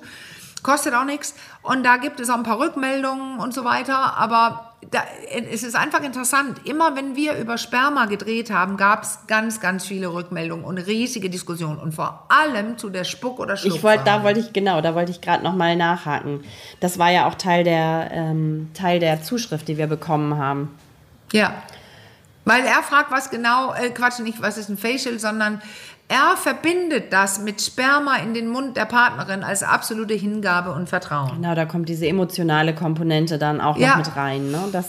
Kostet 0.63 0.95
auch 0.95 1.05
nichts. 1.05 1.35
Und 1.63 1.85
da 1.85 1.99
gibt 1.99 2.21
es 2.21 2.31
auch 2.31 2.37
ein 2.37 2.43
paar 2.43 2.59
Rückmeldungen 2.59 3.39
und 3.39 3.53
so 3.53 3.65
weiter. 3.65 4.17
Aber 4.17 4.71
da, 4.91 5.03
es 5.51 5.63
ist 5.63 5.77
einfach 5.77 6.03
interessant. 6.03 6.59
Immer 6.65 6.97
wenn 6.97 7.17
wir 7.17 7.37
über 7.37 7.59
Sperma 7.59 8.07
gedreht 8.07 8.51
haben, 8.51 8.79
gab 8.79 9.03
es 9.03 9.19
ganz, 9.27 9.61
ganz 9.61 9.85
viele 9.85 10.15
Rückmeldungen 10.15 10.65
und 10.65 10.79
riesige 10.79 11.29
Diskussionen. 11.29 11.79
Und 11.79 11.93
vor 11.93 12.25
allem 12.31 12.79
zu 12.79 12.89
der 12.89 13.05
Spuck- 13.05 13.41
oder 13.41 13.59
Schluck. 13.59 13.75
Ich 13.77 13.83
wollte, 13.83 14.05
da 14.05 14.23
wollte 14.23 14.41
ich, 14.41 14.55
genau, 14.55 14.81
da 14.81 14.95
wollte 14.95 15.11
ich 15.11 15.21
gerade 15.21 15.45
noch 15.45 15.55
mal 15.55 15.77
nachhaken. 15.77 16.43
Das 16.81 16.99
war 16.99 17.11
ja 17.11 17.29
auch 17.29 17.35
Teil 17.35 17.65
der, 17.65 18.09
ähm, 18.13 18.71
Teil 18.73 19.01
der 19.01 19.23
Zuschrift, 19.23 19.69
die 19.69 19.77
wir 19.77 19.87
bekommen 19.87 20.39
haben. 20.39 20.75
Ja. 21.33 21.53
Weil 22.45 22.65
er 22.65 22.83
fragt, 22.83 23.11
was 23.11 23.31
genau, 23.31 23.73
äh, 23.75 23.91
Quatsch, 23.91 24.19
nicht, 24.21 24.43
was 24.43 24.59
ist 24.59 24.69
ein 24.69 24.77
Facial, 24.77 25.19
sondern 25.19 25.63
er 26.09 26.37
verbindet 26.37 27.13
das 27.13 27.39
mit 27.41 27.63
Sperma 27.63 28.17
in 28.17 28.35
den 28.35 28.49
Mund 28.49 28.77
der 28.77 28.85
Partnerin 28.85 29.43
als 29.43 29.63
absolute 29.63 30.13
Hingabe 30.15 30.73
und 30.73 30.89
Vertrauen. 30.89 31.37
Genau, 31.41 31.55
da 31.55 31.65
kommt 31.65 31.89
diese 31.89 32.07
emotionale 32.07 32.75
Komponente 32.75 33.39
dann 33.39 33.61
auch 33.61 33.77
Ja. 33.79 33.91
noch 33.91 33.97
mit 33.99 34.17
rein. 34.17 34.51
Ne? 34.51 34.69
Das, 34.71 34.87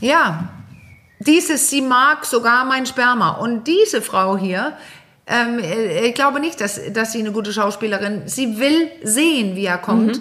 Ja, 0.00 0.48
dieses, 1.20 1.70
sie 1.70 1.82
mag 1.82 2.24
sogar 2.24 2.64
mein 2.64 2.86
Sperma. 2.86 3.30
Und 3.30 3.68
diese 3.68 4.02
Frau 4.02 4.36
hier, 4.36 4.72
ähm, 5.26 5.58
äh, 5.60 6.08
ich 6.08 6.14
glaube 6.14 6.40
nicht, 6.40 6.60
dass, 6.60 6.80
dass 6.92 7.12
sie 7.12 7.20
eine 7.20 7.30
gute 7.32 7.52
Schauspielerin, 7.52 8.22
sie 8.26 8.58
will 8.58 8.90
sehen, 9.02 9.54
wie 9.54 9.66
er 9.66 9.78
kommt. 9.78 10.20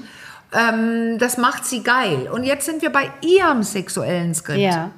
Ähm, 0.54 1.18
das 1.18 1.38
macht 1.38 1.66
sie 1.66 1.82
geil. 1.84 2.30
Und 2.32 2.44
jetzt 2.44 2.66
sind 2.66 2.82
wir 2.82 2.92
bei 2.92 3.12
ihrem 3.22 3.64
sexuellen 3.64 4.34
Skript. 4.34 4.60
Ja. 4.60 4.92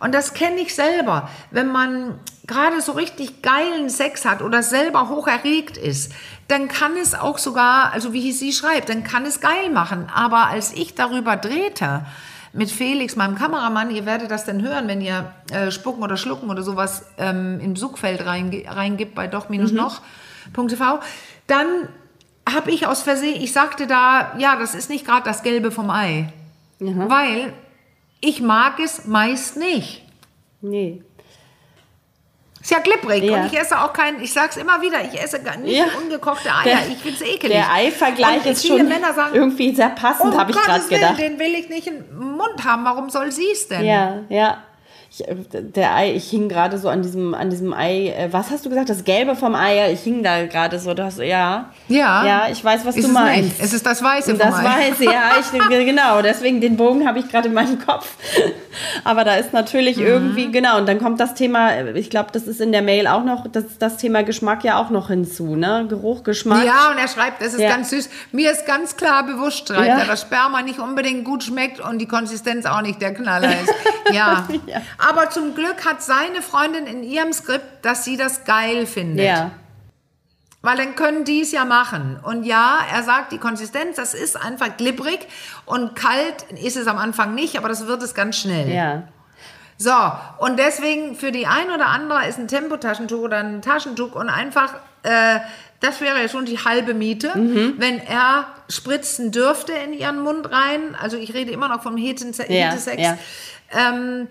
Und 0.00 0.14
das 0.14 0.34
kenne 0.34 0.60
ich 0.60 0.74
selber. 0.74 1.28
Wenn 1.50 1.72
man 1.72 2.18
gerade 2.46 2.80
so 2.80 2.92
richtig 2.92 3.42
geilen 3.42 3.90
Sex 3.90 4.24
hat 4.24 4.42
oder 4.42 4.62
selber 4.62 5.08
hoch 5.08 5.26
erregt 5.26 5.76
ist, 5.76 6.12
dann 6.48 6.68
kann 6.68 6.96
es 6.96 7.14
auch 7.14 7.38
sogar, 7.38 7.92
also 7.92 8.12
wie 8.12 8.32
sie 8.32 8.52
schreibt, 8.52 8.88
dann 8.88 9.04
kann 9.04 9.26
es 9.26 9.40
geil 9.40 9.70
machen. 9.70 10.08
Aber 10.14 10.46
als 10.46 10.72
ich 10.72 10.94
darüber 10.94 11.36
drehte, 11.36 12.06
mit 12.52 12.70
Felix, 12.70 13.16
meinem 13.16 13.36
Kameramann, 13.36 13.90
ihr 13.90 14.06
werdet 14.06 14.30
das 14.30 14.44
dann 14.46 14.62
hören, 14.62 14.88
wenn 14.88 15.00
ihr 15.00 15.32
äh, 15.52 15.70
Spucken 15.70 16.02
oder 16.02 16.16
Schlucken 16.16 16.48
oder 16.48 16.62
sowas 16.62 17.04
ähm, 17.18 17.60
im 17.60 17.76
Suchfeld 17.76 18.24
reinge 18.24 18.64
reingibt 18.66 19.14
bei 19.14 19.26
doch-noch.tv, 19.26 21.00
dann 21.46 21.66
habe 22.52 22.70
ich 22.70 22.86
aus 22.86 23.02
Versehen, 23.02 23.40
ich 23.42 23.52
sagte 23.52 23.86
da, 23.86 24.32
ja, 24.38 24.56
das 24.56 24.74
ist 24.74 24.88
nicht 24.88 25.04
gerade 25.06 25.24
das 25.24 25.42
Gelbe 25.42 25.70
vom 25.70 25.90
Ei. 25.90 26.32
Weil 26.80 27.52
ich 28.20 28.40
mag 28.40 28.78
es 28.80 29.04
meist 29.06 29.56
nicht. 29.56 30.02
nee. 30.60 31.02
Ist 32.60 32.72
ja 32.72 32.80
klipprig 32.80 33.22
Ja. 33.22 33.36
und 33.40 33.46
ich 33.46 33.58
esse 33.58 33.80
auch 33.80 33.92
kein, 33.92 34.20
ich 34.20 34.32
sag's 34.32 34.56
immer 34.58 34.82
wieder, 34.82 35.00
ich 35.02 35.18
esse 35.18 35.40
gar 35.42 35.56
nicht 35.56 35.74
Ja. 35.76 35.84
ungekochte 36.02 36.50
Eier. 36.52 36.64
Der- 36.64 36.88
ich 36.88 36.98
find's 36.98 37.20
ekelig. 37.22 37.52
Der 37.52 37.72
Ei-Vergleich 37.72 38.44
ist 38.44 38.66
schon 38.66 38.86
Männer 38.88 39.14
sagen, 39.14 39.34
irgendwie 39.36 39.72
sehr 39.74 39.90
passend, 39.90 40.34
um 40.34 40.38
habe 40.40 40.50
ich 40.50 40.56
gerade 40.60 40.84
gedacht. 40.86 41.18
den 41.18 41.38
will 41.38 41.54
ich 41.54 41.68
nicht 41.70 41.86
im 41.86 42.04
Mund 42.36 42.62
haben. 42.64 42.84
Warum 42.84 43.08
soll 43.10 43.30
sie 43.32 43.46
es 43.52 43.68
denn? 43.68 43.84
Ja, 43.86 44.18
ja. 44.28 44.64
Ich, 45.10 45.24
der 45.52 45.94
Ei, 45.94 46.12
ich 46.12 46.28
hing 46.28 46.50
gerade 46.50 46.76
so 46.78 46.88
an 46.90 47.00
diesem, 47.02 47.32
an 47.34 47.48
diesem 47.48 47.72
Ei. 47.72 48.08
äh, 48.16 48.28
Was 48.30 48.50
hast 48.50 48.66
du 48.66 48.68
gesagt? 48.68 48.90
Das 48.90 49.04
Gelbe 49.04 49.34
vom 49.36 49.54
Ei. 49.54 49.90
Ich 49.92 50.00
hing 50.00 50.22
da 50.22 50.44
gerade 50.46 50.78
so. 50.78 50.92
Das, 50.92 51.16
ja. 51.16 51.70
Ja. 51.88 52.26
Ja, 52.26 52.42
ich 52.52 52.62
weiß, 52.62 52.84
was 52.84 52.94
Ist 52.94 53.04
du 53.04 53.08
es 53.08 53.14
meinst. 53.14 53.42
nicht. 53.42 53.60
Es 53.60 53.72
ist 53.72 53.86
das 53.86 54.02
Weiße 54.04 54.32
Und 54.32 54.38
das 54.40 54.54
vom 54.54 54.66
Ei. 54.66 54.90
weiß 54.90 55.00
ja, 55.00 55.32
ich 55.40 55.86
genau. 55.86 56.20
Deswegen 56.20 56.60
den 56.60 56.76
Bogen 56.76 57.08
habe 57.08 57.20
ich 57.20 57.28
gerade 57.30 57.48
in 57.48 57.54
meinem 57.54 57.78
Kopf. 57.84 58.06
Aber 59.02 59.24
da 59.24 59.34
ist 59.36 59.52
natürlich 59.54 59.96
Mhm. 59.96 60.06
irgendwie 60.06 60.52
genau. 60.52 60.76
Und 60.76 60.86
dann 60.86 60.98
kommt 60.98 61.18
das 61.20 61.34
Thema. 61.34 61.80
Ich 61.94 62.10
glaube, 62.10 62.28
das 62.32 62.42
ist 62.42 62.60
in 62.60 62.70
der 62.70 62.82
Mail 62.82 63.06
auch 63.06 63.24
noch 63.24 63.46
das, 63.50 63.64
das 63.78 63.96
Thema 63.96 64.22
Geschmack 64.22 64.62
ja 64.62 64.78
auch 64.78 64.90
noch 64.90 65.08
hinzu, 65.08 65.56
ne? 65.56 65.86
Geruch, 65.88 66.22
Geschmack. 66.22 66.64
Ja, 66.66 66.90
und 66.92 66.98
er 66.98 67.08
schreibt, 67.08 67.40
das 67.40 67.54
ist 67.54 67.60
Ja. 67.60 67.70
ganz 67.70 67.90
süß. 67.90 68.10
Mir 68.32 68.52
ist 68.52 68.66
ganz 68.66 68.94
klar 68.96 69.24
bewusst, 69.24 69.68
schreibt 69.68 69.86
Ja. 69.86 69.98
er, 70.00 70.04
dass 70.04 70.20
Sperma 70.20 70.60
nicht 70.62 70.78
unbedingt 70.78 71.24
gut 71.24 71.42
schmeckt 71.44 71.80
und 71.80 71.98
die 71.98 72.06
Konsistenz 72.06 72.66
auch 72.66 72.82
nicht 72.82 73.00
der 73.00 73.14
Knaller 73.14 73.48
ist. 73.48 73.72
Ja. 74.10 74.48
Ja. 74.66 74.80
Aber 75.08 75.30
zum 75.30 75.54
Glück 75.54 75.84
hat 75.86 76.02
seine 76.02 76.42
Freundin 76.42 76.86
in 76.86 77.02
ihrem 77.02 77.32
Skript, 77.32 77.84
dass 77.84 78.04
sie 78.04 78.16
das 78.16 78.44
geil 78.44 78.86
findet. 78.86 79.24
Ja. 79.26 79.52
Weil 80.60 80.76
dann 80.76 80.96
können 80.96 81.24
die 81.24 81.40
es 81.40 81.52
ja 81.52 81.64
machen. 81.64 82.18
Und 82.22 82.42
ja, 82.44 82.78
er 82.92 83.02
sagt, 83.04 83.32
die 83.32 83.38
Konsistenz, 83.38 83.96
das 83.96 84.12
ist 84.12 84.36
einfach 84.36 84.76
glibberig 84.76 85.20
und 85.66 85.94
kalt 85.94 86.42
ist 86.62 86.76
es 86.76 86.86
am 86.88 86.98
Anfang 86.98 87.34
nicht, 87.34 87.56
aber 87.56 87.68
das 87.68 87.86
wird 87.86 88.02
es 88.02 88.12
ganz 88.14 88.36
schnell. 88.36 88.68
Ja. 88.68 89.04
So, 89.78 89.92
und 90.44 90.58
deswegen 90.58 91.14
für 91.14 91.30
die 91.30 91.46
ein 91.46 91.70
oder 91.70 91.86
andere 91.86 92.26
ist 92.26 92.38
ein 92.38 92.48
Tempotaschentuch 92.48 93.20
oder 93.20 93.38
ein 93.38 93.62
Taschentuch 93.62 94.16
und 94.16 94.28
einfach, 94.28 94.74
äh, 95.04 95.38
das 95.78 96.00
wäre 96.00 96.20
ja 96.20 96.28
schon 96.28 96.44
die 96.44 96.58
halbe 96.58 96.92
Miete, 96.92 97.38
Mhm. 97.38 97.74
wenn 97.78 98.00
er 98.00 98.48
spritzen 98.68 99.30
dürfte 99.30 99.72
in 99.72 99.92
ihren 99.92 100.20
Mund 100.20 100.50
rein. 100.50 100.96
Also 101.00 101.16
ich 101.16 101.32
rede 101.32 101.52
immer 101.52 101.68
noch 101.68 101.84
vom 101.84 101.96
Hetense- 101.96 102.50
Ja, 102.52 102.74
ja. 102.96 103.16
Ähm, 103.70 104.26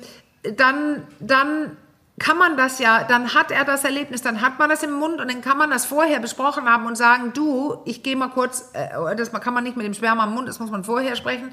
dann, 0.55 1.03
dann 1.19 1.71
kann 2.19 2.35
man 2.39 2.57
das 2.57 2.79
ja, 2.79 3.03
dann 3.03 3.35
hat 3.35 3.51
er 3.51 3.63
das 3.63 3.83
Erlebnis, 3.83 4.23
dann 4.23 4.41
hat 4.41 4.57
man 4.57 4.69
das 4.71 4.81
im 4.81 4.91
Mund 4.93 5.21
und 5.21 5.31
dann 5.31 5.41
kann 5.41 5.55
man 5.55 5.69
das 5.69 5.85
vorher 5.85 6.19
besprochen 6.19 6.65
haben 6.65 6.87
und 6.87 6.95
sagen, 6.97 7.31
du, 7.33 7.77
ich 7.85 8.01
gehe 8.01 8.15
mal 8.15 8.29
kurz, 8.29 8.71
äh, 8.73 9.15
das 9.15 9.31
kann 9.31 9.53
man 9.53 9.63
nicht 9.63 9.77
mit 9.77 9.85
dem 9.85 9.93
Sperma 9.93 10.23
im 10.23 10.31
Mund, 10.33 10.47
das 10.47 10.59
muss 10.59 10.71
man 10.71 10.83
vorher 10.83 11.15
sprechen, 11.15 11.51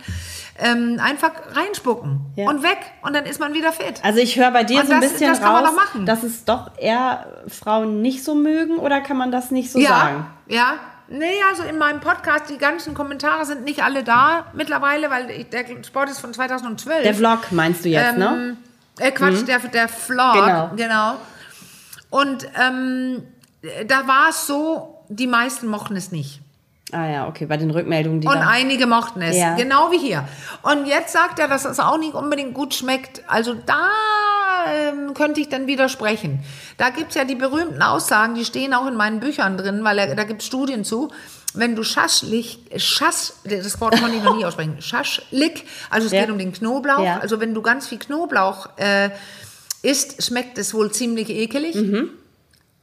ähm, 0.59 0.99
einfach 1.03 1.33
reinspucken 1.53 2.21
Ja. 2.37 2.49
und 2.49 2.63
weg 2.63 2.79
und 3.03 3.15
dann 3.15 3.27
ist 3.27 3.41
man 3.41 3.53
wieder 3.53 3.73
fit. 3.73 4.01
Also 4.03 4.21
ich 4.21 4.39
höre 4.39 4.53
bei 4.53 4.65
dir 4.65 4.81
Und 4.81 4.87
so 4.87 4.95
ein 4.95 5.03
das- 5.03 5.13
bisschen 5.13 5.33
das 5.35 5.43
raus, 5.43 5.69
dass 6.07 6.23
es 6.23 6.47
doch 6.47 6.71
eher 6.79 7.27
Frauen 7.47 8.01
nicht 8.01 8.25
so 8.25 8.35
mögen 8.35 8.79
oder 8.79 9.03
kann 9.03 9.19
man 9.19 9.31
das 9.31 9.51
nicht 9.51 9.71
so 9.71 9.79
ja, 9.79 9.89
sagen? 9.91 10.27
ja. 10.49 10.75
Nee, 11.09 11.27
also 11.51 11.65
in 11.65 11.77
meinem 11.77 12.01
Podcast, 12.01 12.49
die 12.49 12.57
ganzen 12.57 12.95
Kommentare 12.95 13.45
sind 13.45 13.65
nicht 13.65 13.85
alle 13.85 14.03
da 14.03 14.47
mittlerweile, 14.55 15.11
weil 15.11 15.31
ich, 15.31 15.51
der 15.51 15.67
Sport 15.85 16.09
ist 16.09 16.19
von 16.21 16.33
2012. 16.33 17.03
Der 17.03 17.15
Vlog 17.15 17.53
meinst 17.53 17.85
du 17.85 17.91
jetzt, 17.91 18.17
ne? 18.17 18.57
Äh, 18.99 19.11
Quatsch, 19.13 19.47
der, 19.47 19.59
der 19.59 19.89
Vlog. 19.89 20.35
Genau. 20.35 20.71
genau. 20.77 21.15
Und 22.11 22.47
ähm, 22.61 23.23
da 23.87 24.07
war 24.07 24.29
es 24.31 24.47
so, 24.47 25.05
die 25.09 25.27
meisten 25.27 25.67
mochten 25.67 25.97
es 25.97 26.13
nicht. 26.13 26.41
Ah 26.93 27.09
ja, 27.09 27.27
okay, 27.27 27.47
bei 27.47 27.57
den 27.57 27.71
Rückmeldungen, 27.71 28.21
die 28.21 28.29
Und 28.29 28.37
einige 28.37 28.87
mochten 28.87 29.21
es, 29.23 29.37
Ja. 29.37 29.57
genau 29.57 29.91
wie 29.91 29.99
hier. 29.99 30.29
Und 30.63 30.87
jetzt 30.87 31.13
sagt 31.13 31.39
er, 31.39 31.49
dass 31.49 31.65
es 31.65 31.81
auch 31.81 31.99
nicht 31.99 32.15
unbedingt 32.15 32.55
gut 32.55 32.75
schmeckt. 32.75 33.23
Also 33.27 33.55
da 33.55 33.89
ähm, 34.69 35.15
könnte 35.15 35.41
ich 35.41 35.49
dann 35.49 35.67
widersprechen. 35.67 36.45
Da 36.77 36.91
gibt's 36.91 37.15
ja 37.17 37.25
die 37.25 37.35
berühmten 37.35 37.83
Aussagen, 37.83 38.35
die 38.35 38.45
stehen 38.45 38.75
auch 38.75 38.87
in 38.87 38.95
meinen 38.95 39.19
Büchern 39.19 39.57
drin, 39.57 39.83
weil 39.83 39.99
er, 39.99 40.15
da 40.15 40.25
gibt's 40.25 40.47
Studien 40.47 40.85
zu. 40.85 41.11
Wenn 41.55 41.77
du 41.77 41.85
Schaschlik, 41.85 42.59
Schasch, 42.81 43.33
das 43.45 43.81
Wort 43.81 44.01
konnte 44.01 44.17
ich 44.17 44.23
noch 44.23 44.37
nie 44.37 44.45
aussprechen, 44.45 44.77
Schaschlik, 44.81 45.65
also 45.89 46.07
es 46.07 46.13
Ja. 46.13 46.21
geht 46.23 46.31
um 46.31 46.39
den 46.39 46.53
Knoblauch, 46.53 47.05
Ja. 47.05 47.19
also 47.21 47.41
wenn 47.41 47.55
du 47.55 47.63
ganz 47.63 47.87
viel 47.87 47.99
Knoblauch 47.99 48.69
äh, 48.77 49.11
isst, 49.83 50.23
schmeckt 50.25 50.59
es 50.59 50.75
wohl 50.75 50.91
ziemlich 50.91 51.31
ekelig. 51.31 51.77
Mhm. 51.77 52.11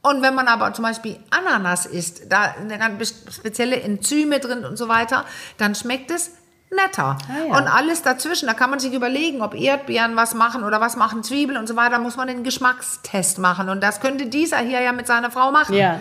Und 0.02 0.20
wenn 0.22 0.34
man 0.34 0.48
aber 0.48 0.72
zum 0.74 0.84
Beispiel 0.84 1.16
Ananas 1.30 1.86
isst, 1.86 2.22
da 2.32 2.54
sind 2.58 2.76
ganz 2.78 3.14
spezielle 3.30 3.80
Enzyme 3.82 4.40
drin 4.40 4.64
und 4.64 4.76
so 4.76 4.88
weiter, 4.88 5.24
dann 5.58 5.74
schmeckt 5.74 6.10
es 6.10 6.32
netter. 6.74 7.18
Ah, 7.28 7.46
ja. 7.48 7.56
Und 7.58 7.68
alles 7.68 8.02
dazwischen, 8.02 8.46
da 8.46 8.54
kann 8.54 8.70
man 8.70 8.80
sich 8.80 8.92
überlegen, 8.94 9.42
ob 9.42 9.54
Erdbeeren 9.54 10.16
was 10.16 10.34
machen 10.34 10.64
oder 10.64 10.80
was 10.80 10.96
machen 10.96 11.22
Zwiebeln 11.22 11.58
und 11.58 11.68
so 11.68 11.76
weiter, 11.76 11.98
muss 11.98 12.16
man 12.16 12.26
den 12.26 12.42
Geschmackstest 12.42 13.38
machen. 13.38 13.68
Und 13.68 13.82
das 13.82 14.00
könnte 14.00 14.26
dieser 14.26 14.58
hier 14.58 14.80
ja 14.80 14.92
mit 14.92 15.06
seiner 15.06 15.30
Frau 15.30 15.52
machen. 15.52 15.74
Ja, 15.76 16.00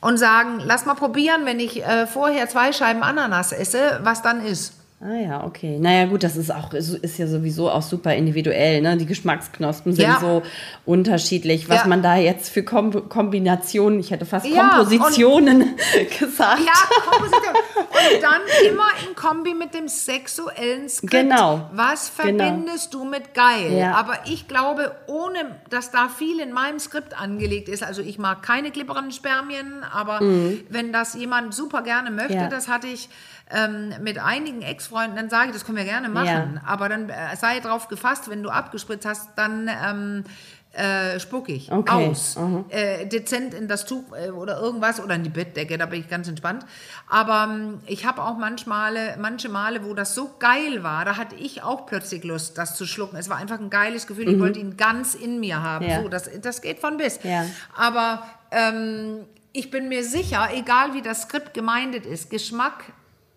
Und 0.00 0.16
sagen, 0.16 0.60
lass 0.64 0.86
mal 0.86 0.94
probieren, 0.94 1.44
wenn 1.44 1.60
ich 1.60 1.84
äh, 1.84 2.06
vorher 2.06 2.48
zwei 2.48 2.72
Scheiben 2.72 3.02
Ananas 3.02 3.52
esse, 3.52 4.00
was 4.02 4.22
dann 4.22 4.44
ist. 4.44 4.79
Ah 5.00 5.14
ja, 5.14 5.44
okay. 5.44 5.78
Naja 5.78 6.06
gut, 6.06 6.22
das 6.22 6.36
ist 6.36 6.52
auch 6.54 6.72
ist 6.74 7.18
ja 7.18 7.26
sowieso 7.26 7.70
auch 7.70 7.82
super 7.82 8.14
individuell, 8.14 8.80
ne? 8.82 8.96
Die 8.96 9.06
Geschmacksknospen 9.06 9.92
sind 9.94 10.04
Ja. 10.04 10.18
so 10.20 10.42
unterschiedlich, 10.84 11.68
was 11.68 11.82
Ja. 11.82 11.86
man 11.86 12.02
da 12.02 12.16
jetzt 12.16 12.50
für 12.50 12.62
Kom 12.62 13.08
Kombinationen, 13.08 13.98
ich 14.00 14.10
hätte 14.10 14.26
fast 14.26 14.46
Ja, 14.46 14.68
Kompositionen 14.70 15.74
gesagt. 16.18 16.60
Ja, 16.60 17.10
Komposition. 17.10 17.54
Und 17.78 18.22
dann 18.22 18.40
immer 18.70 18.88
in 19.08 19.14
Kombi 19.14 19.54
mit 19.54 19.74
dem 19.74 19.88
sexuellen 19.88 20.88
Skript. 20.88 21.10
Genau. 21.12 21.68
Was 21.72 22.12
Genau. 22.16 22.44
verbindest 22.44 22.94
du 22.94 23.04
mit 23.04 23.34
geil? 23.34 23.90
Aber 23.94 24.14
ich 24.26 24.48
glaube, 24.48 24.92
ohne 25.06 25.38
dass 25.70 25.90
da 25.90 26.08
viel 26.08 26.40
in 26.40 26.52
meinem 26.52 26.78
Skript 26.78 27.18
angelegt 27.20 27.68
ist, 27.68 27.82
also 27.82 28.02
ich 28.02 28.18
mag 28.18 28.42
keine 28.42 28.70
glibbernden 28.70 29.12
Spermien, 29.12 29.84
aber 29.92 30.20
wenn 30.20 30.92
das 30.92 31.14
jemand 31.14 31.54
super 31.54 31.82
gerne 31.82 32.10
möchte, 32.10 32.34
Mhm. 32.36 32.50
Das 32.50 32.68
hatte 32.68 32.86
ich 32.88 33.08
ähm, 33.52 33.92
mit 34.02 34.18
einigen 34.18 34.62
Ex-Freunden, 34.62 35.16
dann 35.16 35.30
sage 35.30 35.48
ich, 35.48 35.52
das 35.54 35.64
können 35.64 35.78
wir 35.78 35.84
gerne 35.84 36.08
machen. 36.08 36.60
Aber 36.66 36.88
dann 36.88 37.08
äh, 37.08 37.36
sei 37.36 37.60
drauf 37.60 37.88
gefasst, 37.88 38.30
wenn 38.30 38.42
du 38.42 38.50
abgespritzt 38.50 39.06
hast, 39.06 39.30
dann 39.36 39.68
ähm, 39.68 40.24
äh, 40.72 41.18
spuck 41.18 41.48
ich 41.48 41.72
Okay. 41.72 42.08
aus. 42.10 42.38
Äh, 42.68 43.06
dezent 43.06 43.54
in 43.54 43.66
das 43.66 43.86
Tuch 43.86 44.04
äh, 44.16 44.30
oder 44.30 44.60
irgendwas 44.60 45.02
oder 45.02 45.16
in 45.16 45.24
die 45.24 45.28
Bettdecke, 45.30 45.76
da 45.76 45.86
bin 45.86 45.98
ich 46.00 46.08
ganz 46.08 46.28
entspannt. 46.28 46.64
Aber 47.08 47.48
ähm, 47.52 47.80
ich 47.86 48.06
habe 48.06 48.22
auch 48.22 48.36
manchmal, 48.38 49.16
manche 49.18 49.48
Male, 49.48 49.84
wo 49.84 49.94
das 49.94 50.14
so 50.14 50.30
geil 50.38 50.84
war, 50.84 51.04
da 51.04 51.16
hatte 51.16 51.34
ich 51.34 51.64
auch 51.64 51.86
plötzlich 51.86 52.22
Lust, 52.22 52.56
das 52.56 52.76
zu 52.76 52.86
schlucken. 52.86 53.16
Es 53.16 53.28
war 53.28 53.38
einfach 53.38 53.58
ein 53.58 53.68
geiles 53.70 54.06
Gefühl, 54.06 54.28
ich 54.28 54.38
wollte 54.38 54.60
ihn 54.60 54.76
ganz 54.76 55.16
in 55.16 55.40
mir 55.40 55.60
haben. 55.60 55.86
Mhm. 55.86 55.90
Ja. 55.90 56.02
So, 56.02 56.08
das, 56.08 56.30
das 56.40 56.62
geht 56.62 56.78
von 56.78 56.98
bis. 56.98 57.18
Ja. 57.24 57.44
Aber 57.76 58.22
ähm, 58.52 59.24
ich 59.52 59.72
bin 59.72 59.88
mir 59.88 60.04
sicher, 60.04 60.50
egal 60.54 60.94
wie 60.94 61.02
das 61.02 61.22
Skript 61.22 61.52
gemeindet 61.52 62.06
ist, 62.06 62.30
Geschmack, 62.30 62.84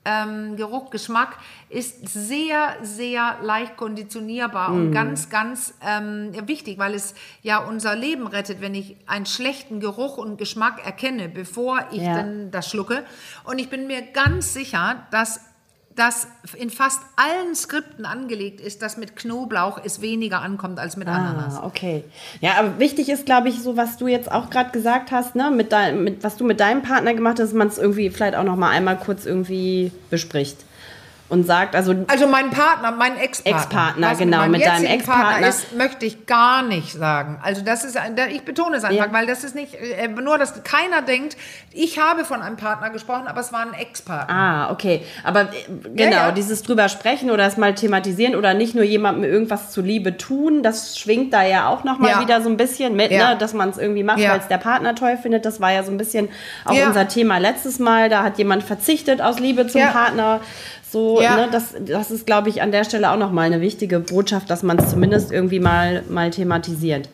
ähm, 0.06 0.56
Geruch, 0.58 0.90
Geschmack 0.90 1.38
ist 1.70 2.08
sehr, 2.10 2.76
sehr 2.82 3.38
leicht 3.42 3.78
konditionierbar 3.78 4.74
und 4.74 4.88
Mhm. 4.90 4.92
ganz, 4.92 5.30
ganz 5.30 5.74
ähm, 5.82 6.32
wichtig, 6.48 6.78
weil 6.78 6.94
es 6.94 7.14
ja 7.42 7.60
unser 7.60 7.96
Leben 7.96 8.28
rettet, 8.28 8.60
wenn 8.62 8.76
ich 8.76 8.98
einen 9.08 9.26
schlechten 9.26 9.80
Geruch 9.80 10.18
und 10.18 10.38
Geschmack 10.38 10.86
erkenne, 10.86 11.30
bevor 11.30 11.88
ich 11.92 12.02
Ja. 12.04 12.16
dann 12.16 12.52
das 12.52 12.70
schlucke. 12.70 13.04
Und 13.46 13.60
ich 13.60 13.70
bin 13.70 13.88
mir 13.88 14.02
ganz 14.02 14.54
sicher, 14.54 15.08
dass 15.12 15.40
das 15.96 16.28
in 16.58 16.70
fast 16.70 17.02
allen 17.16 17.56
Skripten 17.56 18.06
angelegt 18.06 18.60
ist, 18.62 18.82
dass 18.82 18.98
mit 18.98 19.16
Knoblauch 19.16 19.80
es 19.84 20.02
weniger 20.02 20.42
ankommt 20.42 20.80
als 20.80 20.98
mit 20.98 21.08
Ananas. 21.08 21.58
Ah, 21.58 21.66
okay. 21.66 22.04
Ja, 22.42 22.54
aber 22.58 22.80
wichtig 22.80 23.10
ist, 23.10 23.26
glaube 23.26 23.50
ich, 23.50 23.62
so 23.62 23.78
was 23.78 23.98
du 23.98 24.08
jetzt 24.08 24.32
auch 24.32 24.50
gerade 24.50 24.72
gesagt 24.72 25.12
hast, 25.12 25.36
ne, 25.36 25.52
mit, 25.52 25.72
dein, 25.72 26.04
mit 26.04 26.24
was 26.24 26.36
du 26.38 26.46
mit 26.46 26.60
deinem 26.60 26.82
Partner 26.82 27.14
gemacht 27.14 27.40
hast, 27.40 27.50
dass 27.50 27.54
man 27.54 27.68
es 27.68 27.78
irgendwie 27.78 28.10
vielleicht 28.10 28.36
auch 28.36 28.44
noch 28.44 28.56
mal 28.56 28.70
einmal 28.70 28.98
kurz 28.98 29.26
irgendwie 29.26 29.92
bespricht 30.10 30.58
und 31.34 31.46
sagt, 31.46 31.76
also 31.76 31.94
Also 32.08 32.28
mein 32.28 32.52
Partner, 32.52 32.92
mein 32.92 33.18
Ex-Partner. 33.18 33.60
Ex-Partner, 33.60 34.12
Was 34.12 34.18
genau, 34.20 34.38
meinem 34.38 34.52
mit 34.52 34.66
deinem 34.66 34.86
Ex-Partner. 34.86 35.24
Partner 35.26 35.48
ist, 35.48 35.76
möchte 35.76 36.06
ich 36.06 36.26
gar 36.28 36.62
nicht 36.62 36.94
sagen. 36.94 37.40
Also 37.44 37.62
das 37.64 37.84
ist, 37.84 37.98
ich 38.32 38.44
betone 38.46 38.78
es 38.78 38.84
einfach, 38.84 39.08
Ja. 39.08 39.12
weil 39.14 39.26
das 39.26 39.44
ist 39.44 39.56
nicht, 39.56 39.74
äh, 39.76 40.08
nur, 40.08 40.38
dass 40.38 40.64
keiner 40.64 41.02
denkt, 41.02 41.36
ich 41.72 42.00
habe 42.00 42.24
von 42.24 42.42
einem 42.42 42.56
Partner 42.56 42.92
gesprochen, 42.92 43.28
aber 43.28 43.42
es 43.42 43.52
war 43.52 43.62
ein 43.62 43.74
Ex-Partner. 43.74 44.34
Ah, 44.34 44.72
okay. 44.72 45.04
Aber 45.24 45.42
äh, 45.42 45.48
genau, 45.96 46.12
ja. 46.16 46.32
dieses 46.32 46.62
drüber 46.62 46.88
sprechen 46.88 47.32
oder 47.32 47.46
es 47.48 47.58
mal 47.58 47.74
thematisieren 47.74 48.36
oder 48.36 48.54
nicht 48.54 48.76
nur 48.76 48.84
jemandem 48.84 49.24
irgendwas 49.30 49.72
zuliebe 49.72 50.18
tun, 50.18 50.62
das 50.62 51.00
schwingt 51.00 51.34
da 51.34 51.44
ja 51.44 51.68
auch 51.68 51.84
noch 51.84 51.98
mal 51.98 52.12
Ja. 52.12 52.22
wieder 52.22 52.42
so 52.42 52.50
ein 52.50 52.58
bisschen 52.58 52.96
mit, 52.96 53.12
Ja. 53.12 53.32
ne, 53.32 53.38
dass 53.38 53.54
man 53.54 53.70
es 53.70 53.80
irgendwie 53.80 54.04
macht, 54.04 54.20
Ja. 54.20 54.32
weil 54.34 54.40
es 54.40 54.48
der 54.48 54.60
Partner 54.60 54.94
toll 54.94 55.18
findet. 55.20 55.46
Das 55.46 55.60
war 55.60 55.72
ja 55.72 55.82
so 55.84 55.92
ein 55.92 55.98
bisschen 55.98 56.30
auch 56.66 56.74
Ja. 56.74 56.86
unser 56.88 57.08
Thema 57.08 57.40
letztes 57.40 57.80
Mal. 57.80 58.10
Da 58.10 58.22
hat 58.22 58.38
jemand 58.38 58.62
verzichtet 58.64 59.20
aus 59.22 59.40
Liebe 59.40 59.66
zum 59.66 59.82
Ja. 59.82 59.88
Partner. 59.88 60.40
So, 60.94 61.20
Ja. 61.24 61.36
ne, 61.38 61.50
das, 61.52 61.74
das 61.80 62.12
ist, 62.12 62.28
glaube 62.28 62.50
ich, 62.50 62.62
an 62.62 62.72
der 62.72 62.84
Stelle 62.84 63.10
auch 63.10 63.18
noch 63.18 63.32
mal 63.32 63.42
eine 63.48 63.62
wichtige 63.62 64.00
Botschaft, 64.00 64.48
dass 64.52 64.62
man 64.62 64.78
es 64.78 64.92
zumindest 64.92 65.32
irgendwie 65.32 65.60
mal, 65.60 66.04
mal 66.08 66.30
thematisiert. 66.30 67.10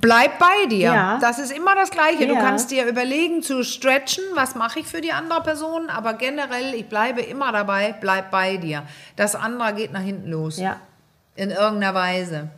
Bleib 0.00 0.38
bei 0.38 0.66
dir. 0.70 0.78
Ja. 0.92 1.18
Das 1.20 1.38
ist 1.38 1.52
immer 1.54 1.74
das 1.74 1.90
Gleiche. 1.90 2.26
Du 2.26 2.32
Ja. 2.32 2.40
kannst 2.40 2.70
dir 2.70 2.86
überlegen 2.86 3.42
zu 3.42 3.64
stretchen, 3.64 4.24
was 4.34 4.54
mache 4.54 4.80
ich 4.80 4.86
für 4.86 5.02
die 5.02 5.12
andere 5.12 5.42
Person, 5.42 5.90
aber 5.90 6.14
generell, 6.14 6.72
ich 6.74 6.88
bleibe 6.88 7.20
immer 7.20 7.52
dabei, 7.52 7.94
bleib 8.00 8.30
bei 8.30 8.56
dir. 8.56 8.82
Das 9.16 9.34
andere 9.36 9.74
geht 9.74 9.92
nach 9.92 10.00
hinten 10.00 10.30
los. 10.30 10.58
Ja. 10.58 10.76
In 11.36 11.50
irgendeiner 11.50 11.94
Weise. 11.94 12.48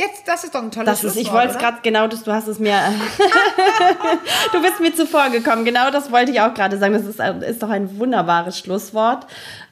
Jetzt, 0.00 0.26
das 0.26 0.44
ist 0.44 0.54
doch 0.54 0.62
ein 0.62 0.70
tolles 0.70 0.86
Das 0.86 1.04
ist, 1.04 1.16
ich 1.16 1.28
Schlusswort, 1.28 1.42
wollte 1.42 1.52
es 1.54 1.58
gerade 1.58 1.78
genau, 1.82 2.06
das, 2.08 2.22
du 2.22 2.32
hast 2.32 2.46
es 2.46 2.58
mir, 2.58 2.72
du 4.52 4.62
bist 4.62 4.80
mir 4.80 4.94
zuvor 4.94 5.28
gekommen. 5.28 5.66
Genau 5.66 5.90
das 5.90 6.10
wollte 6.10 6.32
ich 6.32 6.40
auch 6.40 6.54
gerade 6.54 6.78
sagen. 6.78 6.94
Das 6.94 7.04
ist, 7.04 7.20
ist 7.20 7.62
doch 7.62 7.68
ein 7.68 7.98
wunderbares 7.98 8.58
Schlusswort. 8.58 9.26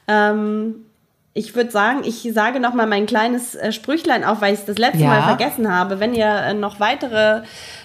Ähm, 0.07 0.85
ich 1.33 1.55
würde 1.55 1.71
sagen, 1.71 2.01
ich 2.03 2.29
sage 2.31 2.59
noch 2.59 2.75
mal 2.75 2.85
mein 2.85 3.07
kleines 3.07 3.55
äh, 3.55 3.71
Sprüchlein 3.71 4.23
auf, 4.23 4.41
weil 4.41 4.53
ich 4.53 4.59
es 4.59 4.65
das 4.65 4.77
letzte 4.77 4.99
Ja. 4.99 5.07
Mal 5.07 5.23
vergessen 5.23 5.73
habe. 5.73 5.99
Wenn 5.99 6.13
ihr 6.13 6.27
äh, 6.27 6.53
noch 6.53 6.79
weitere 6.79 7.41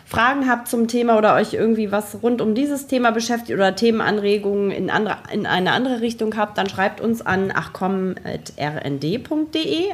Fragen 0.07 0.49
habt 0.49 0.69
zum 0.69 0.87
Thema 0.87 1.17
oder 1.17 1.35
euch 1.35 1.55
irgendwie 1.55 1.91
was 1.91 2.23
rund 2.23 2.43
um 2.43 2.55
dieses 2.55 2.87
Thema 2.87 3.11
beschäftigt 3.11 3.59
oder 3.59 3.75
Themenanregungen 3.75 4.71
in, 4.71 4.91
andere, 4.91 5.17
in 5.33 5.47
eine 5.47 5.73
andere 5.73 6.03
Richtung 6.03 6.37
habt, 6.37 6.59
dann 6.59 6.69
schreibt 6.69 7.01
uns 7.01 7.23
an 7.23 7.51
achcom.rnd.de, 7.51 8.17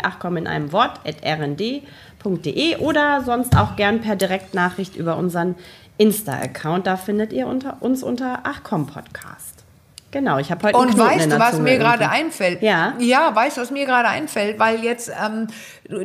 achcom 0.02 0.36
in 0.36 0.48
einem 0.48 0.72
Wort, 0.72 1.00
at 1.06 1.24
rnd.de 1.24 2.76
oder 2.78 3.22
sonst 3.22 3.56
auch 3.56 3.76
gern 3.76 4.00
per 4.00 4.16
Direktnachricht 4.16 4.96
über 4.96 5.16
unseren 5.16 5.54
Insta-Account. 5.96 6.88
Da 6.88 6.96
findet 6.96 7.32
ihr 7.32 7.46
unter, 7.46 7.76
uns 7.80 8.02
unter 8.02 8.46
achcom 8.46 8.86
Podcast. 8.86 9.49
Genau, 10.12 10.38
ich 10.38 10.50
habe 10.50 10.66
heute 10.66 10.76
Und 10.76 10.98
weißt 10.98 11.30
du, 11.30 11.38
was 11.38 11.52
Zunge 11.52 11.62
mir 11.70 11.78
gerade 11.78 12.08
einfällt? 12.08 12.62
Ja. 12.62 12.94
Ja, 12.98 13.34
weißt 13.34 13.56
du, 13.56 13.60
was 13.60 13.70
mir 13.70 13.86
gerade 13.86 14.08
einfällt? 14.08 14.58
Weil 14.58 14.82
jetzt, 14.82 15.10
ähm, 15.24 15.46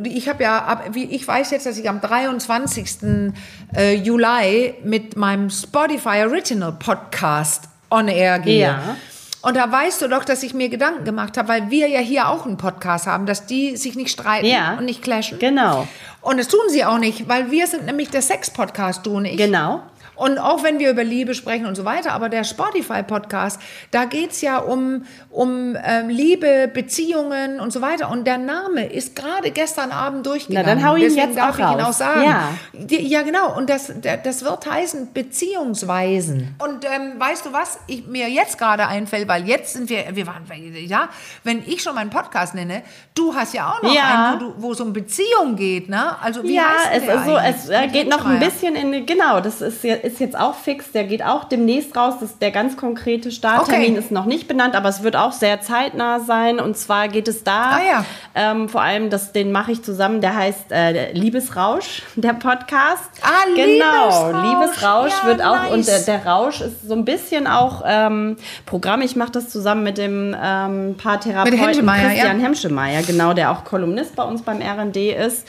ich 0.04 0.28
habe 0.28 0.44
ja, 0.44 0.58
ab, 0.64 0.84
wie, 0.92 1.04
ich 1.06 1.26
weiß 1.26 1.50
jetzt, 1.50 1.66
dass 1.66 1.76
ich 1.76 1.88
am 1.88 2.00
23. 2.00 3.32
Äh, 3.76 3.94
Juli 3.96 4.74
mit 4.84 5.16
meinem 5.16 5.50
Spotify 5.50 6.24
Original 6.24 6.72
Podcast 6.72 7.64
on 7.90 8.06
air 8.08 8.38
gehe. 8.38 8.60
Ja. 8.60 8.96
Und 9.42 9.56
da 9.56 9.70
weißt 9.70 10.02
du 10.02 10.08
doch, 10.08 10.24
dass 10.24 10.42
ich 10.42 10.54
mir 10.54 10.68
Gedanken 10.68 11.04
gemacht 11.04 11.36
habe, 11.36 11.48
weil 11.48 11.70
wir 11.70 11.88
ja 11.88 12.00
hier 12.00 12.28
auch 12.28 12.46
einen 12.46 12.56
Podcast 12.56 13.06
haben, 13.06 13.26
dass 13.26 13.46
die 13.46 13.76
sich 13.76 13.94
nicht 13.94 14.10
streiten 14.10 14.46
Ja. 14.46 14.74
und 14.78 14.84
nicht 14.86 15.02
clashen. 15.02 15.38
Genau, 15.38 15.86
Und 16.20 16.38
das 16.38 16.48
tun 16.48 16.60
sie 16.68 16.84
auch 16.84 16.98
nicht, 16.98 17.28
weil 17.28 17.50
wir 17.52 17.66
sind 17.68 17.86
nämlich 17.86 18.10
der 18.10 18.22
Sex-Podcast, 18.22 19.06
du 19.06 19.16
und 19.18 19.24
ich. 19.24 19.36
genau. 19.36 19.82
Und 20.16 20.38
auch 20.38 20.62
wenn 20.64 20.78
wir 20.78 20.90
über 20.90 21.04
Liebe 21.04 21.34
sprechen 21.34 21.66
und 21.66 21.74
so 21.76 21.84
weiter, 21.84 22.12
aber 22.12 22.28
der 22.28 22.42
Spotify-Podcast, 22.44 23.60
da 23.90 24.04
geht's 24.06 24.40
ja 24.40 24.58
um, 24.58 25.04
um 25.30 25.76
ähm, 25.84 26.08
Liebe, 26.08 26.70
Beziehungen 26.72 27.60
und 27.60 27.72
so 27.72 27.82
weiter. 27.82 28.10
Und 28.10 28.26
der 28.26 28.38
Name 28.38 28.86
ist 28.86 29.14
gerade 29.14 29.50
gestern 29.50 29.92
Abend 29.92 30.26
durchgegangen. 30.26 30.66
Na, 30.68 30.74
dann 30.74 30.84
hau 30.88 30.96
ihn 30.96 31.02
Deswegen 31.02 31.26
jetzt 31.28 31.36
darf 31.38 31.54
auch 31.54 31.58
ich 31.58 31.60
ihn 31.76 31.80
auch 31.82 31.88
raus. 31.88 31.98
sagen. 31.98 32.22
Ja. 32.24 32.48
Die, 32.72 33.06
ja, 33.06 33.22
genau. 33.22 33.54
Und 33.56 33.68
das, 33.70 33.92
das 34.24 34.44
wird 34.44 34.66
heißen 34.70 35.12
Beziehungsweisen. 35.12 36.54
Und 36.58 36.84
ähm, 36.84 37.18
weißt 37.18 37.46
du 37.46 37.52
was, 37.52 37.78
ich, 37.86 38.06
mir 38.06 38.28
jetzt 38.28 38.58
gerade 38.58 38.86
einfällt, 38.86 39.28
weil 39.28 39.46
jetzt 39.46 39.72
sind 39.74 39.88
wir, 39.90 40.04
wir 40.14 40.26
waren, 40.26 40.44
ja, 40.86 41.08
wenn 41.44 41.62
ich 41.66 41.82
schon 41.82 41.94
meinen 41.94 42.10
Podcast 42.10 42.54
nenne, 42.54 42.82
du 43.14 43.34
hast 43.34 43.54
ja 43.54 43.70
auch 43.72 43.82
noch 43.82 43.94
Ja. 43.94 44.30
einen, 44.32 44.40
wo, 44.40 44.44
du, 44.44 44.54
wo 44.58 44.72
es 44.72 44.80
um 44.80 44.92
Beziehung 44.92 45.56
geht, 45.56 45.88
ne? 45.88 46.16
Also 46.22 46.42
wie 46.42 46.54
ja, 46.54 46.62
heißt 46.62 46.90
es 47.00 47.04
der 47.04 47.14
ist 47.16 47.24
so, 47.26 47.34
eigentlich? 47.34 47.56
es 47.64 47.68
äh, 47.68 47.88
geht 47.88 48.08
noch 48.08 48.24
ein 48.24 48.38
bisschen 48.38 48.74
in, 48.76 49.06
genau, 49.06 49.40
das 49.40 49.60
ist, 49.60 49.82
ja- 49.84 49.94
ist 50.06 50.20
jetzt 50.20 50.38
auch 50.38 50.54
fix, 50.54 50.92
der 50.92 51.04
geht 51.04 51.22
auch 51.24 51.44
demnächst 51.44 51.96
raus, 51.96 52.14
das, 52.20 52.38
der 52.38 52.50
ganz 52.50 52.76
konkrete 52.76 53.30
Starttermin 53.30 53.90
Okay. 53.92 53.98
ist 53.98 54.10
noch 54.10 54.24
nicht 54.24 54.48
benannt, 54.48 54.74
aber 54.74 54.88
es 54.88 55.02
wird 55.02 55.16
auch 55.16 55.32
sehr 55.32 55.60
zeitnah 55.60 56.20
sein 56.20 56.60
und 56.60 56.76
zwar 56.76 57.08
geht 57.08 57.28
es 57.28 57.44
da, 57.44 57.72
Ah, 57.76 57.80
ja. 57.86 58.04
ähm, 58.34 58.68
vor 58.68 58.82
allem, 58.82 59.10
das, 59.10 59.32
den 59.32 59.52
mache 59.52 59.72
ich 59.72 59.82
zusammen, 59.82 60.20
der 60.20 60.36
heißt 60.36 60.70
äh, 60.72 61.12
Liebesrausch, 61.12 62.02
der 62.16 62.34
Podcast. 62.34 63.10
Ah, 63.22 63.44
Genau, 63.54 64.30
Liebesrausch. 64.30 64.44
Liebesrausch 64.44 65.12
Ja, 65.22 65.28
wird 65.28 65.42
auch, 65.44 65.62
nice. 65.62 65.72
und 65.72 65.86
der, 65.86 65.98
der 66.00 66.26
Rausch 66.26 66.60
ist 66.60 66.86
so 66.88 66.94
ein 66.94 67.04
bisschen 67.04 67.46
auch 67.46 67.82
ähm, 67.86 68.36
Programm, 68.66 69.00
ich 69.02 69.16
mache 69.16 69.32
das 69.32 69.48
zusammen 69.48 69.82
mit 69.82 69.98
dem 69.98 70.34
ähm, 70.40 70.96
Paartherapeuten 71.02 71.58
Christian 71.86 72.38
ja. 72.40 72.44
Hemschemeyer, 72.46 73.02
genau, 73.02 73.32
der 73.32 73.50
auch 73.50 73.64
Kolumnist 73.64 74.14
bei 74.16 74.22
uns 74.22 74.42
beim 74.42 74.60
RND 74.62 74.96
ist. 74.96 75.46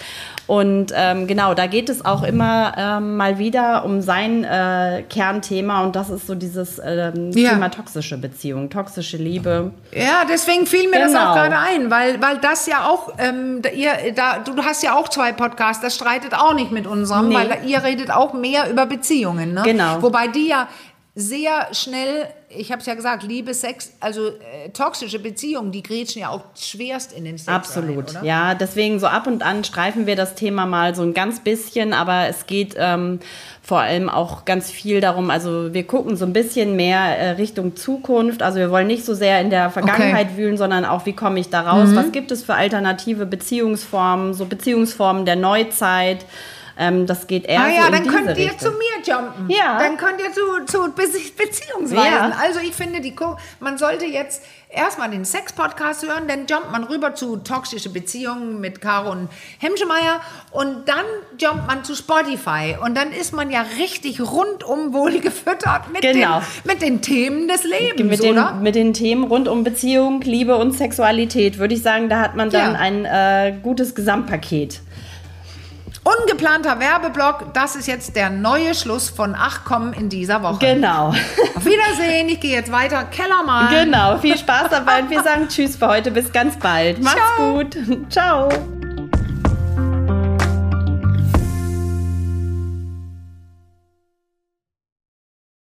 Und 0.48 0.94
ähm, 0.96 1.28
genau, 1.28 1.54
da 1.54 1.68
geht 1.68 1.90
es 1.90 2.06
auch 2.06 2.24
immer 2.24 2.72
ähm, 2.78 3.18
mal 3.18 3.38
wieder 3.38 3.84
um 3.84 4.00
sein 4.02 4.47
äh, 4.50 5.04
Kernthema 5.04 5.84
und 5.84 5.96
das 5.96 6.10
ist 6.10 6.26
so 6.28 6.36
dieses 6.36 6.80
ähm, 6.84 7.32
Ja. 7.34 7.52
Thema 7.52 7.70
toxische 7.70 8.18
Beziehung, 8.18 8.70
toxische 8.70 9.18
Liebe. 9.18 9.72
Ja, 9.94 10.24
deswegen 10.30 10.66
fiel 10.66 10.90
mir 10.90 11.00
das 11.00 11.12
Genau. 11.12 11.32
auch 11.32 11.36
gerade 11.36 11.58
ein, 11.58 11.92
weil, 11.92 12.22
weil 12.22 12.38
das 12.38 12.66
ja 12.68 12.88
auch, 12.88 13.14
ähm, 13.18 13.62
ihr, 13.76 13.92
da, 14.16 14.40
du, 14.40 14.56
hast 14.64 14.84
ja 14.84 14.96
auch 14.96 15.10
zwei 15.10 15.32
Podcasts, 15.34 15.82
das 15.84 15.96
streitet 15.96 16.34
auch 16.34 16.54
nicht 16.54 16.72
mit 16.72 16.88
unserem, 16.88 17.30
Nee. 17.30 17.36
weil 17.36 17.60
ihr 17.66 17.84
redet 17.84 18.12
auch 18.12 18.34
mehr 18.34 18.70
über 18.70 18.86
Beziehungen. 18.86 19.54
Ne? 19.54 19.62
Genau. 19.66 20.02
Wobei 20.02 20.28
die 20.28 20.48
ja 20.48 20.68
sehr 21.16 21.68
schnell, 21.74 22.28
ich 22.50 22.72
habe 22.72 22.80
es 22.80 22.86
ja 22.88 22.94
gesagt, 22.94 23.24
Liebe, 23.24 23.54
Sex, 23.54 23.92
also 24.00 24.28
äh, 24.28 24.70
toxische 24.72 25.20
Beziehungen, 25.20 25.74
die 25.74 25.84
grätschen 25.84 26.22
ja 26.22 26.30
auch 26.30 26.44
schwerst 26.56 27.12
in 27.12 27.26
den 27.26 27.38
Sex 27.38 27.50
Absolut, 27.50 28.16
rein, 28.16 28.24
ja. 28.24 28.56
Deswegen 28.56 29.00
so 29.00 29.08
ab 29.08 29.28
und 29.28 29.44
an 29.44 29.66
streifen 29.66 30.08
wir 30.08 30.16
das 30.16 30.36
Thema 30.36 30.66
mal 30.66 30.96
so 30.96 31.02
ein 31.04 31.14
ganz 31.14 31.42
bisschen, 31.42 31.92
aber 31.92 32.28
es 32.28 32.48
geht 32.48 32.76
ähm, 32.78 33.20
vor 33.62 33.82
allem 33.82 34.08
auch 34.08 34.46
ganz 34.46 34.72
viel 34.72 35.02
darum, 35.02 35.30
also 35.30 35.74
wir 35.74 35.86
gucken 35.86 36.16
so 36.16 36.26
ein 36.26 36.32
bisschen 36.32 36.78
mehr 36.78 37.18
äh, 37.18 37.30
Richtung 37.32 37.76
Zukunft. 37.76 38.42
Also 38.42 38.60
wir 38.60 38.72
wollen 38.72 38.88
nicht 38.88 39.04
so 39.04 39.14
sehr 39.14 39.42
in 39.42 39.50
der 39.50 39.70
Vergangenheit 39.70 40.38
wühlen, 40.38 40.56
sondern 40.56 40.86
auch, 40.86 41.06
wie 41.06 41.14
komme 41.14 41.42
ich 41.42 41.50
da 41.50 41.64
Mhm. 41.64 41.68
raus? 41.68 41.90
Was 41.96 42.14
gibt 42.14 42.32
es 42.32 42.44
für 42.44 42.56
alternative 42.56 43.26
Beziehungsformen, 43.26 44.34
so 44.34 44.46
Beziehungsformen 44.46 45.26
der 45.26 45.36
Neuzeit? 45.36 46.26
Ähm, 46.80 47.06
das 47.08 47.28
geht 47.28 47.46
eher 47.46 47.60
Ah 47.62 47.70
so 47.70 47.76
ja, 47.76 47.86
in 47.88 47.92
dann 47.94 48.08
könnt 48.08 48.30
ihr 48.30 48.36
Richtung. 48.38 48.60
zu 48.60 48.70
mir 48.72 49.04
jumpen. 49.04 49.50
Ja. 49.50 49.80
Dann 49.80 49.98
könnt 49.98 50.20
ihr 50.22 50.32
zu, 50.32 50.66
zu 50.72 50.92
Be 50.92 51.04
Beziehungsweisen. 51.38 52.32
Ja. 52.32 52.38
Also 52.42 52.60
ich 52.60 52.74
finde, 52.74 53.02
die 53.02 53.16
man 53.60 53.78
sollte 53.78 54.06
jetzt 54.06 54.44
erstmal 54.70 55.10
den 55.10 55.24
Sex-Podcast 55.26 56.06
hören, 56.06 56.28
dann 56.28 56.46
jumpt 56.46 56.72
man 56.72 56.84
rüber 56.84 57.16
zu 57.16 57.38
toxische 57.38 57.90
Beziehungen 57.90 58.60
mit 58.60 58.82
Caro 58.82 59.12
und 59.12 59.30
Hemschemeyer 59.60 60.20
und 60.52 60.88
dann 60.88 61.06
jumpt 61.40 61.66
man 61.68 61.84
zu 61.84 61.96
Spotify 61.96 62.76
und 62.84 62.96
dann 62.96 63.12
ist 63.12 63.34
man 63.34 63.50
ja 63.50 63.64
richtig 63.80 64.20
rundum 64.22 64.94
wohl 64.94 65.20
gefüttert 65.20 65.92
mit, 65.92 66.02
Genau. 66.02 66.40
den, 66.40 66.72
mit 66.72 66.82
den 66.82 67.02
Themen 67.02 67.48
des 67.48 67.64
Lebens, 67.64 68.10
mit 68.10 68.22
den, 68.22 68.34
oder? 68.34 68.54
mit 68.56 68.76
den 68.76 68.94
Themen 68.94 69.24
rund 69.24 69.48
um 69.48 69.64
Beziehung, 69.64 70.22
Liebe 70.22 70.58
und 70.58 70.74
Sexualität, 70.74 71.58
würde 71.60 71.74
ich 71.74 71.82
sagen, 71.82 72.10
da 72.10 72.20
hat 72.20 72.36
man 72.36 72.50
dann 72.50 72.74
Ja. 72.74 72.80
ein 72.80 73.06
äh, 73.06 73.58
gutes 73.64 73.96
Gesamtpaket. 73.96 74.82
Ungeplanter 76.08 76.80
Werbeblock, 76.80 77.54
das 77.54 77.76
ist 77.76 77.86
jetzt 77.86 78.16
der 78.16 78.30
neue 78.30 78.74
Schluss 78.76 79.10
von 79.10 79.36
Ach 79.38 79.62
komm 79.66 79.92
in 79.92 80.08
dieser 80.08 80.42
Woche. 80.42 80.60
Genau. 80.60 81.10
Auf 81.10 81.66
Wiedersehen, 81.66 82.30
ich 82.30 82.40
gehe 82.40 82.56
jetzt 82.56 82.72
weiter, 82.72 83.04
Keller 83.06 83.44
mal. 83.44 83.84
Genau, 83.84 84.18
viel 84.18 84.38
Spaß 84.38 84.70
dabei 84.70 85.02
und 85.02 85.10
wir 85.10 85.22
sagen 85.22 85.48
Tschüss 85.50 85.76
für 85.76 85.88
heute, 85.88 86.12
bis 86.12 86.32
ganz 86.32 86.58
bald. 86.58 87.04
Macht's 87.04 87.20
Ciao. 87.36 87.54
gut. 87.54 87.78
Ciao. 88.10 88.77